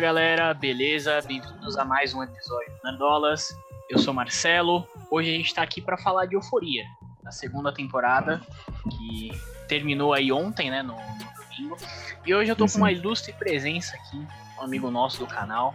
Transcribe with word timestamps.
Fala 0.00 0.12
galera, 0.14 0.54
beleza? 0.54 1.20
Bem-vindos 1.28 1.76
a 1.76 1.84
mais 1.84 2.14
um 2.14 2.22
episódio 2.22 2.72
do 2.72 2.90
Nerdolas. 2.90 3.54
Eu 3.86 3.98
sou 3.98 4.14
Marcelo. 4.14 4.88
Hoje 5.10 5.28
a 5.28 5.32
gente 5.36 5.54
tá 5.54 5.60
aqui 5.60 5.78
para 5.82 5.98
falar 5.98 6.24
de 6.24 6.34
Euforia, 6.34 6.86
da 7.22 7.30
segunda 7.30 7.70
temporada, 7.70 8.40
que 8.88 9.30
terminou 9.68 10.14
aí 10.14 10.32
ontem, 10.32 10.70
né, 10.70 10.82
no, 10.82 10.94
no 10.94 11.44
domingo. 11.44 11.76
E 12.24 12.34
hoje 12.34 12.50
eu 12.50 12.56
tô 12.56 12.66
Sim, 12.66 12.72
com 12.72 12.78
uma 12.84 12.90
ilustre 12.90 13.34
presença 13.34 13.94
aqui, 13.94 14.26
um 14.58 14.62
amigo 14.62 14.90
nosso 14.90 15.18
do 15.18 15.26
canal, 15.26 15.74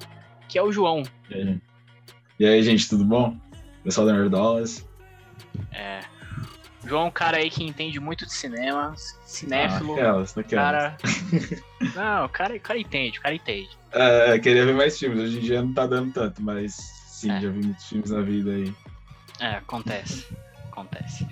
que 0.50 0.58
é 0.58 0.64
o 0.64 0.72
João. 0.72 1.04
E 1.30 1.36
aí, 1.36 1.62
E 2.40 2.46
aí, 2.48 2.64
gente, 2.64 2.90
tudo 2.90 3.06
bom? 3.06 3.38
Pessoal 3.84 4.08
da 4.08 4.14
Nerdolas. 4.14 4.90
É, 5.72 6.00
João 6.86 7.04
é 7.04 7.06
um 7.06 7.12
cara 7.12 7.38
aí 7.38 7.50
que 7.50 7.64
entende 7.64 8.00
muito 8.00 8.26
de 8.26 8.34
cinema, 8.34 8.94
cinéfilo. 9.26 9.94
Ah, 9.94 9.98
aquelas, 10.00 10.34
daquelas. 10.34 10.66
cara. 10.66 10.98
Não, 11.96 12.26
o 12.26 12.30
cara, 12.30 12.56
o 12.56 12.60
cara 12.60 12.80
entende, 12.80 13.20
o 13.20 13.22
cara 13.22 13.36
entende. 13.36 13.70
É, 13.92 14.38
queria 14.40 14.66
ver 14.66 14.74
mais 14.76 14.98
filmes. 14.98 15.20
Hoje 15.24 15.38
em 15.38 15.42
dia 15.42 15.62
não 15.62 15.74
tá 15.74 15.88
dando 15.88 16.12
tanto, 16.14 16.42
mas 16.42 16.76
sim, 17.08 17.32
É. 17.32 17.40
já 17.42 17.50
vi 17.50 17.64
muitos 17.66 17.88
filmes 17.88 18.12
na 18.12 18.22
vida 18.22 18.52
aí. 18.52 18.74
É, 19.40 19.56
acontece. 19.56 20.28
Acontece. 20.72 21.28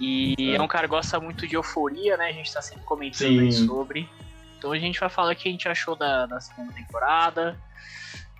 E 0.00 0.34
É. 0.52 0.56
é. 0.56 0.62
um 0.62 0.68
cara 0.68 0.86
que 0.86 0.90
gosta 0.94 1.18
muito 1.18 1.46
de 1.46 1.54
euforia, 1.56 2.16
né? 2.16 2.28
A 2.28 2.32
gente 2.32 2.52
tá 2.52 2.60
sempre 2.60 2.84
comentando 2.84 3.40
aí 3.40 3.52
sobre. 3.52 4.08
Então 4.58 4.72
a 4.72 4.78
gente 4.78 5.00
vai 5.00 5.08
falar 5.08 5.32
o 5.32 5.36
que 5.36 5.48
a 5.48 5.52
gente 5.52 5.68
achou 5.68 5.96
da, 5.96 6.26
da 6.26 6.40
segunda 6.40 6.72
temporada. 6.72 7.58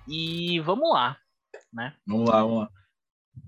E 0.07 0.59
vamos 0.59 0.91
lá, 0.93 1.17
né? 1.73 1.93
Vamos 2.05 2.29
lá, 2.29 2.41
vamos 2.41 2.59
lá. 2.59 2.69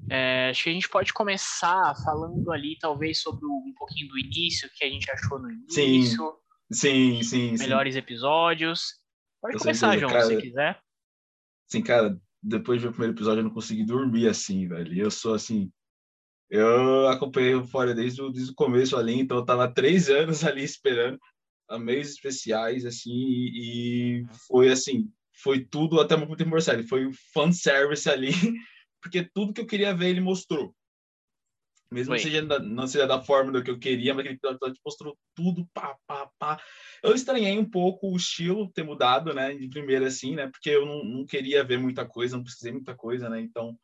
É, 0.10 0.50
acho 0.50 0.64
que 0.64 0.70
a 0.70 0.74
gente 0.74 0.90
pode 0.90 1.12
começar 1.14 1.94
falando 2.04 2.50
ali, 2.52 2.78
talvez, 2.80 3.22
sobre 3.22 3.46
um 3.46 3.74
pouquinho 3.78 4.08
do 4.08 4.18
início, 4.18 4.68
o 4.68 4.72
que 4.72 4.86
a 4.86 4.90
gente 4.90 5.10
achou 5.12 5.38
no 5.40 5.52
Sim, 5.70 5.84
início, 5.96 6.34
Sim, 6.72 7.24
sim, 7.24 7.56
sim. 7.56 7.64
melhores 7.64 7.96
episódios. 7.96 8.96
Pode 9.42 9.54
Com 9.54 9.60
começar, 9.60 9.98
certeza, 9.98 10.00
João, 10.00 10.10
se 10.10 10.28
cara. 10.28 10.36
você 10.36 10.42
quiser. 10.48 10.82
Sim, 11.68 11.82
cara, 11.82 12.18
depois 12.42 12.80
de 12.80 12.84
ver 12.86 12.90
o 12.90 12.92
primeiro 12.94 13.16
episódio 13.16 13.40
eu 13.40 13.44
não 13.44 13.54
consegui 13.54 13.86
dormir 13.86 14.28
assim, 14.28 14.68
velho. 14.68 14.94
Eu 14.98 15.12
sou 15.12 15.34
assim. 15.34 15.72
Eu 16.50 17.08
acompanhei 17.10 17.56
o 17.56 17.66
Fora 17.66 17.94
desde, 17.94 18.22
o- 18.22 18.30
desde 18.30 18.52
o 18.52 18.56
começo 18.56 18.96
ali, 18.96 19.20
então 19.20 19.38
eu 19.38 19.46
tava 19.46 19.72
três 19.74 20.08
anos 20.10 20.44
ali 20.46 20.64
esperando 20.64 21.20
a 21.70 21.78
meios 21.78 22.10
especiais, 22.12 22.86
assim, 22.86 23.12
e, 23.12 24.22
e 24.22 24.26
foi 24.48 24.70
assim, 24.72 25.12
foi 25.44 25.66
tudo 25.66 26.00
até 26.00 26.16
muito 26.16 26.38
tempo 26.38 26.60
sério. 26.62 26.88
Foi 26.88 27.06
um 27.06 27.12
fanservice 27.34 28.10
ali, 28.10 28.32
porque 29.02 29.24
tudo 29.24 29.54
que 29.54 29.62
eu 29.62 29.68
queria 29.68 29.94
ver 29.94 30.10
ele 30.10 30.22
mostrou. 30.22 30.76
Mesmo 31.90 32.16
que 32.16 32.22
seja 32.22 32.42
da- 32.46 32.60
não 32.60 32.86
seja 32.86 33.08
da 33.08 33.22
forma 33.22 33.52
do 33.52 33.64
que 33.64 33.72
eu 33.72 33.80
queria, 33.80 34.14
mas 34.14 34.26
aquele 34.26 34.36
episódio 34.44 34.76
mostrou 34.86 35.18
tudo, 35.34 35.66
pá, 35.74 35.98
pá, 36.06 36.30
pá. 36.38 36.62
Eu 37.02 37.16
estranhei 37.16 37.58
um 37.58 37.70
pouco 37.70 38.12
o 38.12 38.18
estilo 38.18 38.70
ter 38.74 38.84
mudado, 38.84 39.34
né, 39.34 39.54
de 39.54 39.70
primeira 39.70 40.08
assim, 40.08 40.36
né, 40.36 40.48
porque 40.48 40.70
eu 40.70 40.86
não, 40.86 41.04
não 41.06 41.26
queria 41.26 41.64
ver 41.64 41.80
muita 41.80 42.06
coisa, 42.06 42.36
não 42.36 42.44
precisei 42.44 42.74
muita 42.74 42.94
coisa, 42.94 43.30
né, 43.30 43.40
então 43.40 43.78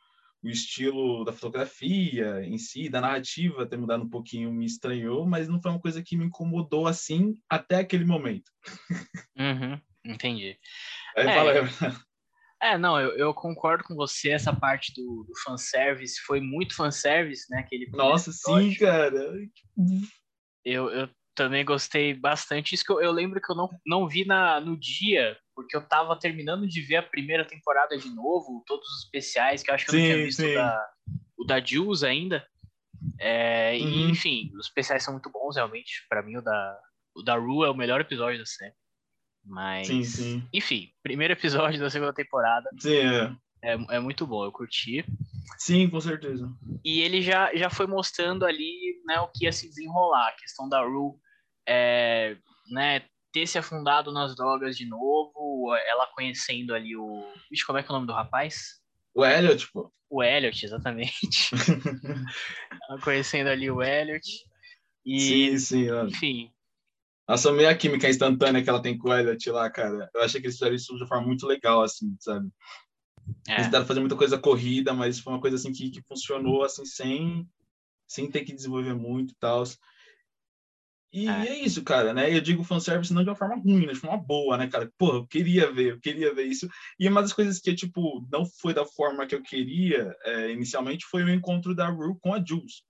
o 0.44 0.50
estilo 0.50 1.24
da 1.24 1.32
fotografia 1.32 2.44
em 2.44 2.58
si, 2.58 2.90
da 2.90 3.00
narrativa 3.00 3.66
ter 3.66 3.78
mudado 3.78 4.04
um 4.04 4.10
pouquinho 4.10 4.52
me 4.52 4.66
estranhou, 4.66 5.26
mas 5.26 5.48
não 5.48 5.62
foi 5.62 5.72
uma 5.72 5.80
coisa 5.80 6.04
que 6.04 6.18
me 6.18 6.26
incomodou 6.26 6.86
assim 6.86 7.38
até 7.50 7.78
aquele 7.78 8.04
momento. 8.04 8.52
Uhum, 9.38 9.80
entendi. 10.04 10.60
Aí 11.16 11.28
É, 11.28 11.34
fala, 11.34 11.54
É, 12.64 12.78
não, 12.78 12.98
eu, 13.00 13.12
eu 13.18 13.34
concordo 13.34 13.84
com 13.84 13.94
você. 13.94 14.32
Essa 14.32 14.56
parte 14.56 14.94
do, 14.94 15.26
do 15.28 15.34
fanservice 15.44 16.22
foi 16.22 16.40
muito 16.40 16.74
fanservice, 16.76 17.46
né? 17.50 17.60
Aquele 17.60 17.90
nossa, 17.92 18.30
episódio. 18.30 18.72
sim, 18.72 18.78
cara. 18.80 19.36
Eu, 20.64 20.90
eu 20.90 21.10
também 21.36 21.66
gostei 21.66 22.14
bastante. 22.14 22.74
Isso 22.74 22.86
que 22.86 22.92
eu, 22.94 23.02
eu 23.02 23.12
lembro 23.12 23.42
que 23.42 23.52
eu 23.52 23.56
não, 23.56 23.70
não 23.86 24.08
vi 24.08 24.24
na, 24.24 24.62
no 24.62 24.80
dia, 24.80 25.38
porque 25.54 25.76
eu 25.76 25.86
tava 25.86 26.18
terminando 26.18 26.66
de 26.66 26.82
ver 26.82 26.98
a 26.98 27.04
primeira 27.04 27.44
temporada 27.46 27.98
de 27.98 28.10
novo, 28.10 28.64
todos 28.66 28.88
os 28.88 29.04
especiais, 29.04 29.62
que 29.62 29.70
eu 29.70 29.76
acho 29.76 29.86
que 29.86 29.92
eu 29.92 29.96
não 30.00 30.06
Sim, 30.06 30.14
tinha 30.14 30.26
visto 30.26 30.42
sim. 30.42 30.52
o 30.52 30.54
da, 30.54 30.90
o 31.40 31.44
da 31.46 31.60
Jules 31.60 32.04
ainda. 32.04 32.48
É, 33.20 33.78
E, 33.78 33.84
Uhum. 33.84 34.10
enfim, 34.10 34.52
os 34.58 34.68
especiais 34.68 35.04
são 35.04 35.14
muito 35.14 35.30
bons, 35.30 35.58
realmente. 35.58 36.06
Pra 36.08 36.24
mim, 36.24 36.38
o 36.38 36.42
da, 36.42 36.80
o 37.14 37.22
da 37.24 37.36
Ru 37.36 37.66
é 37.66 37.70
o 37.70 37.76
melhor 37.76 38.00
episódio 38.00 38.40
da 38.40 38.46
série. 38.46 38.74
Mas, 39.46 39.88
Sim, 39.88 40.04
sim. 40.04 40.48
enfim, 40.54 40.90
primeiro 41.02 41.34
episódio 41.34 41.80
da 41.80 41.90
segunda 41.90 42.14
temporada 42.14 42.70
Sim, 42.80 42.96
é. 42.96 43.36
é, 43.62 43.96
é 43.96 44.00
muito 44.00 44.26
bom, 44.26 44.46
eu 44.46 44.52
curti. 44.52 45.06
Sim, 45.58 45.90
com 45.90 46.00
certeza. 46.00 46.50
E 46.84 47.02
ele 47.02 47.22
já, 47.22 47.54
já 47.54 47.70
foi 47.70 47.86
mostrando 47.86 48.46
ali 48.46 49.02
né, 49.06 49.20
o 49.20 49.28
que 49.28 49.46
ia 49.46 49.52
se 49.52 49.68
desenrolar, 49.68 50.30
a 50.30 50.36
questão 50.40 50.68
da 50.70 50.82
Ru 50.82 51.20
é, 51.68 52.38
né, 52.70 53.04
ter 53.34 53.48
se 53.48 53.58
afundado 53.58 54.12
nas 54.12 54.36
drogas 54.36 54.78
de 54.78 54.86
novo, 54.86 55.76
ela 55.88 56.08
conhecendo 56.14 56.74
ali 56.74 56.96
o. 56.96 57.26
Vixe, 57.50 57.66
como 57.66 57.80
é 57.80 57.84
que 57.84 57.90
é 57.90 57.92
o 57.92 57.96
nome 57.96 58.08
do 58.08 58.14
rapaz? 58.14 58.80
O 59.14 59.26
Elliot, 59.26 59.72
pô. 59.72 59.92
O 60.10 60.24
Elliot, 60.24 60.66
exatamente. 60.66 61.50
conhecendo 63.04 63.50
ali 63.50 63.70
o 63.70 63.82
Elliot. 63.82 64.28
E, 65.06 65.20
Sim, 65.20 65.58
sim. 65.58 65.90
Mano. 65.90 66.10
enfim, 66.10 66.53
Nossa, 67.34 67.52
meio 67.52 67.68
a 67.68 67.74
química 67.74 68.08
instantânea 68.08 68.62
que 68.62 68.70
ela 68.70 68.80
tem 68.80 68.96
com 68.96 69.10
o 69.10 69.14
Elliot 69.14 69.50
lá, 69.50 69.68
cara. 69.68 70.08
Eu 70.14 70.22
achei 70.22 70.40
que 70.40 70.46
eles 70.46 70.56
fizeram 70.56 70.76
isso 70.76 70.96
de 70.96 71.02
uma 71.02 71.08
forma 71.08 71.26
muito 71.26 71.48
legal, 71.48 71.82
assim, 71.82 72.16
sabe? 72.20 72.48
Eles 73.48 73.62
é, 73.62 73.64
tentaram 73.64 73.88
fazer 73.88 74.02
muita 74.02 74.16
coisa 74.16 74.38
corrida, 74.38 74.94
mas 74.94 75.18
foi 75.18 75.34
uma 75.34 75.42
coisa 75.42 75.56
assim 75.56 75.72
que, 75.72 75.90
que 75.90 76.04
funcionou 76.04 76.64
assim 76.64 76.86
sem 76.86 77.50
sem 78.06 78.30
ter 78.30 78.44
que 78.44 78.54
desenvolver 78.54 78.94
muito 78.94 79.32
e 79.32 79.36
tal. 79.40 79.64
E 81.12 81.28
É. 81.28 81.48
é. 81.48 81.60
isso, 81.62 81.84
cara, 81.84 82.14
né? 82.14 82.32
Eu 82.32 82.40
digo 82.40 82.64
fanservice 82.64 83.12
não 83.12 83.24
de 83.24 83.30
uma 83.32 83.36
forma 83.36 83.56
ruim, 83.56 83.88
né? 83.88 83.94
De 83.94 84.00
forma 84.00 84.18
boa, 84.18 84.56
né, 84.56 84.68
cara? 84.68 84.94
Porra, 84.96 85.18
eu 85.18 85.26
queria 85.26 85.72
ver, 85.72 85.94
eu 85.94 86.00
queria 86.00 86.36
ver 86.36 86.44
isso. 86.44 86.70
E 87.00 87.08
uma 87.10 87.24
das 87.24 87.34
coisas 87.34 87.60
que, 87.60 87.74
tipo, 87.74 88.28
não 88.32 88.46
foi 88.46 88.76
da 88.76 88.86
forma 88.86 89.26
que 89.26 89.34
eu 89.34 89.42
queria 89.42 90.16
é, 90.24 90.52
inicialmente 90.52 91.04
foi 91.08 91.24
o 91.24 91.30
encontro 91.32 91.74
da 91.74 91.90
Rue 91.90 92.16
com 92.22 92.32
a 92.32 92.44
Jules. 92.46 92.84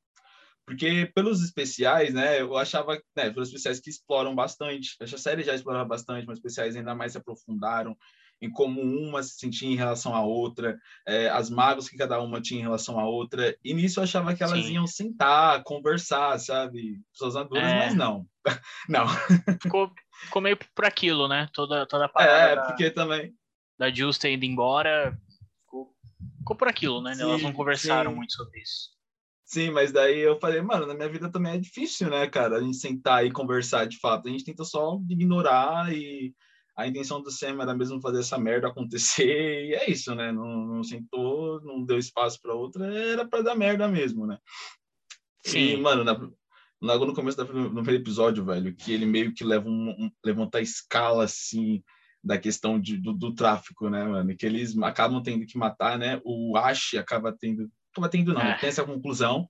Porque 0.66 1.12
pelos 1.14 1.44
especiais, 1.44 2.14
né, 2.14 2.40
eu 2.42 2.56
achava, 2.58 2.94
né, 3.16 3.30
pelos 3.30 3.50
especiais 3.50 3.80
que 3.80 3.90
exploram 3.90 4.34
bastante. 4.34 4.96
Acho 5.02 5.10
que 5.12 5.16
a 5.16 5.20
série 5.20 5.44
já 5.44 5.54
explorava 5.54 5.86
bastante, 5.86 6.26
mas 6.26 6.38
os 6.38 6.40
especiais 6.40 6.76
ainda 6.76 6.96
mais 6.96 7.12
se 7.12 7.18
aprofundaram 7.18 7.98
em 8.42 8.50
como 8.52 8.82
uma 8.82 9.24
se 9.24 9.36
sentia 9.40 9.70
em 9.70 9.76
relação 9.76 10.14
à 10.14 10.22
outra, 10.22 10.78
é, 11.08 11.30
as 11.30 11.50
mágoas 11.50 11.88
que 11.88 11.96
cada 11.98 12.20
uma 12.22 12.42
tinha 12.42 12.60
em 12.60 12.64
relação 12.64 13.00
à 13.00 13.06
outra. 13.06 13.56
E 13.64 13.74
nisso 13.74 14.00
eu 14.00 14.04
achava 14.04 14.36
que 14.36 14.44
elas 14.44 14.66
Sim. 14.66 14.74
iam 14.74 14.88
sentar, 14.88 15.64
conversar, 15.64 16.38
sabe? 16.40 17.00
Pessoas 17.14 17.36
maduras, 17.36 17.64
É. 17.64 17.80
mas 17.86 17.96
não. 17.96 18.26
não. 18.90 19.06
ficou, 19.62 19.92
ficou 20.26 20.42
meio 20.42 20.58
por 20.76 20.84
aquilo, 20.86 21.28
né? 21.30 21.50
Toda, 21.54 21.86
toda 21.86 22.06
a 22.06 22.10
parada 22.10 22.52
É, 22.52 22.56
da, 22.56 22.62
porque 22.64 22.90
também. 22.92 23.34
da 23.78 23.90
Jules 23.90 24.18
ter 24.18 24.34
ido 24.34 24.44
embora 24.44 25.18
ficou, 25.62 25.94
ficou 26.40 26.56
por 26.58 26.68
aquilo, 26.68 27.02
né? 27.02 27.16
Elas 27.18 27.42
não 27.42 27.52
Sim, 27.52 27.56
conversaram 27.56 28.12
sim. 28.12 28.18
muito 28.18 28.34
sobre 28.34 28.60
isso. 28.62 28.93
Sim, 29.54 29.70
mas 29.70 29.92
daí 29.92 30.18
eu 30.18 30.40
falei, 30.40 30.64
mano, 30.64 30.88
na 30.88 30.96
minha 30.96 31.08
vida 31.08 31.32
também 31.32 31.54
é 31.54 31.60
difícil, 31.60 32.10
né, 32.10 32.28
cara? 32.28 32.58
A 32.58 32.60
gente 32.60 32.76
sentar 32.76 33.24
e 33.24 33.32
conversar 33.32 33.86
de 33.86 34.00
fato. 34.00 34.28
A 34.28 34.32
gente 34.32 34.44
tenta 34.44 34.64
só 34.64 35.00
ignorar 35.08 35.94
e 35.94 36.34
a 36.76 36.88
intenção 36.88 37.22
do 37.22 37.30
Sam 37.30 37.62
era 37.62 37.76
mesmo 37.76 38.02
fazer 38.02 38.22
essa 38.22 38.36
merda 38.36 38.68
acontecer 38.68 39.28
e 39.70 39.76
é 39.76 39.92
isso, 39.92 40.16
né? 40.16 40.32
Não, 40.32 40.66
não 40.66 40.84
sentou, 40.84 41.62
não 41.62 41.86
deu 41.86 42.00
espaço 42.00 42.42
para 42.42 42.56
outra, 42.56 42.84
era 42.92 43.28
para 43.28 43.44
dar 43.44 43.54
merda 43.54 43.88
mesmo, 43.88 44.26
né? 44.26 44.40
E, 45.46 45.50
Sim. 45.52 45.78
mano, 45.78 46.04
na, 46.04 46.20
logo 46.82 47.06
no 47.06 47.14
começo 47.14 47.38
do 47.38 47.46
primeiro 47.46 48.02
episódio, 48.02 48.44
velho, 48.44 48.76
que 48.76 48.92
ele 48.92 49.06
meio 49.06 49.36
que 49.36 49.44
leva 49.44 49.70
um, 49.70 49.90
um, 49.92 50.12
levanta 50.26 50.58
a 50.58 50.62
escala, 50.62 51.26
assim, 51.26 51.84
da 52.24 52.40
questão 52.40 52.80
de, 52.80 52.98
do, 52.98 53.14
do 53.14 53.36
tráfico, 53.36 53.88
né, 53.88 54.04
mano? 54.04 54.36
Que 54.36 54.48
eles 54.48 54.76
acabam 54.80 55.22
tendo 55.22 55.46
que 55.46 55.60
matar, 55.60 56.00
né? 56.00 56.20
O 56.26 56.58
Ash 56.58 56.96
acaba 56.96 57.32
tendo... 57.32 57.70
Acaba 57.94 58.10
tendo, 58.10 58.34
não, 58.34 58.42
É. 58.42 58.58
tem 58.58 58.70
essa 58.70 58.84
conclusão, 58.84 59.48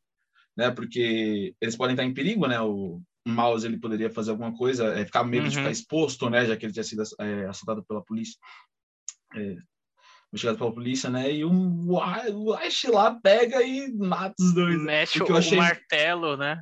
né? 0.55 0.69
Porque 0.69 1.55
eles 1.61 1.75
podem 1.77 1.93
estar 1.95 2.03
em 2.03 2.13
perigo, 2.13 2.45
né? 2.45 2.59
O 2.59 3.01
Mouse, 3.25 3.65
ele 3.65 3.79
poderia 3.79 4.09
fazer 4.09 4.31
alguma 4.31 4.53
coisa, 4.55 4.99
é, 4.99 5.05
ficar 5.05 5.23
medo 5.23 5.47
de 5.47 5.55
Uhum. 5.55 5.63
ficar 5.63 5.71
exposto, 5.71 6.29
né? 6.29 6.45
Já 6.45 6.57
que 6.57 6.65
ele 6.65 6.73
tinha 6.73 6.83
sido 6.83 7.03
é, 7.19 7.45
assaltado 7.45 7.83
pela 7.85 8.03
polícia. 8.03 8.37
É, 9.35 9.55
investigado 10.31 10.57
pela 10.57 10.73
polícia, 10.73 11.09
né? 11.09 11.31
E 11.31 11.45
o, 11.45 11.51
o 11.51 12.53
Ash 12.53 12.83
lá 12.85 13.17
pega 13.21 13.63
e 13.63 13.91
mata 13.93 14.35
os 14.39 14.53
dois. 14.53 14.81
Mete 14.83 15.19
O 15.19 15.23
o, 15.23 15.25
que 15.25 15.31
eu 15.31 15.37
achei- 15.37 15.57
o 15.57 15.61
martelo, 15.61 16.35
né? 16.37 16.61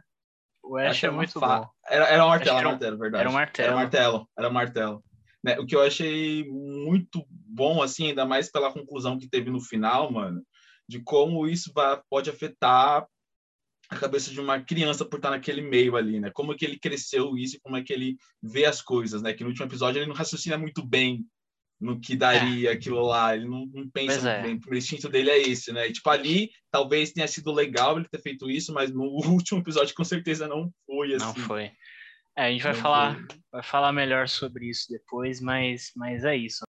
O 0.64 0.78
Ash 0.78 1.04
é 1.04 1.10
muito 1.10 1.40
fa- 1.40 1.62
bom. 1.62 1.70
Era, 1.90 2.06
era 2.06 2.24
um 2.26 2.30
martelo, 2.30 2.58
era 2.60 2.68
um- 2.68 2.70
um 2.70 2.74
martelo, 2.74 2.98
verdade. 3.00 3.22
era 3.22 3.30
um 3.30 3.34
martelo. 3.34 3.66
Era 3.68 3.74
um 3.76 3.80
martelo, 3.80 4.30
era 4.38 4.50
um 4.50 4.54
martelo. 4.54 5.04
Né, 5.44 5.58
O 5.60 5.66
que 5.66 5.76
eu 5.76 5.82
achei 5.82 6.48
muito 6.48 7.26
bom, 7.28 7.82
assim, 7.82 8.10
ainda 8.10 8.24
mais 8.26 8.52
pela 8.52 8.72
conclusão 8.72 9.18
que 9.18 9.28
teve 9.28 9.50
no 9.50 9.60
final, 9.60 10.12
mano, 10.12 10.44
de 10.92 11.02
como 11.02 11.48
isso 11.48 11.72
vai, 11.74 12.00
pode 12.10 12.30
afetar 12.30 13.08
a 13.90 13.96
cabeça 13.96 14.30
de 14.30 14.40
uma 14.40 14.60
criança 14.62 15.06
por 15.06 15.18
estar 15.18 15.30
naquele 15.30 15.62
meio 15.62 15.96
ali, 15.96 16.20
né? 16.20 16.30
Como 16.32 16.56
que 16.56 16.66
ele 16.66 16.78
cresceu 16.78 17.38
isso 17.38 17.56
e 17.56 17.60
como 17.62 17.78
é 17.78 17.84
que 17.84 17.94
ele 17.94 18.18
vê 18.42 18.66
as 18.66 18.82
coisas, 18.82 19.22
né? 19.22 19.34
Que 19.34 19.44
no 19.44 19.50
último 19.50 19.66
episódio 19.66 20.00
ele 20.00 20.08
não 20.08 20.16
raciocina 20.16 20.58
muito 20.58 20.86
bem 20.86 21.26
no 21.80 22.00
que 22.00 22.16
daria 22.16 22.72
aquilo 22.74 23.02
lá, 23.02 23.36
ele 23.36 23.48
não, 23.48 23.66
não 23.74 23.90
pensa 23.90 24.14
Pois 24.20 24.24
muito 24.24 24.28
é. 24.28 24.42
bem. 24.44 24.56
O 24.56 24.60
primeiro 24.60 24.84
instinto 24.84 25.10
dele 25.10 25.30
é 25.32 25.42
esse, 25.42 25.72
né? 25.72 25.88
E, 25.88 25.94
tipo, 25.94 26.10
ali 26.10 26.52
talvez 26.70 27.12
tenha 27.12 27.28
sido 27.28 27.52
legal 27.52 27.98
ele 27.98 28.08
ter 28.08 28.22
feito 28.22 28.50
isso, 28.50 28.74
mas 28.74 28.92
no 28.92 29.04
último 29.32 29.60
episódio 29.60 29.96
com 29.96 30.04
certeza 30.04 30.48
não 30.48 30.70
foi 30.86 31.14
assim. 31.14 31.26
Não 31.26 31.36
foi. 31.36 31.72
É, 32.38 32.46
a 32.46 32.52
gente 32.52 32.64
vai 32.64 32.74
Não 32.74 32.80
falar, 32.82 33.16
foi. 33.16 33.40
vai 33.52 33.64
falar 33.64 33.92
melhor 33.94 34.28
sobre 34.28 34.70
isso 34.70 34.88
depois, 34.90 35.42
mas, 35.42 35.92
mas 35.96 36.24
é 36.24 36.36
isso. 36.36 36.64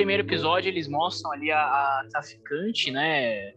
Primeiro 0.00 0.22
episódio, 0.22 0.68
eles 0.68 0.88
mostram 0.88 1.32
ali 1.32 1.50
a, 1.50 1.60
a 1.60 2.04
traficante, 2.10 2.90
né? 2.90 3.52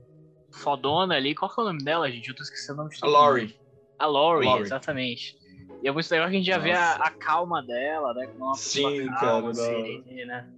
Fodona 0.63 1.15
ali. 1.15 1.33
Qual 1.35 1.53
que 1.53 1.59
é 1.59 1.63
o 1.63 1.67
nome 1.67 1.83
dela, 1.83 2.09
gente? 2.11 2.27
Eu 2.27 2.35
tô 2.35 2.43
esquecendo 2.43 2.79
o 2.79 2.83
nome 2.83 2.95
de 2.95 2.99
A 3.01 3.07
Lori. 3.07 3.55
A 3.97 4.05
Lori, 4.05 4.47
exatamente. 4.59 5.35
E 5.81 5.87
é 5.87 5.91
muito 5.91 6.09
legal 6.09 6.29
que 6.29 6.35
a 6.35 6.37
gente 6.37 6.45
já 6.45 6.57
vê 6.57 6.71
a, 6.71 6.93
a 6.93 7.11
calma 7.11 7.61
dela, 7.63 8.13
né? 8.13 8.27
Como 8.27 8.45
uma 8.45 8.53
Sim, 8.57 9.05
calma, 9.07 9.53
cara, 9.53 9.53
serena, 9.53 10.25
né? 10.25 10.53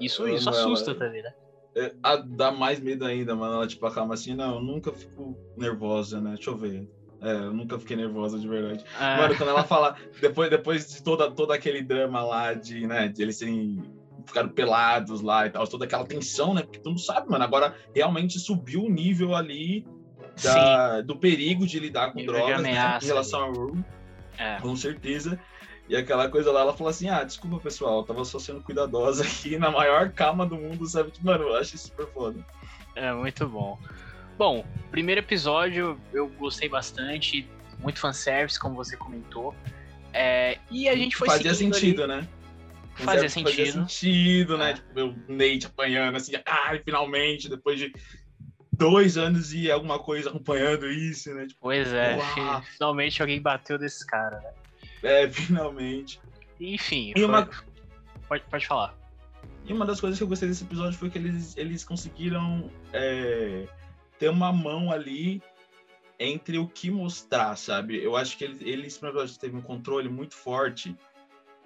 Isso, 0.00 0.26
Eu 0.26 0.34
isso 0.34 0.48
amo 0.48 0.56
ela. 0.56 0.66
assusta 0.68 0.94
também, 0.94 1.22
né? 1.22 1.30
É, 1.76 1.94
a- 2.02 2.16
dá 2.16 2.50
mais 2.50 2.80
medo 2.80 3.04
ainda, 3.04 3.34
mano. 3.36 3.54
Ela, 3.54 3.66
tipo, 3.66 3.84
acalma 3.86 4.14
assim, 4.14 4.34
não, 4.34 4.56
eu 4.56 4.60
nunca 4.60 4.92
fico 4.92 5.38
nervosa, 5.56 6.20
né? 6.20 6.34
Deixa 6.34 6.50
eu 6.50 6.56
ver. 6.56 6.88
É, 7.22 7.32
eu 7.32 7.52
nunca 7.52 7.78
fiquei 7.78 7.96
nervosa 7.96 8.38
de 8.38 8.48
verdade. 8.48 8.82
Ah, 8.94 9.16
Mano, 9.18 9.36
quando 9.36 9.50
ela 9.50 9.64
fala, 9.64 9.94
depois, 10.20 10.48
depois 10.50 10.88
de 10.88 11.02
toda, 11.02 11.30
todo 11.30 11.52
aquele 11.52 11.82
drama 11.82 12.22
lá 12.22 12.54
de, 12.54 12.86
né, 12.86 13.08
de 13.08 13.22
eles 13.22 13.36
serem 13.36 13.76
ficaram 14.26 14.48
pelados 14.48 15.20
lá 15.20 15.46
e 15.46 15.50
tal, 15.50 15.66
toda 15.66 15.84
aquela 15.84 16.04
tensão, 16.04 16.54
né? 16.54 16.62
Porque 16.62 16.78
tu 16.78 16.90
não 16.90 16.98
sabe, 16.98 17.28
mano. 17.30 17.44
Agora 17.44 17.74
realmente 17.94 18.38
subiu 18.38 18.84
o 18.84 18.90
nível 18.90 19.34
ali 19.34 19.86
da, 20.42 21.00
do 21.00 21.16
perigo 21.16 21.66
de 21.66 21.78
lidar 21.78 22.12
com 22.12 22.24
drogas, 22.24 22.62
né? 22.62 22.98
Em 23.02 23.06
relação 23.06 23.42
ao 23.42 23.52
Rue, 23.52 23.84
É. 24.38 24.58
com 24.60 24.74
certeza. 24.76 25.38
E 25.88 25.96
aquela 25.96 26.28
coisa 26.28 26.52
lá, 26.52 26.60
ela 26.60 26.72
falou 26.72 26.90
assim: 26.90 27.08
ah, 27.08 27.24
desculpa, 27.24 27.58
pessoal, 27.58 28.04
tava 28.04 28.24
só 28.24 28.38
sendo 28.38 28.62
cuidadosa 28.62 29.24
aqui, 29.24 29.58
na 29.58 29.70
maior 29.70 30.10
calma 30.10 30.46
do 30.46 30.54
mundo, 30.56 30.86
sabe? 30.86 31.12
Mano, 31.20 31.44
eu 31.44 31.56
acho 31.56 31.74
isso 31.74 31.88
super 31.88 32.06
foda. 32.06 32.44
É 32.94 33.12
muito 33.12 33.46
bom. 33.48 33.76
Bom, 34.38 34.64
primeiro 34.90 35.20
episódio 35.20 36.00
eu 36.12 36.28
gostei 36.38 36.68
bastante, 36.68 37.46
muito 37.78 37.98
fanservice, 37.98 38.58
como 38.58 38.74
você 38.76 38.96
comentou. 38.96 39.54
É, 40.12 40.58
e 40.70 40.88
a 40.88 40.96
gente 40.96 41.16
foi 41.16 41.28
Fazia 41.28 41.52
seguindo 41.54 41.74
ali- 41.74 41.80
sentido, 41.80 42.06
né? 42.06 42.26
Fazia 42.94 43.06
Fazia 43.14 43.28
sentido. 43.28 43.72
sentido, 43.88 44.58
né? 44.58 44.70
É. 44.70 44.74
Tipo, 44.74 45.00
o 45.00 45.14
Nate 45.28 45.66
apanhando 45.66 46.16
assim, 46.16 46.32
ai, 46.46 46.80
finalmente, 46.84 47.48
depois 47.48 47.78
de 47.78 47.92
dois 48.72 49.16
anos 49.16 49.52
e 49.54 49.70
alguma 49.70 49.98
coisa 49.98 50.28
acompanhando 50.30 50.88
isso, 50.90 51.32
né? 51.34 51.46
Tipo, 51.46 51.60
Pois 51.60 51.92
é, 51.92 52.16
Uau. 52.16 52.62
fi- 52.62 52.72
finalmente 52.76 53.20
alguém 53.22 53.40
bateu 53.40 53.78
desses 53.78 54.04
caras, 54.04 54.42
né? 54.42 54.50
é, 55.02 55.30
finalmente. 55.30 56.20
Enfim, 56.60 57.12
foi- 57.14 57.24
uma, 57.24 57.48
pode, 58.28 58.44
pode 58.50 58.66
falar. 58.66 58.94
e 59.66 59.72
uma 59.72 59.86
das 59.86 60.00
coisas 60.00 60.18
que 60.18 60.22
eu 60.24 60.28
gostei 60.28 60.48
desse 60.48 60.64
episódio 60.64 60.98
foi 60.98 61.08
que 61.08 61.16
eles, 61.18 61.56
eles 61.56 61.84
conseguiram 61.84 62.70
é, 62.92 63.66
ter 64.18 64.28
uma 64.28 64.52
mão 64.52 64.92
ali 64.92 65.42
entre 66.18 66.58
o 66.58 66.66
que 66.68 66.90
mostrar, 66.90 67.56
sabe? 67.56 68.02
Eu 68.02 68.14
acho 68.14 68.36
que 68.36 68.44
eles, 68.44 68.60
eles 68.60 68.98
episódio 68.98 69.38
teve 69.38 69.56
um 69.56 69.62
controle 69.62 70.06
muito 70.08 70.34
forte 70.34 70.94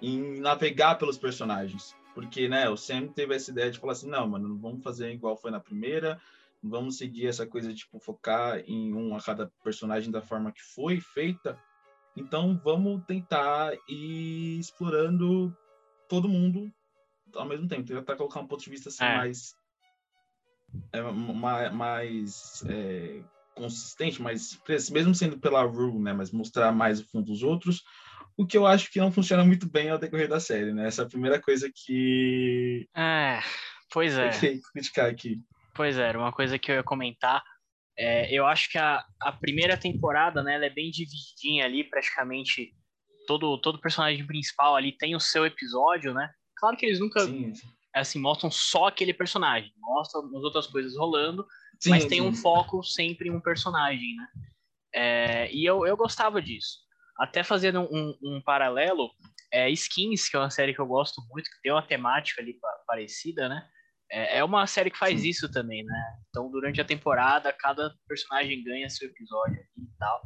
em 0.01 0.39
navegar 0.39 0.95
pelos 0.95 1.17
personagens. 1.17 1.95
Porque, 2.13 2.47
né, 2.47 2.69
o 2.69 2.77
Sam 2.77 3.07
teve 3.07 3.35
essa 3.35 3.51
ideia 3.51 3.69
de 3.69 3.79
falar 3.79 3.93
assim, 3.93 4.09
não, 4.09 4.27
mano, 4.27 4.47
não 4.47 4.57
vamos 4.57 4.83
fazer 4.83 5.11
igual 5.11 5.35
foi 5.35 5.51
na 5.51 5.59
primeira, 5.59 6.19
vamos 6.63 6.97
seguir 6.97 7.27
essa 7.27 7.45
coisa 7.45 7.69
de, 7.69 7.79
tipo, 7.79 7.99
focar 7.99 8.59
em 8.65 8.93
um 8.93 9.15
a 9.15 9.21
cada 9.21 9.51
personagem 9.63 10.09
da 10.11 10.21
forma 10.21 10.51
que 10.51 10.61
foi 10.61 10.99
feita. 11.01 11.59
Então, 12.15 12.57
vamos 12.63 13.03
tentar 13.05 13.73
ir 13.89 14.57
explorando 14.59 15.53
todo 16.07 16.29
mundo 16.29 16.71
ao 17.35 17.45
mesmo 17.45 17.67
tempo. 17.67 17.85
Tentar 17.85 18.15
colocar 18.15 18.39
um 18.39 18.47
ponto 18.47 18.63
de 18.63 18.69
vista 18.69 18.87
assim, 18.87 19.03
É. 19.03 19.17
mais... 19.17 19.53
é, 20.93 21.01
ma- 21.01 21.69
mais 21.71 22.63
é, 22.67 23.21
consistente, 23.53 24.21
mais 24.21 24.57
mesmo 24.89 25.13
sendo 25.13 25.37
pela 25.37 25.63
Rule, 25.63 25.99
né, 25.99 26.13
mas 26.13 26.31
mostrar 26.31 26.71
mais 26.71 27.01
o 27.01 27.05
fundo 27.05 27.25
dos 27.25 27.43
outros, 27.43 27.83
o 28.37 28.45
que 28.45 28.57
eu 28.57 28.67
acho 28.67 28.91
que 28.91 28.99
não 28.99 29.11
funciona 29.11 29.43
muito 29.43 29.69
bem 29.69 29.89
ao 29.89 29.97
decorrer 29.97 30.27
da 30.27 30.39
série, 30.39 30.73
né? 30.73 30.87
Essa 30.87 31.03
é 31.03 31.05
a 31.05 31.09
primeira 31.09 31.41
coisa 31.41 31.71
que 31.73 32.87
É, 32.95 33.39
pois 33.91 34.17
é. 34.17 34.27
eu 34.27 34.61
criticar 34.73 35.09
aqui. 35.09 35.41
Pois 35.73 35.97
é, 35.97 36.07
era 36.07 36.17
uma 36.17 36.31
coisa 36.31 36.57
que 36.59 36.71
eu 36.71 36.75
ia 36.75 36.83
comentar. 36.83 37.43
É, 37.97 38.33
eu 38.33 38.45
acho 38.45 38.69
que 38.69 38.77
a, 38.77 39.03
a 39.21 39.31
primeira 39.31 39.77
temporada, 39.77 40.43
né, 40.43 40.55
ela 40.55 40.65
é 40.65 40.69
bem 40.69 40.91
divididinha 40.91 41.65
ali, 41.65 41.83
praticamente 41.83 42.73
todo, 43.25 43.57
todo 43.59 43.79
personagem 43.79 44.25
principal 44.25 44.75
ali 44.75 44.91
tem 44.91 45.15
o 45.15 45.19
seu 45.19 45.45
episódio, 45.45 46.13
né? 46.13 46.29
Claro 46.57 46.75
que 46.77 46.85
eles 46.85 46.99
nunca, 46.99 47.21
Sim, 47.21 47.53
assim, 47.93 48.19
mostram 48.19 48.51
só 48.51 48.87
aquele 48.87 49.13
personagem, 49.13 49.71
mostram 49.77 50.25
as 50.25 50.43
outras 50.43 50.67
coisas 50.67 50.97
rolando, 50.97 51.45
sim, 51.79 51.89
mas 51.89 52.05
tem 52.05 52.21
sim. 52.21 52.27
um 52.27 52.33
foco 52.33 52.83
sempre 52.83 53.29
em 53.29 53.31
um 53.31 53.41
personagem, 53.41 54.15
né? 54.15 54.27
É, 54.93 55.51
e 55.53 55.65
eu, 55.65 55.85
eu 55.85 55.97
gostava 55.97 56.41
disso. 56.41 56.84
Até 57.17 57.43
fazendo 57.43 57.81
um, 57.81 58.17
um 58.21 58.41
paralelo, 58.41 59.09
é, 59.51 59.69
Skins, 59.69 60.27
que 60.27 60.35
é 60.35 60.39
uma 60.39 60.49
série 60.49 60.73
que 60.73 60.79
eu 60.79 60.85
gosto 60.85 61.21
muito, 61.29 61.49
que 61.49 61.61
tem 61.61 61.71
uma 61.71 61.85
temática 61.85 62.41
ali 62.41 62.53
pa- 62.59 62.83
parecida, 62.85 63.47
né? 63.47 63.67
É, 64.11 64.39
é 64.39 64.43
uma 64.43 64.67
série 64.67 64.91
que 64.91 64.97
faz 64.97 65.21
Sim. 65.21 65.29
isso 65.29 65.51
também, 65.51 65.83
né? 65.83 66.17
Então, 66.29 66.49
durante 66.51 66.79
a 66.81 66.85
temporada, 66.85 67.51
cada 67.53 67.93
personagem 68.07 68.63
ganha 68.63 68.89
seu 68.89 69.09
episódio 69.09 69.57
e 69.77 69.97
tal. 69.97 70.21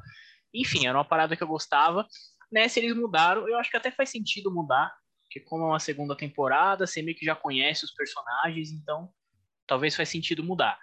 Enfim, 0.53 0.88
era 0.88 0.98
uma 0.98 1.05
parada 1.05 1.36
que 1.36 1.43
eu 1.43 1.48
gostava. 1.48 2.08
Nessa 2.51 2.79
eles 2.79 2.96
mudaram, 2.96 3.48
eu 3.48 3.58
acho 3.58 3.69
que 3.69 3.77
até 3.77 3.91
faz 3.91 4.10
sentido 4.10 4.53
mudar, 4.53 4.91
porque 5.24 5.39
como 5.41 5.63
é 5.65 5.67
uma 5.67 5.79
segunda 5.79 6.15
temporada, 6.15 6.88
você 6.88 7.01
meio 7.01 7.15
que 7.15 7.25
já 7.25 7.36
conhece 7.36 7.86
os 7.86 7.93
personagens, 7.93 8.72
então 8.72 9.12
talvez 9.70 9.96
faz 9.96 10.10
sentido 10.10 10.44
mudar. 10.44 10.80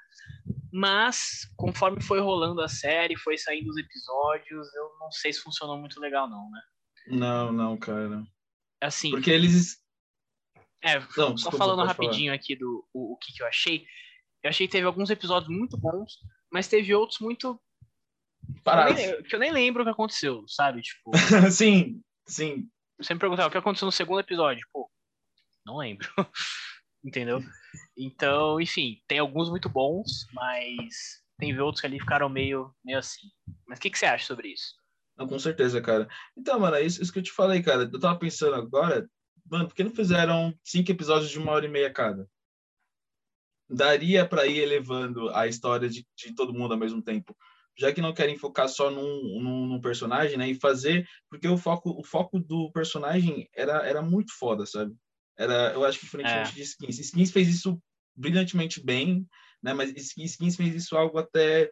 Mas, 0.72 1.50
conforme 1.56 2.00
foi 2.00 2.20
rolando 2.20 2.60
a 2.60 2.68
série, 2.68 3.18
foi 3.18 3.36
saindo 3.36 3.68
os 3.68 3.76
episódios, 3.76 4.74
eu 4.74 4.96
não 5.00 5.10
sei 5.10 5.32
se 5.32 5.40
funcionou 5.40 5.76
muito 5.76 5.98
legal, 5.98 6.30
não, 6.30 6.48
né? 6.50 6.60
Não, 7.08 7.52
não, 7.52 7.76
cara. 7.76 8.24
Assim, 8.80 9.10
Porque 9.10 9.30
eles. 9.30 9.78
é, 10.82 11.00
Não, 11.00 11.08
só 11.08 11.32
desculpa, 11.32 11.58
falando 11.58 11.78
pode 11.78 11.94
falar. 11.96 12.08
rapidinho 12.08 12.32
aqui 12.32 12.54
do 12.54 12.86
o, 12.92 13.14
o 13.14 13.16
que, 13.16 13.32
que 13.32 13.42
eu 13.42 13.46
achei. 13.46 13.84
Eu 14.42 14.50
achei 14.50 14.68
que 14.68 14.72
teve 14.72 14.86
alguns 14.86 15.10
episódios 15.10 15.50
muito 15.50 15.76
bons, 15.76 16.18
mas 16.52 16.68
teve 16.68 16.94
outros 16.94 17.18
muito. 17.18 17.60
Parados. 18.62 18.94
Que 18.94 19.02
eu, 19.02 19.10
nem, 19.10 19.22
que 19.22 19.34
eu 19.34 19.40
nem 19.40 19.52
lembro 19.52 19.82
o 19.82 19.84
que 19.84 19.90
aconteceu, 19.90 20.44
sabe? 20.46 20.82
Tipo, 20.82 21.10
sim, 21.50 22.00
sim. 22.28 22.68
você 23.00 23.14
me 23.14 23.20
perguntava 23.20 23.48
o 23.48 23.50
que 23.50 23.58
aconteceu 23.58 23.86
no 23.86 23.92
segundo 23.92 24.20
episódio. 24.20 24.64
Pô, 24.72 24.88
não 25.64 25.78
lembro. 25.78 26.08
Entendeu? 27.04 27.42
Então, 27.96 28.60
enfim, 28.60 29.00
tem 29.08 29.18
alguns 29.18 29.48
muito 29.48 29.68
bons, 29.68 30.26
mas 30.34 31.22
tem 31.38 31.58
outros 31.58 31.80
que 31.80 31.86
ali 31.86 31.98
ficaram 31.98 32.28
meio, 32.28 32.74
meio 32.84 32.98
assim. 32.98 33.28
Mas 33.66 33.78
o 33.78 33.82
que, 33.82 33.90
que 33.90 33.98
você 33.98 34.06
acha 34.06 34.26
sobre 34.26 34.48
isso? 34.48 34.74
Não, 35.16 35.26
com 35.26 35.38
certeza, 35.38 35.80
cara. 35.80 36.06
Então, 36.36 36.60
mano, 36.60 36.76
é 36.76 36.82
isso, 36.82 37.02
isso 37.02 37.12
que 37.12 37.18
eu 37.18 37.22
te 37.22 37.32
falei, 37.32 37.62
cara. 37.62 37.88
Eu 37.90 37.98
tava 37.98 38.18
pensando 38.18 38.54
agora, 38.54 39.08
mano, 39.50 39.66
por 39.66 39.74
que 39.74 39.82
não 39.82 39.90
fizeram 39.90 40.54
cinco 40.62 40.90
episódios 40.90 41.30
de 41.30 41.38
uma 41.38 41.52
hora 41.52 41.64
e 41.64 41.70
meia 41.70 41.90
cada? 41.90 42.28
Daria 43.68 44.28
pra 44.28 44.46
ir 44.46 44.58
elevando 44.58 45.30
a 45.30 45.46
história 45.46 45.88
de, 45.88 46.06
de 46.16 46.34
todo 46.34 46.52
mundo 46.52 46.72
ao 46.72 46.78
mesmo 46.78 47.02
tempo. 47.02 47.36
Já 47.78 47.92
que 47.92 48.00
não 48.00 48.14
querem 48.14 48.38
focar 48.38 48.68
só 48.68 48.90
num, 48.90 49.40
num, 49.42 49.66
num 49.66 49.80
personagem, 49.80 50.36
né? 50.36 50.48
E 50.48 50.54
fazer. 50.54 51.06
Porque 51.30 51.48
o 51.48 51.58
foco, 51.58 51.98
o 51.98 52.04
foco 52.04 52.38
do 52.38 52.70
personagem 52.72 53.48
era, 53.54 53.86
era 53.86 54.02
muito 54.02 54.32
foda, 54.38 54.66
sabe? 54.66 54.94
Era, 55.38 55.72
eu 55.72 55.84
acho 55.84 55.98
que 55.98 56.04
diferentemente 56.06 56.50
É. 56.50 56.54
de 56.54 56.62
Skins. 56.62 56.98
Skins 56.98 57.30
fez 57.30 57.48
isso 57.48 57.80
brilhantemente 58.14 58.82
bem, 58.84 59.26
né? 59.62 59.74
Mas 59.74 59.90
Skins, 59.94 60.56
fez 60.56 60.74
isso 60.74 60.96
algo 60.96 61.18
até 61.18 61.70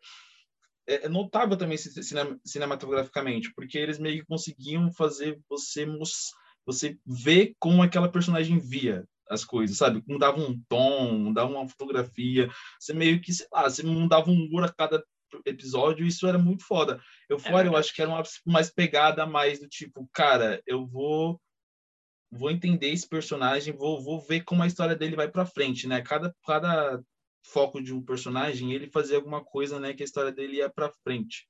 é 0.87 1.07
é 1.07 1.09
notável 1.09 1.57
também 1.57 1.79
ci- 1.79 2.03
cine- 2.03 2.39
cinematograficamente, 2.45 3.53
porque 3.55 3.79
eles 3.79 3.99
meio 3.99 4.21
que 4.21 4.27
conseguiam 4.27 4.93
fazer 4.93 5.41
você 5.49 5.87
você 6.67 6.97
ver 7.07 7.55
como 7.59 7.83
aquela 7.83 8.11
personagem 8.11 8.59
via 8.59 9.05
as 9.29 9.45
coisas, 9.45 9.77
sabe? 9.79 10.03
Mudava 10.07 10.39
um 10.41 10.61
tom, 10.69 11.19
mudava 11.19 11.51
uma 11.51 11.69
fotografia, 11.69 12.51
você 12.79 12.93
meio 12.93 13.21
que, 13.21 13.33
sei 13.33 13.47
lá, 13.53 13.69
você 13.69 13.83
mudava 13.83 14.31
um 14.31 14.35
humor 14.35 14.65
a 14.65 14.73
cada 14.73 15.03
episódio, 15.47 16.07
isso 16.07 16.27
era 16.27 16.39
muito 16.39 16.65
foda. 16.65 17.01
Eu 17.29 17.39
fora, 17.39 17.53
eu 17.59 17.63
verdade. 17.73 17.77
acho 17.81 17.95
que 17.95 18.03
era 18.03 18.11
uma 18.11 18.23
mais 18.47 18.71
pegada 18.71 19.27
mais 19.27 19.59
do 19.61 19.69
tipo, 19.69 20.09
cara, 20.13 20.63
eu 20.67 20.87
vou 20.87 21.41
vou 22.37 22.51
entender 22.51 22.91
esse 22.91 23.09
personagem, 23.09 23.77
vou, 23.77 24.03
vou 24.03 24.21
ver 24.21 24.43
como 24.43 24.63
a 24.63 24.67
história 24.67 24.97
dele 24.97 25.17
vai 25.17 25.31
para 25.31 25.47
frente, 25.47 25.87
né? 25.87 26.03
Cada 26.03 26.35
cada 26.45 27.03
foco 27.47 27.83
de 27.83 27.93
um 27.93 28.03
personagem, 28.03 28.73
ele 28.73 28.91
fazia 28.91 29.17
alguma 29.17 29.45
coisa, 29.45 29.79
né, 29.79 29.93
que 29.93 30.03
a 30.03 30.07
história 30.07 30.33
dele 30.33 30.57
ia 30.57 30.71
para 30.71 30.91
frente. 31.05 31.47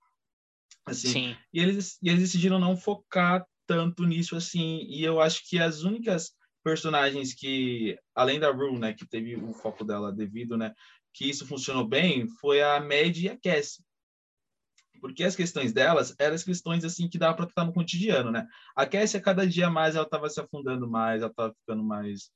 Assim, 0.84 1.08
Sim. 1.08 1.36
e 1.52 1.60
eles, 1.60 1.98
e 2.02 2.08
eles 2.08 2.20
decidiram 2.20 2.58
não 2.58 2.76
focar 2.76 3.46
tanto 3.66 4.04
nisso 4.04 4.36
assim. 4.36 4.84
E 4.88 5.02
eu 5.02 5.20
acho 5.20 5.48
que 5.48 5.58
as 5.58 5.82
únicas 5.82 6.32
personagens 6.62 7.32
que, 7.32 7.96
além 8.14 8.40
da 8.40 8.50
Rue, 8.50 8.78
né, 8.78 8.92
que 8.92 9.06
teve 9.06 9.36
o 9.36 9.52
foco 9.52 9.84
dela 9.84 10.12
devido, 10.12 10.56
né, 10.56 10.74
que 11.12 11.28
isso 11.28 11.46
funcionou 11.46 11.86
bem, 11.86 12.26
foi 12.40 12.60
a 12.60 12.80
Mad 12.80 13.16
e 13.16 13.28
a 13.28 13.38
Cassie. 13.38 13.84
Porque 15.04 15.22
as 15.22 15.36
questões 15.36 15.70
delas 15.70 16.14
eram 16.18 16.34
as 16.34 16.42
questões 16.42 16.82
assim 16.82 17.06
que 17.10 17.18
dava 17.18 17.36
para 17.36 17.44
tratar 17.44 17.66
no 17.66 17.74
cotidiano, 17.74 18.30
né? 18.30 18.46
A 18.74 18.86
Cassie, 18.86 19.18
a 19.18 19.20
cada 19.20 19.46
dia 19.46 19.68
mais, 19.68 19.94
ela 19.96 20.06
estava 20.06 20.30
se 20.30 20.40
afundando 20.40 20.88
mais, 20.88 21.20
ela 21.20 21.30
estava 21.30 21.52
ficando 21.52 21.84
mais 21.84 22.30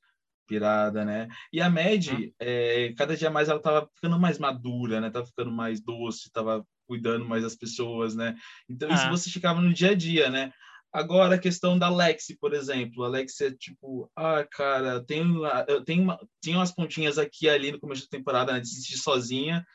pirada, 0.47 1.03
né? 1.03 1.27
E 1.51 1.59
a 1.61 1.67
Mad, 1.67 2.07
Uhum. 2.09 2.31
é, 2.37 2.93
cada 2.95 3.17
dia 3.17 3.31
mais 3.31 3.49
ela 3.49 3.57
estava 3.57 3.89
ficando 3.95 4.19
mais 4.19 4.37
madura, 4.37 5.01
né? 5.01 5.09
Tava 5.09 5.25
ficando 5.25 5.51
mais 5.51 5.81
doce, 5.81 6.27
estava 6.27 6.63
cuidando 6.87 7.25
mais 7.25 7.41
das 7.41 7.55
pessoas, 7.55 8.13
né? 8.13 8.35
Então 8.69 8.87
isso 8.91 9.05
Ah. 9.07 9.09
você 9.09 9.31
ficava 9.31 9.59
no 9.59 9.73
dia 9.73 9.89
a 9.89 9.95
dia, 9.95 10.29
né? 10.29 10.53
Agora, 10.93 11.35
a 11.35 11.39
questão 11.39 11.75
da 11.75 11.89
Lexi, 11.89 12.37
por 12.37 12.53
exemplo. 12.53 13.03
A 13.03 13.07
Lexi 13.07 13.45
é 13.45 13.51
tipo, 13.51 14.11
ah, 14.15 14.45
cara, 14.47 15.03
tem, 15.03 15.23
eu 15.67 15.83
tenho 15.83 16.03
uma, 16.03 16.19
tinha 16.39 16.57
umas 16.59 16.71
pontinhas 16.71 17.17
aqui 17.17 17.47
e 17.47 17.49
ali 17.49 17.71
no 17.71 17.79
começo 17.79 18.03
da 18.03 18.15
temporada, 18.15 18.53
né, 18.53 18.59
de 18.59 18.67
assistir 18.67 18.97
sozinha, 18.97 19.65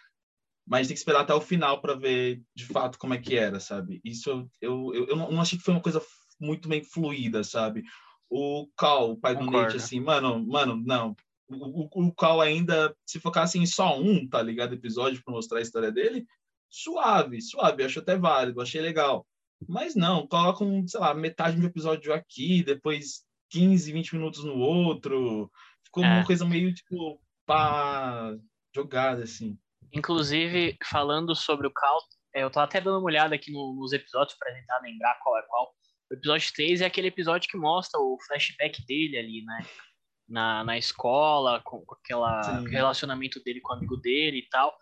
mas 0.67 0.87
tem 0.87 0.95
que 0.95 0.99
esperar 0.99 1.21
até 1.21 1.35
o 1.35 1.41
final 1.41 1.81
para 1.81 1.95
ver 1.95 2.43
de 2.55 2.67
fato 2.67 2.99
como 2.99 3.15
é 3.15 3.19
que 3.19 3.37
era, 3.37 3.61
sabe? 3.61 4.01
Isso 4.05 4.49
eu, 4.61 4.93
eu, 4.93 5.07
eu, 5.09 5.17
não 5.17 5.41
achei 5.41 5.59
que 5.59 5.65
foi 5.65 5.75
uma 5.75 5.83
coisa 5.83 6.03
muito 6.41 6.69
bem 6.69 6.83
fluida, 6.83 7.45
sabe? 7.45 7.83
O 8.31 8.67
Cal, 8.77 9.13
o 9.13 9.17
pai 9.17 9.37
do 9.37 9.49
Nate, 9.51 9.77
assim, 9.77 10.01
mano, 10.01 10.45
mano, 10.47 10.77
não. 10.77 11.15
O, 11.49 11.83
o, 11.83 12.07
o 12.07 12.15
Cal 12.15 12.41
ainda, 12.41 12.97
se 13.07 13.21
focasse 13.21 13.59
em 13.59 13.67
só 13.67 14.01
um, 14.01 14.27
tá 14.27 14.43
ligado? 14.43 14.75
Episódio 14.75 15.23
para 15.23 15.35
mostrar 15.35 15.59
a 15.59 15.63
história 15.63 15.93
dele, 15.93 16.27
suave, 16.71 17.41
suave, 17.41 17.85
acho 17.85 18.01
até 18.01 18.17
válido, 18.17 18.61
achei 18.61 18.81
legal. 18.81 19.27
Mas 19.69 19.95
não, 19.95 20.27
colocam, 20.27 20.87
sei 20.89 21.01
lá, 21.01 21.15
metade 21.15 21.61
do 21.61 21.67
episódio 21.67 22.13
aqui, 22.13 22.63
depois 22.63 23.25
15, 23.51 23.93
20 23.93 24.15
minutos 24.17 24.45
no 24.45 24.57
outro. 24.57 25.51
Ficou 25.85 26.05
é. 26.05 26.09
uma 26.09 26.27
coisa 26.27 26.45
meio, 26.45 26.75
tipo, 26.75 27.21
pá, 27.47 28.35
jogada, 28.75 29.23
assim. 29.23 29.57
Inclusive, 29.95 30.77
falando 30.85 31.35
sobre 31.35 31.67
o 31.67 31.73
Cal, 31.73 31.99
é, 32.35 32.43
eu 32.43 32.51
tô 32.51 32.61
até 32.61 32.81
dando 32.81 32.99
uma 32.99 33.07
olhada 33.07 33.35
aqui 33.35 33.53
no, 33.53 33.75
nos 33.75 33.93
episódios 33.93 34.37
para 34.39 34.53
tentar 34.53 34.81
lembrar 34.81 35.19
qual 35.23 35.39
é 35.39 35.43
qual. 35.43 35.75
O 36.11 36.15
episódio 36.15 36.53
3 36.55 36.81
é 36.81 36.87
aquele 36.87 37.09
episódio 37.09 37.49
que 37.49 37.57
mostra 37.57 37.99
o 38.01 38.19
flashback 38.27 38.85
dele 38.87 39.17
ali, 39.19 39.45
né? 39.45 39.67
Na, 40.29 40.65
na 40.65 40.79
escola, 40.79 41.61
com, 41.65 41.85
com 41.85 41.95
aquela 41.95 42.61
relacionamento 42.61 43.43
dele 43.45 43.61
com 43.61 43.75
o 43.75 43.77
amigo 43.77 43.97
dele 43.99 44.39
e 44.39 44.49
tal 44.49 44.75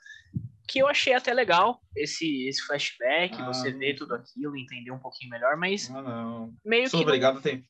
que 0.68 0.78
eu 0.78 0.86
achei 0.86 1.12
até 1.12 1.34
legal 1.34 1.80
esse, 1.94 2.46
esse 2.46 2.62
flashback, 2.62 3.34
ah, 3.34 3.46
você 3.46 3.72
vê 3.72 3.94
tudo 3.94 4.14
aquilo, 4.14 4.56
entender 4.56 4.90
um 4.90 4.98
pouquinho 4.98 5.30
melhor, 5.30 5.56
mas 5.56 5.90
ah, 5.90 6.00
não. 6.00 6.54
meio 6.64 6.88
Sou 6.88 7.00
que 7.00 7.04
obrigado 7.04 7.34
não... 7.34 7.40
a 7.40 7.42
ter 7.42 7.64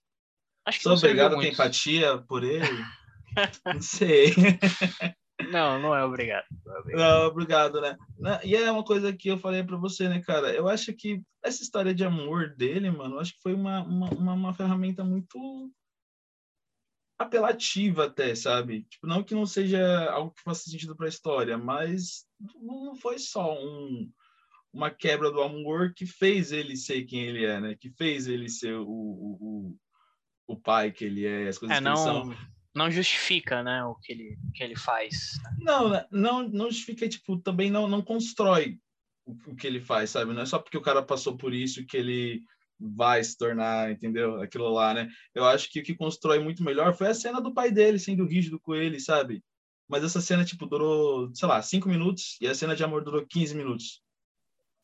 Acho 0.64 0.78
que 0.78 0.84
Sou 0.84 0.94
obrigado 0.94 1.34
a 1.34 1.40
ter 1.40 1.52
empatia 1.52 2.18
por 2.18 2.44
ele. 2.44 2.84
não 3.66 3.80
sei. 3.80 4.32
Não, 5.50 5.80
não 5.80 5.94
é 5.94 6.04
obrigado. 6.04 6.44
Não, 6.64 6.74
é 6.74 6.78
obrigado. 6.78 7.00
não, 7.00 7.26
obrigado, 7.26 7.80
né? 7.80 7.98
E 8.44 8.54
é 8.54 8.70
uma 8.70 8.84
coisa 8.84 9.12
que 9.12 9.28
eu 9.28 9.38
falei 9.38 9.62
para 9.62 9.76
você, 9.76 10.08
né, 10.08 10.20
cara? 10.20 10.52
Eu 10.52 10.68
acho 10.68 10.92
que 10.92 11.22
essa 11.42 11.62
história 11.62 11.94
de 11.94 12.04
amor 12.04 12.54
dele, 12.54 12.90
mano, 12.90 13.16
eu 13.16 13.20
acho 13.20 13.32
que 13.34 13.42
foi 13.42 13.54
uma, 13.54 13.82
uma, 13.82 14.10
uma, 14.10 14.32
uma 14.32 14.54
ferramenta 14.54 15.04
muito 15.04 15.70
apelativa 17.18 18.06
até, 18.06 18.34
sabe? 18.34 18.84
Tipo, 18.84 19.06
não 19.06 19.22
que 19.22 19.34
não 19.34 19.46
seja 19.46 20.10
algo 20.10 20.32
que 20.32 20.42
faça 20.42 20.68
sentido 20.68 20.96
para 20.96 21.06
a 21.06 21.08
história, 21.08 21.56
mas 21.56 22.26
não 22.60 22.94
foi 22.96 23.18
só 23.18 23.54
um, 23.54 24.10
uma 24.72 24.90
quebra 24.90 25.30
do 25.30 25.42
amor 25.42 25.92
que 25.94 26.06
fez 26.06 26.52
ele 26.52 26.76
ser 26.76 27.04
quem 27.04 27.20
ele 27.20 27.44
é, 27.44 27.60
né? 27.60 27.76
Que 27.78 27.90
fez 27.90 28.26
ele 28.26 28.48
ser 28.48 28.74
o, 28.74 28.86
o, 28.88 29.76
o 30.46 30.56
pai 30.56 30.90
que 30.90 31.04
ele 31.04 31.26
é, 31.26 31.48
as 31.48 31.58
coisas 31.58 31.76
é, 31.76 31.80
que 31.80 31.84
não, 31.84 31.96
são. 31.96 32.36
Não 32.74 32.90
justifica, 32.90 33.62
né, 33.62 33.84
o 33.84 33.94
que 33.96 34.12
ele, 34.12 34.38
que 34.54 34.62
ele 34.62 34.76
faz. 34.76 35.38
Não, 35.58 35.90
né, 35.90 36.06
não, 36.10 36.48
não 36.48 36.70
justifica, 36.70 37.08
tipo, 37.08 37.38
também 37.38 37.70
não, 37.70 37.86
não 37.86 38.02
constrói 38.02 38.78
o, 39.26 39.32
o 39.46 39.56
que 39.56 39.66
ele 39.66 39.80
faz, 39.80 40.10
sabe? 40.10 40.32
Não 40.32 40.42
é 40.42 40.46
só 40.46 40.58
porque 40.58 40.78
o 40.78 40.82
cara 40.82 41.02
passou 41.02 41.36
por 41.36 41.52
isso 41.52 41.84
que 41.84 41.96
ele 41.96 42.42
vai 42.78 43.22
se 43.22 43.36
tornar, 43.36 43.90
entendeu? 43.90 44.40
Aquilo 44.40 44.68
lá, 44.70 44.92
né? 44.92 45.08
Eu 45.34 45.44
acho 45.44 45.70
que 45.70 45.80
o 45.80 45.82
que 45.82 45.94
constrói 45.94 46.38
muito 46.38 46.64
melhor 46.64 46.94
foi 46.94 47.08
a 47.08 47.14
cena 47.14 47.40
do 47.40 47.54
pai 47.54 47.70
dele 47.70 47.98
sendo 47.98 48.26
rígido 48.26 48.58
com 48.58 48.74
ele, 48.74 48.98
sabe? 48.98 49.42
Mas 49.88 50.02
essa 50.02 50.20
cena, 50.20 50.44
tipo, 50.44 50.66
durou, 50.66 51.30
sei 51.34 51.46
lá, 51.46 51.60
cinco 51.60 51.88
minutos 51.88 52.38
e 52.40 52.46
a 52.48 52.54
cena 52.54 52.74
de 52.74 52.82
amor 52.82 53.04
durou 53.04 53.26
15 53.26 53.54
minutos. 53.54 54.02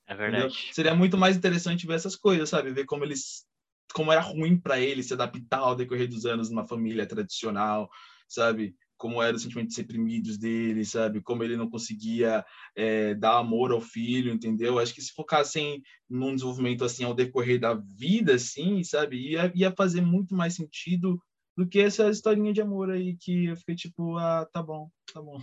É 0.06 0.14
verdade. 0.14 0.46
Entendeu? 0.46 0.74
Seria 0.74 0.94
muito 0.94 1.16
mais 1.16 1.36
interessante 1.36 1.86
ver 1.86 1.94
essas 1.94 2.14
coisas, 2.14 2.48
sabe? 2.48 2.72
Ver 2.72 2.84
como 2.84 3.04
eles. 3.04 3.46
Como 3.94 4.12
era 4.12 4.20
ruim 4.20 4.58
para 4.58 4.78
ele 4.78 5.02
se 5.02 5.14
adaptar 5.14 5.58
ao 5.58 5.76
decorrer 5.76 6.08
dos 6.08 6.26
anos 6.26 6.50
numa 6.50 6.66
família 6.66 7.06
tradicional, 7.06 7.88
sabe? 8.28 8.76
como 8.98 9.22
eram 9.22 9.36
os 9.36 9.42
sentimentos 9.42 9.76
reprimidos 9.76 10.36
dele, 10.36 10.84
sabe? 10.84 11.22
Como 11.22 11.44
ele 11.44 11.56
não 11.56 11.70
conseguia 11.70 12.44
é, 12.76 13.14
dar 13.14 13.38
amor 13.38 13.70
ao 13.70 13.80
filho, 13.80 14.32
entendeu? 14.32 14.78
Acho 14.78 14.92
que 14.92 15.00
se 15.00 15.14
focassem 15.14 15.80
num 16.10 16.34
desenvolvimento 16.34 16.84
assim 16.84 17.04
ao 17.04 17.14
decorrer 17.14 17.60
da 17.60 17.74
vida, 17.74 18.34
assim, 18.34 18.82
sabe? 18.82 19.16
Ia, 19.16 19.52
ia 19.54 19.72
fazer 19.72 20.00
muito 20.00 20.34
mais 20.34 20.56
sentido 20.56 21.22
do 21.56 21.66
que 21.66 21.80
essa 21.80 22.10
historinha 22.10 22.52
de 22.52 22.60
amor 22.60 22.90
aí 22.90 23.16
que 23.16 23.46
eu 23.46 23.56
fiquei 23.56 23.76
tipo, 23.76 24.18
ah, 24.18 24.46
tá 24.52 24.62
bom, 24.62 24.90
tá 25.12 25.22
bom. 25.22 25.40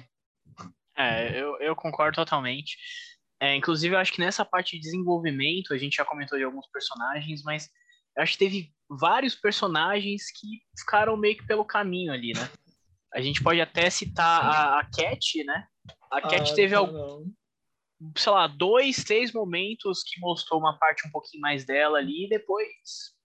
É, 0.98 1.42
eu, 1.42 1.58
eu 1.60 1.76
concordo 1.76 2.16
totalmente. 2.16 2.78
É, 3.40 3.56
inclusive, 3.56 3.96
eu 3.96 4.00
acho 4.00 4.14
que 4.14 4.22
nessa 4.22 4.46
parte 4.46 4.76
de 4.76 4.82
desenvolvimento, 4.82 5.74
a 5.74 5.78
gente 5.78 5.96
já 5.96 6.06
comentou 6.06 6.38
de 6.38 6.44
alguns 6.44 6.68
personagens, 6.68 7.42
mas 7.44 7.70
acho 8.18 8.34
que 8.34 8.40
teve 8.40 8.76
vários 8.90 9.36
personagens 9.36 10.32
que 10.32 10.62
ficaram 10.78 11.18
meio 11.18 11.38
que 11.38 11.46
pelo 11.46 11.66
caminho 11.66 12.12
ali, 12.12 12.34
né? 12.34 12.50
A 13.14 13.22
gente 13.22 13.42
pode 13.42 13.62
até 13.62 13.90
citar 13.90 14.44
a, 14.44 14.80
a 14.80 14.84
Cat, 14.86 15.44
né? 15.46 15.68
A 16.12 16.22
Cat 16.22 16.52
ah, 16.52 16.56
teve 16.56 16.76
algum, 16.76 17.32
sei 18.16 18.32
lá, 18.32 18.48
dois, 18.48 19.04
três 19.04 19.32
momentos 19.32 20.04
que 20.04 20.20
mostrou 20.20 20.60
uma 20.60 20.78
parte 20.78 21.08
um 21.08 21.12
pouquinho 21.12 21.42
mais 21.42 21.66
dela 21.66 21.98
ali 21.98 22.26
e 22.26 22.30
depois 22.30 23.16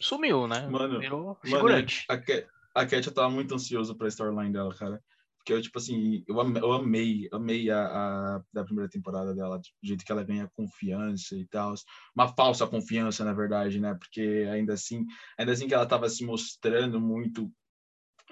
sumiu, 0.00 0.46
né? 0.46 0.66
Mano, 0.66 0.98
Virou 1.00 1.38
figurante. 1.42 2.04
Mano, 2.08 2.20
a, 2.20 2.24
Cat, 2.24 2.46
a 2.74 2.86
Cat 2.86 3.06
eu 3.06 3.14
tava 3.14 3.30
muito 3.30 3.54
ansioso 3.54 3.96
pra 3.96 4.08
storyline 4.08 4.52
dela, 4.52 4.74
cara. 4.74 5.02
Porque 5.40 5.54
eu, 5.54 5.62
tipo 5.62 5.78
assim, 5.78 6.22
eu 6.28 6.38
amei, 6.38 6.62
eu 6.62 6.72
amei, 6.72 7.28
amei 7.32 7.70
a, 7.70 7.86
a, 7.86 8.42
da 8.52 8.62
primeira 8.62 8.90
temporada 8.90 9.34
dela, 9.34 9.58
do 9.58 9.64
jeito 9.82 10.04
que 10.04 10.12
ela 10.12 10.22
ganha 10.22 10.50
confiança 10.54 11.34
e 11.34 11.46
tal. 11.46 11.74
Uma 12.14 12.28
falsa 12.28 12.66
confiança, 12.66 13.24
na 13.24 13.32
verdade, 13.32 13.80
né? 13.80 13.94
Porque 13.94 14.46
ainda 14.52 14.74
assim, 14.74 15.06
ainda 15.38 15.52
assim 15.52 15.66
que 15.66 15.72
ela 15.72 15.86
tava 15.86 16.10
se 16.10 16.24
mostrando 16.26 17.00
muito 17.00 17.50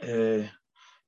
é, 0.03 0.51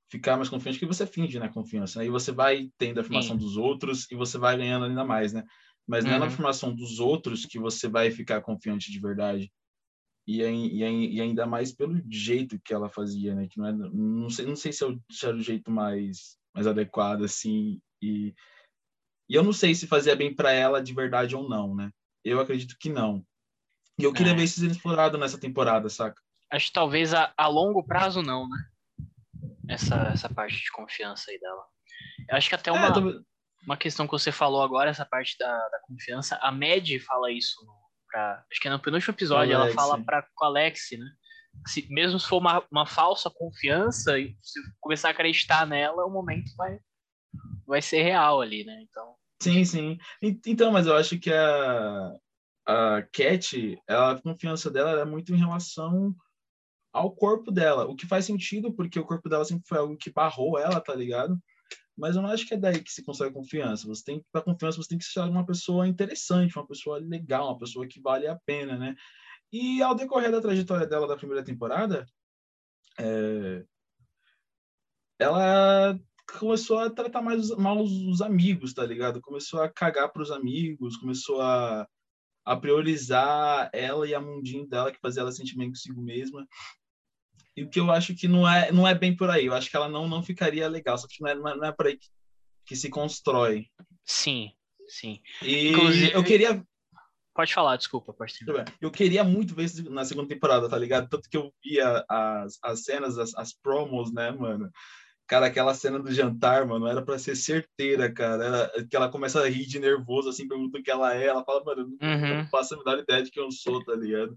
ficar 0.09 0.37
mais 0.37 0.49
confiante 0.49 0.79
que 0.79 0.87
você 0.87 1.07
finge, 1.07 1.39
né, 1.39 1.49
confiança. 1.49 2.01
Aí 2.01 2.07
né? 2.07 2.13
você 2.13 2.33
vai 2.33 2.71
tendo 2.79 2.99
a 2.99 3.03
afirmação 3.03 3.39
Sim. 3.39 3.45
dos 3.45 3.57
outros 3.59 4.11
e 4.11 4.17
você 4.17 4.39
vai 4.39 4.57
ganhando 4.57 4.87
ainda 4.87 5.05
mais, 5.05 5.35
né? 5.35 5.45
Mas 5.87 6.05
não 6.05 6.13
é 6.13 6.19
na 6.19 6.25
uhum. 6.25 6.33
afirmação 6.33 6.75
dos 6.75 6.99
outros 6.99 7.45
que 7.45 7.59
você 7.59 7.89
vai 7.89 8.11
ficar 8.11 8.41
confiante 8.41 8.91
de 8.91 9.01
verdade. 9.01 9.53
E, 10.27 10.43
e, 10.43 11.17
e, 11.17 11.21
ainda 11.21 11.47
mais 11.47 11.73
pelo 11.73 12.01
jeito 12.11 12.61
que 12.61 12.73
ela 12.73 12.89
fazia, 12.89 13.35
né? 13.35 13.49
Que 13.49 13.59
não, 13.59 13.67
é, 13.67 13.73
não, 13.73 14.31
sei, 14.31 14.47
não 14.47 14.57
sei 14.57 14.73
se, 14.73 14.85
é 14.85 14.89
se 15.11 15.27
era 15.27 15.37
o 15.37 15.43
jeito 15.43 15.71
mais, 15.71 16.39
mais 16.55 16.67
adequado, 16.67 17.25
assim. 17.25 17.81
E, 18.03 18.35
e 19.29 19.35
eu 19.35 19.43
não 19.43 19.53
sei 19.53 19.75
se 19.75 19.87
fazia 19.87 20.15
bem 20.15 20.35
para 20.35 20.53
ela 20.53 20.83
de 20.83 20.95
verdade 20.95 21.35
ou 21.35 21.49
não, 21.49 21.75
né? 21.75 21.91
Eu 22.25 22.41
acredito 22.41 22.77
que 22.79 22.91
não. 22.91 23.25
E 23.99 24.05
eu 24.05 24.13
queria 24.13 24.33
é. 24.33 24.37
ver 24.37 24.45
isso 24.45 24.61
sendo 24.61 24.73
explorado 24.73 25.19
nessa 25.19 25.39
temporada, 25.39 25.89
saca? 25.89 26.21
Acho 26.51 26.67
que 26.67 26.73
talvez 26.73 27.15
a, 27.15 27.33
a 27.37 27.47
longo 27.47 27.83
prazo 27.83 28.23
não, 28.23 28.49
né? 28.49 28.57
essa, 29.71 29.97
essa 30.13 30.29
parte 30.29 30.57
de 30.57 30.71
confiança 30.73 31.31
aí 31.31 31.39
dela. 31.39 31.65
Eu 32.29 32.37
acho 32.37 32.49
que 32.49 32.55
até 32.55 32.71
é, 32.71 32.73
uma, 32.73 32.87
é, 32.87 32.93
tô... 32.93 33.25
uma 33.65 33.77
questão 33.77 34.07
que 34.07 34.13
você 34.13 34.33
falou 34.33 34.63
agora, 34.63 34.91
essa 34.91 35.07
parte 35.07 35.39
da, 35.39 35.53
da 35.69 35.81
confiança, 35.87 36.37
a 36.43 36.51
Mad 36.51 36.89
fala 37.07 37.31
isso, 37.31 37.57
pra, 38.11 38.45
acho 38.51 38.61
que 38.61 38.69
é 38.69 38.71
no 38.71 38.81
penúltimo 38.81 39.15
episódio, 39.15 39.55
ela 39.55 39.71
fala 39.73 40.03
para 40.03 40.27
o 40.41 40.45
Alex, 40.45 40.89
né? 40.93 41.07
Se, 41.67 41.87
mesmo 41.91 42.19
se 42.19 42.27
for 42.27 42.39
uma, 42.39 42.65
uma 42.71 42.87
falsa 42.87 43.31
confiança, 43.31 44.19
e 44.19 44.37
se 44.41 44.61
começar 44.81 45.09
a 45.09 45.11
acreditar 45.13 45.67
nela, 45.67 46.07
o 46.07 46.11
momento 46.11 46.51
vai, 46.57 46.79
vai 47.67 47.83
ser 47.83 48.03
real 48.03 48.41
ali, 48.41 48.65
né? 48.65 48.83
Então... 48.83 49.15
Sim, 49.43 49.65
sim. 49.65 49.99
Então, 50.23 50.71
mas 50.71 50.87
eu 50.87 50.97
acho 50.97 51.19
que 51.19 51.33
a, 51.33 52.13
a 52.67 53.03
Cat, 53.13 53.79
ela, 53.89 54.13
a 54.13 54.23
confiança 54.23 54.71
dela 54.71 55.01
é 55.01 55.05
muito 55.05 55.35
em 55.35 55.39
relação 55.39 56.15
ao 56.93 57.11
corpo 57.15 57.51
dela, 57.51 57.87
o 57.87 57.95
que 57.95 58.07
faz 58.07 58.25
sentido 58.25 58.73
porque 58.73 58.99
o 58.99 59.05
corpo 59.05 59.29
dela 59.29 59.45
sempre 59.45 59.67
foi 59.67 59.79
algo 59.79 59.97
que 59.97 60.13
barrou 60.13 60.59
ela, 60.59 60.81
tá 60.81 60.95
ligado? 60.95 61.39
Mas 62.01 62.17
eu 62.17 62.23
não 62.23 62.31
acho 62.31 62.47
que 62.47 62.55
é 62.55 62.57
daí 62.57 62.83
que 62.83 62.91
se 62.91 63.05
constrói 63.05 63.31
confiança. 63.31 63.87
Você 63.87 64.03
tem 64.03 64.25
para 64.33 64.43
confiança, 64.43 64.79
você 64.79 64.89
tem 64.89 64.99
que 64.99 65.05
ser 65.05 65.21
uma 65.21 65.45
pessoa 65.45 65.87
interessante, 65.87 66.57
uma 66.57 66.67
pessoa 66.67 66.99
legal, 66.99 67.49
uma 67.49 67.59
pessoa 67.59 67.87
que 67.87 68.01
vale 68.01 68.27
a 68.27 68.39
pena, 68.47 68.79
né? 68.79 68.97
E 69.53 69.83
ao 69.83 69.95
decorrer 69.95 70.31
da 70.33 70.41
trajetória 70.41 70.87
dela 70.87 71.07
da 71.07 71.17
primeira 71.17 71.45
temporada, 71.45 72.07
é... 72.99 73.65
ela 75.19 75.99
começou 76.39 76.79
a 76.79 76.89
tratar 76.89 77.21
mais 77.21 77.51
mal 77.57 77.83
os, 77.83 77.93
os 77.93 78.23
amigos, 78.23 78.73
tá 78.73 78.85
ligado? 78.87 79.21
Começou 79.21 79.61
a 79.61 79.69
cagar 79.69 80.11
para 80.11 80.23
os 80.23 80.31
amigos, 80.31 80.97
começou 80.97 81.41
a, 81.43 81.87
a 82.47 82.57
priorizar 82.57 83.69
ela 83.75 84.09
e 84.09 84.15
a 84.15 84.21
mundinho 84.21 84.67
dela, 84.67 84.91
que 84.91 85.01
fazia 85.01 85.21
ela 85.23 85.33
sentir 85.33 85.57
bem 85.57 85.69
consigo 85.69 86.01
mesma. 86.01 86.47
E 87.61 87.65
o 87.65 87.69
que 87.69 87.79
eu 87.79 87.91
acho 87.91 88.15
que 88.15 88.27
não 88.27 88.49
é, 88.49 88.73
não 88.73 88.89
é 88.89 88.95
bem 88.95 89.15
por 89.15 89.29
aí. 89.29 89.45
Eu 89.45 89.53
acho 89.53 89.69
que 89.69 89.77
ela 89.77 89.87
não, 89.87 90.09
não 90.09 90.23
ficaria 90.23 90.67
legal. 90.67 90.97
Só 90.97 91.07
que 91.07 91.21
não 91.21 91.29
é, 91.29 91.35
não 91.35 91.65
é 91.67 91.71
por 91.71 91.87
aí 91.87 91.99
que, 91.99 92.09
que 92.65 92.75
se 92.75 92.89
constrói. 92.89 93.67
Sim, 94.03 94.53
sim. 94.89 95.21
E 95.43 95.69
Inclusive, 95.69 96.13
eu 96.15 96.25
queria. 96.25 96.65
Pode 97.35 97.53
falar, 97.53 97.77
desculpa, 97.77 98.15
pode 98.15 98.33
Eu 98.81 98.91
queria 98.91 99.23
muito 99.23 99.55
ver 99.55 99.65
isso 99.65 99.91
na 99.91 100.07
segunda 100.07 100.29
temporada, 100.29 100.71
tá 100.71 100.79
ligado? 100.79 101.11
Tanto 101.11 101.29
que 101.29 101.37
eu 101.37 101.53
via 101.63 102.03
as, 102.09 102.59
as 102.63 102.83
cenas, 102.83 103.19
as, 103.19 103.35
as 103.35 103.53
promos, 103.53 104.11
né, 104.11 104.31
mano? 104.31 104.71
Cara, 105.27 105.47
aquela 105.47 105.75
cena 105.75 105.99
do 105.99 106.11
jantar, 106.11 106.67
mano, 106.67 106.87
era 106.87 107.03
para 107.03 107.19
ser 107.19 107.37
certeira, 107.37 108.11
cara. 108.11 108.45
Era, 108.45 108.87
que 108.89 108.97
ela 108.97 109.11
começa 109.11 109.39
a 109.39 109.49
rir 109.49 109.67
de 109.67 109.79
nervoso, 109.79 110.31
assim, 110.31 110.49
pergunta 110.49 110.79
o 110.79 110.83
que 110.83 110.91
ela 110.91 111.15
é. 111.15 111.27
Ela 111.27 111.45
fala, 111.45 111.63
mano, 111.63 111.83
eu 111.83 112.09
não, 112.09 112.21
uhum. 112.21 112.39
não 112.39 112.49
faço 112.49 112.75
a 112.75 112.79
menor 112.79 112.99
ideia 113.01 113.23
de 113.23 113.31
que 113.31 113.39
eu 113.39 113.51
sou, 113.53 113.85
tá 113.85 113.95
ligado? 113.95 114.35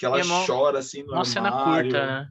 que 0.00 0.06
ela 0.06 0.18
é 0.18 0.24
mó- 0.24 0.46
chora 0.46 0.78
assim 0.78 1.02
no 1.02 1.12
Uma 1.12 1.24
cena 1.24 1.50
armário. 1.50 1.90
curta, 1.90 2.06
né? 2.06 2.30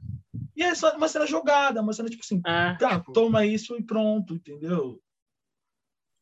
E 0.56 0.62
é 0.62 0.74
só 0.74 0.94
uma 0.96 1.08
cena 1.08 1.26
jogada, 1.26 1.80
uma 1.82 1.92
cena 1.92 2.08
tipo 2.08 2.22
assim, 2.22 2.40
É, 2.46 2.76
tá, 2.76 2.98
tipo, 3.00 3.12
toma 3.12 3.44
isso 3.44 3.76
e 3.76 3.82
pronto, 3.82 4.34
entendeu? 4.34 5.00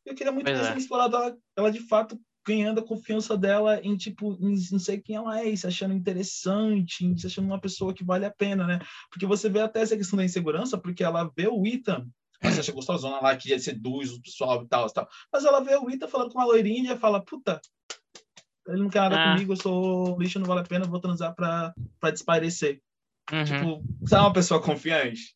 Eu 0.05 0.15
queria 0.15 0.31
muito 0.31 0.45
Pois 0.47 0.57
ver 0.57 0.65
é. 0.65 0.69
ela 0.69 0.77
explorada, 0.77 1.17
ela, 1.17 1.37
ela 1.57 1.71
de 1.71 1.79
fato 1.79 2.19
ganhando 2.47 2.79
a 2.79 2.85
confiança 2.85 3.37
dela 3.37 3.79
em, 3.83 3.95
tipo, 3.95 4.33
em 4.41 4.55
não 4.71 4.79
sei 4.79 4.99
quem 4.99 5.15
ela 5.17 5.45
é, 5.45 5.55
se 5.55 5.67
achando 5.67 5.93
interessante, 5.93 7.05
em 7.05 7.15
se 7.15 7.27
achando 7.27 7.45
uma 7.45 7.59
pessoa 7.61 7.93
que 7.93 8.03
vale 8.03 8.25
a 8.25 8.31
pena, 8.31 8.65
né? 8.65 8.79
Porque 9.11 9.25
você 9.25 9.49
vê 9.49 9.59
até 9.59 9.81
essa 9.81 9.95
questão 9.95 10.17
da 10.17 10.25
insegurança, 10.25 10.77
porque 10.77 11.03
ela 11.03 11.29
vê 11.37 11.47
o 11.47 11.63
Ethan, 11.67 12.07
se 12.41 12.59
acha 12.59 12.71
gostosona 12.71 13.19
lá, 13.21 13.35
que 13.35 13.59
seduz 13.59 14.13
o 14.13 14.21
pessoal 14.21 14.63
e 14.63 14.67
tal, 14.67 14.87
e 14.87 14.93
tal. 14.93 15.07
Mas 15.31 15.45
ela 15.45 15.59
vê 15.59 15.75
o 15.75 15.89
Ethan 15.91 16.07
falando 16.07 16.31
com 16.31 16.39
uma 16.39 16.45
loirinha 16.45 16.93
e 16.93 16.97
fala, 16.97 17.23
puta, 17.23 17.61
ele 18.67 18.81
não 18.81 18.89
quer 18.89 19.01
nada 19.01 19.17
Ah. 19.17 19.33
comigo, 19.33 19.53
eu 19.53 19.57
sou 19.57 20.19
lixo, 20.19 20.39
não 20.39 20.47
vale 20.47 20.61
a 20.61 20.63
pena, 20.63 20.85
vou 20.85 20.99
transar 20.99 21.35
pra, 21.35 21.75
pra 21.99 22.09
desaparecer. 22.09 22.81
Uhum. 23.31 23.43
Tipo, 23.45 23.83
você 24.01 24.15
é 24.15 24.19
uma 24.19 24.33
pessoa 24.33 24.61
confiante? 24.61 25.35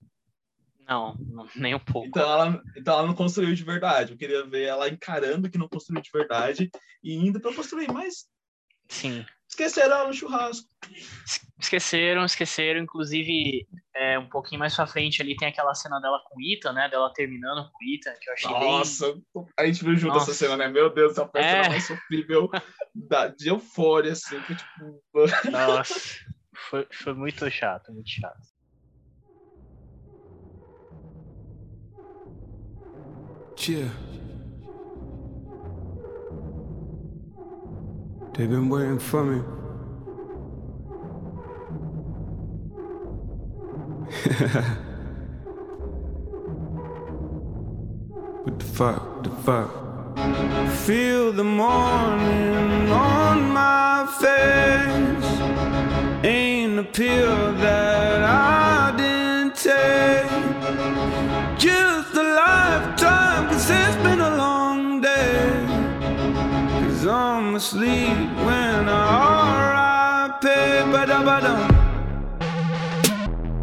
Não, 0.88 1.16
não, 1.20 1.48
nem 1.56 1.74
um 1.76 1.80
pouco. 1.80 2.08
Então 2.08 2.24
ela, 2.30 2.62
então 2.76 2.98
ela 2.98 3.08
não 3.08 3.16
construiu 3.16 3.54
de 3.56 3.64
verdade. 3.64 4.12
Eu 4.12 4.18
queria 4.18 4.46
ver 4.46 4.64
ela 4.64 4.90
encarando 4.90 5.50
que 5.50 5.58
não 5.58 5.68
construiu 5.68 6.02
de 6.02 6.10
verdade 6.12 6.70
e 7.04 7.16
indo 7.16 7.40
para 7.40 7.54
construir, 7.54 7.92
mas 7.92 8.28
Sim. 8.90 9.26
esqueceram 9.50 9.96
ela 9.98 10.08
no 10.08 10.14
churrasco. 10.14 10.68
Es- 10.92 11.42
Esqueceram, 11.64 12.26
esqueceram. 12.26 12.82
Inclusive, 12.82 13.66
é, 13.96 14.20
um 14.20 14.28
pouquinho 14.28 14.60
mais 14.60 14.76
pra 14.76 14.86
frente 14.86 15.22
ali 15.22 15.34
tem 15.38 15.48
aquela 15.48 15.74
cena 15.74 15.98
dela 16.02 16.20
com 16.28 16.38
o 16.38 16.42
Ethan, 16.42 16.74
né? 16.74 16.90
Dela 16.90 17.10
terminando 17.14 17.72
com 17.72 17.78
o 17.78 17.88
Ethan, 17.90 18.14
que 18.20 18.30
eu 18.30 18.34
achei 18.34 18.52
bem... 18.60 18.72
Nossa, 18.72 19.18
a 19.58 19.66
gente 19.66 19.82
viu 19.86 19.96
junto 19.96 20.16
Nossa. 20.16 20.32
essa 20.32 20.40
cena, 20.40 20.58
né? 20.58 20.68
Meu 20.68 20.94
Deus, 20.94 21.14
essa 21.14 21.26
foi 21.26 21.42
a 21.42 21.46
É. 21.46 21.70
mais 21.70 21.88
sofrível 21.88 22.50
da, 22.94 23.30
de 23.30 23.48
eufória, 23.48 24.12
assim, 24.12 24.42
que, 24.42 24.56
tipo, 24.56 25.02
Nossa, 25.50 26.26
foi, 26.70 26.88
foi 26.92 27.14
muito 27.14 27.50
chato, 27.50 27.92
muito 27.92 28.10
chato. 28.10 28.54
Yeah. 33.66 33.90
They've 38.34 38.50
been 38.50 38.68
waiting 38.68 39.00
for 39.00 39.24
me. 39.24 39.40
what 48.44 48.60
the 48.60 48.66
fuck? 48.66 49.24
The 49.24 49.30
fuck? 49.46 49.70
Feel 50.86 51.32
the 51.32 51.44
morning 51.44 52.90
on 52.92 53.54
my 53.54 54.08
face. 54.20 55.43
Ain't 56.74 56.88
a 56.88 56.92
pill 56.92 57.54
that 57.58 58.24
I 58.24 58.96
didn't 58.98 59.54
take. 59.54 60.28
Just 61.60 62.16
a 62.16 62.24
lifetime, 62.24 63.48
cause 63.48 63.70
it's 63.70 63.96
been 63.98 64.20
a 64.20 64.36
long 64.36 65.00
day. 65.00 65.68
Cause 66.82 67.06
I'm 67.06 67.54
asleep 67.54 68.18
when 68.48 68.90
I 68.90 70.32
R.I.P. 70.42 70.48
Ba-da-ba-dum. 70.92 71.62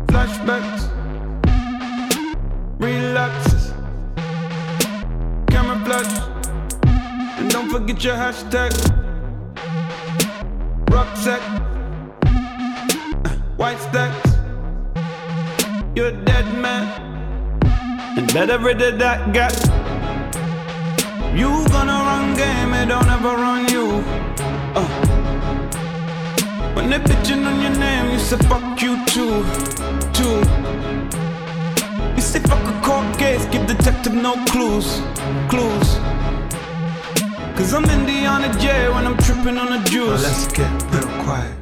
Flashbacks, 0.06 0.82
relapses, 2.78 3.72
camera 5.48 5.84
flash, 5.84 6.12
and 7.40 7.50
don't 7.50 7.70
forget 7.70 8.04
your 8.04 8.14
hashtag. 8.14 8.70
Rucksack, 10.90 11.42
white 13.60 13.78
stacks, 13.78 14.30
you're 15.94 16.12
dead 16.24 16.46
man. 16.62 16.84
And 18.16 18.26
better 18.32 18.58
rid 18.58 18.80
of 18.80 18.98
that 19.00 19.34
gap. 19.34 19.52
You 21.36 21.50
gonna 21.68 21.98
run 22.08 22.34
game, 22.42 22.72
it 22.72 22.86
don't 22.86 23.10
ever 23.16 23.34
run 23.36 23.68
you. 23.68 23.86
Uh. 24.74 24.88
When 26.74 26.88
they 26.88 27.00
bitching 27.00 27.44
on 27.44 27.60
your 27.60 27.76
name, 27.78 28.12
you 28.12 28.18
say 28.18 28.38
fuck 28.48 28.80
you 28.80 28.96
too, 29.04 29.44
too. 30.16 30.38
You 32.16 32.22
say 32.22 32.40
fuck 32.40 32.64
a 32.64 32.80
court 32.82 33.18
case, 33.18 33.44
give 33.52 33.66
detective 33.66 34.14
no 34.14 34.42
clues, 34.46 35.02
clues. 35.50 35.88
Cause 37.56 37.74
I'm 37.74 37.84
Indiana 37.84 38.48
J 38.58 38.88
when 38.88 39.06
I'm 39.06 39.18
tripping 39.18 39.58
on 39.58 39.68
the 39.74 39.90
juice. 39.90 40.22
let's 40.22 40.46
get 40.50 40.72
real 40.94 41.24
quiet. 41.24 41.59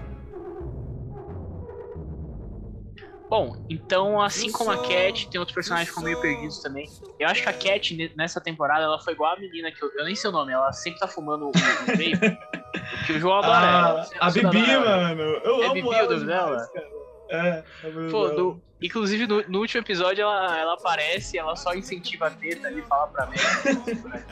Bom, 3.30 3.52
então, 3.68 4.20
assim 4.22 4.50
como 4.50 4.70
a 4.70 4.78
Cat, 4.78 5.28
tem 5.30 5.38
outros 5.38 5.54
personagens 5.54 5.88
que 5.90 5.94
ficam 5.94 6.04
meio 6.04 6.20
perdidos 6.20 6.60
também. 6.62 6.86
Eu 7.18 7.28
acho 7.28 7.42
que 7.42 7.48
a 7.48 7.52
Cat, 7.52 7.94
ne- 7.94 8.10
nessa 8.16 8.40
temporada, 8.40 8.84
ela 8.84 8.98
foi 8.98 9.12
igual 9.12 9.34
a 9.34 9.38
menina 9.38 9.70
que 9.70 9.82
eu, 9.82 9.90
eu 9.98 10.04
nem 10.06 10.14
sei 10.14 10.30
o 10.30 10.32
nome, 10.32 10.52
ela 10.52 10.72
sempre 10.72 10.98
tá 10.98 11.06
fumando 11.06 11.48
o, 11.48 11.52
vape. 11.52 12.12
que 13.06 13.12
o 13.12 13.20
João 13.20 13.38
adora 13.38 13.66
ela. 13.66 14.00
Ah, 14.18 14.30
Você- 14.30 14.40
a 14.46 14.48
Bibi, 14.50 14.70
ela. 14.70 14.84
mano. 15.14 15.22
Eu 15.22 15.62
É 15.62 15.64
amo 15.66 15.74
Bibi 15.74 15.88
o 15.88 15.92
ela 15.92 16.06
demais, 16.18 16.26
dela? 16.26 16.68
cara. 16.72 16.88
É, 17.28 17.62
é 17.84 17.90
Pô, 18.10 18.28
no- 18.28 18.62
inclusive 18.80 19.26
no, 19.26 19.42
no 19.48 19.58
último 19.60 19.80
episódio 19.82 20.22
ela, 20.22 20.58
ela 20.58 20.74
aparece, 20.74 21.36
ela 21.38 21.54
só 21.56 21.74
incentiva 21.74 22.26
a 22.28 22.30
teta 22.30 22.68
ali, 22.68 22.82
fala 22.82 23.06
pra 23.08 23.26
mim. 23.26 23.36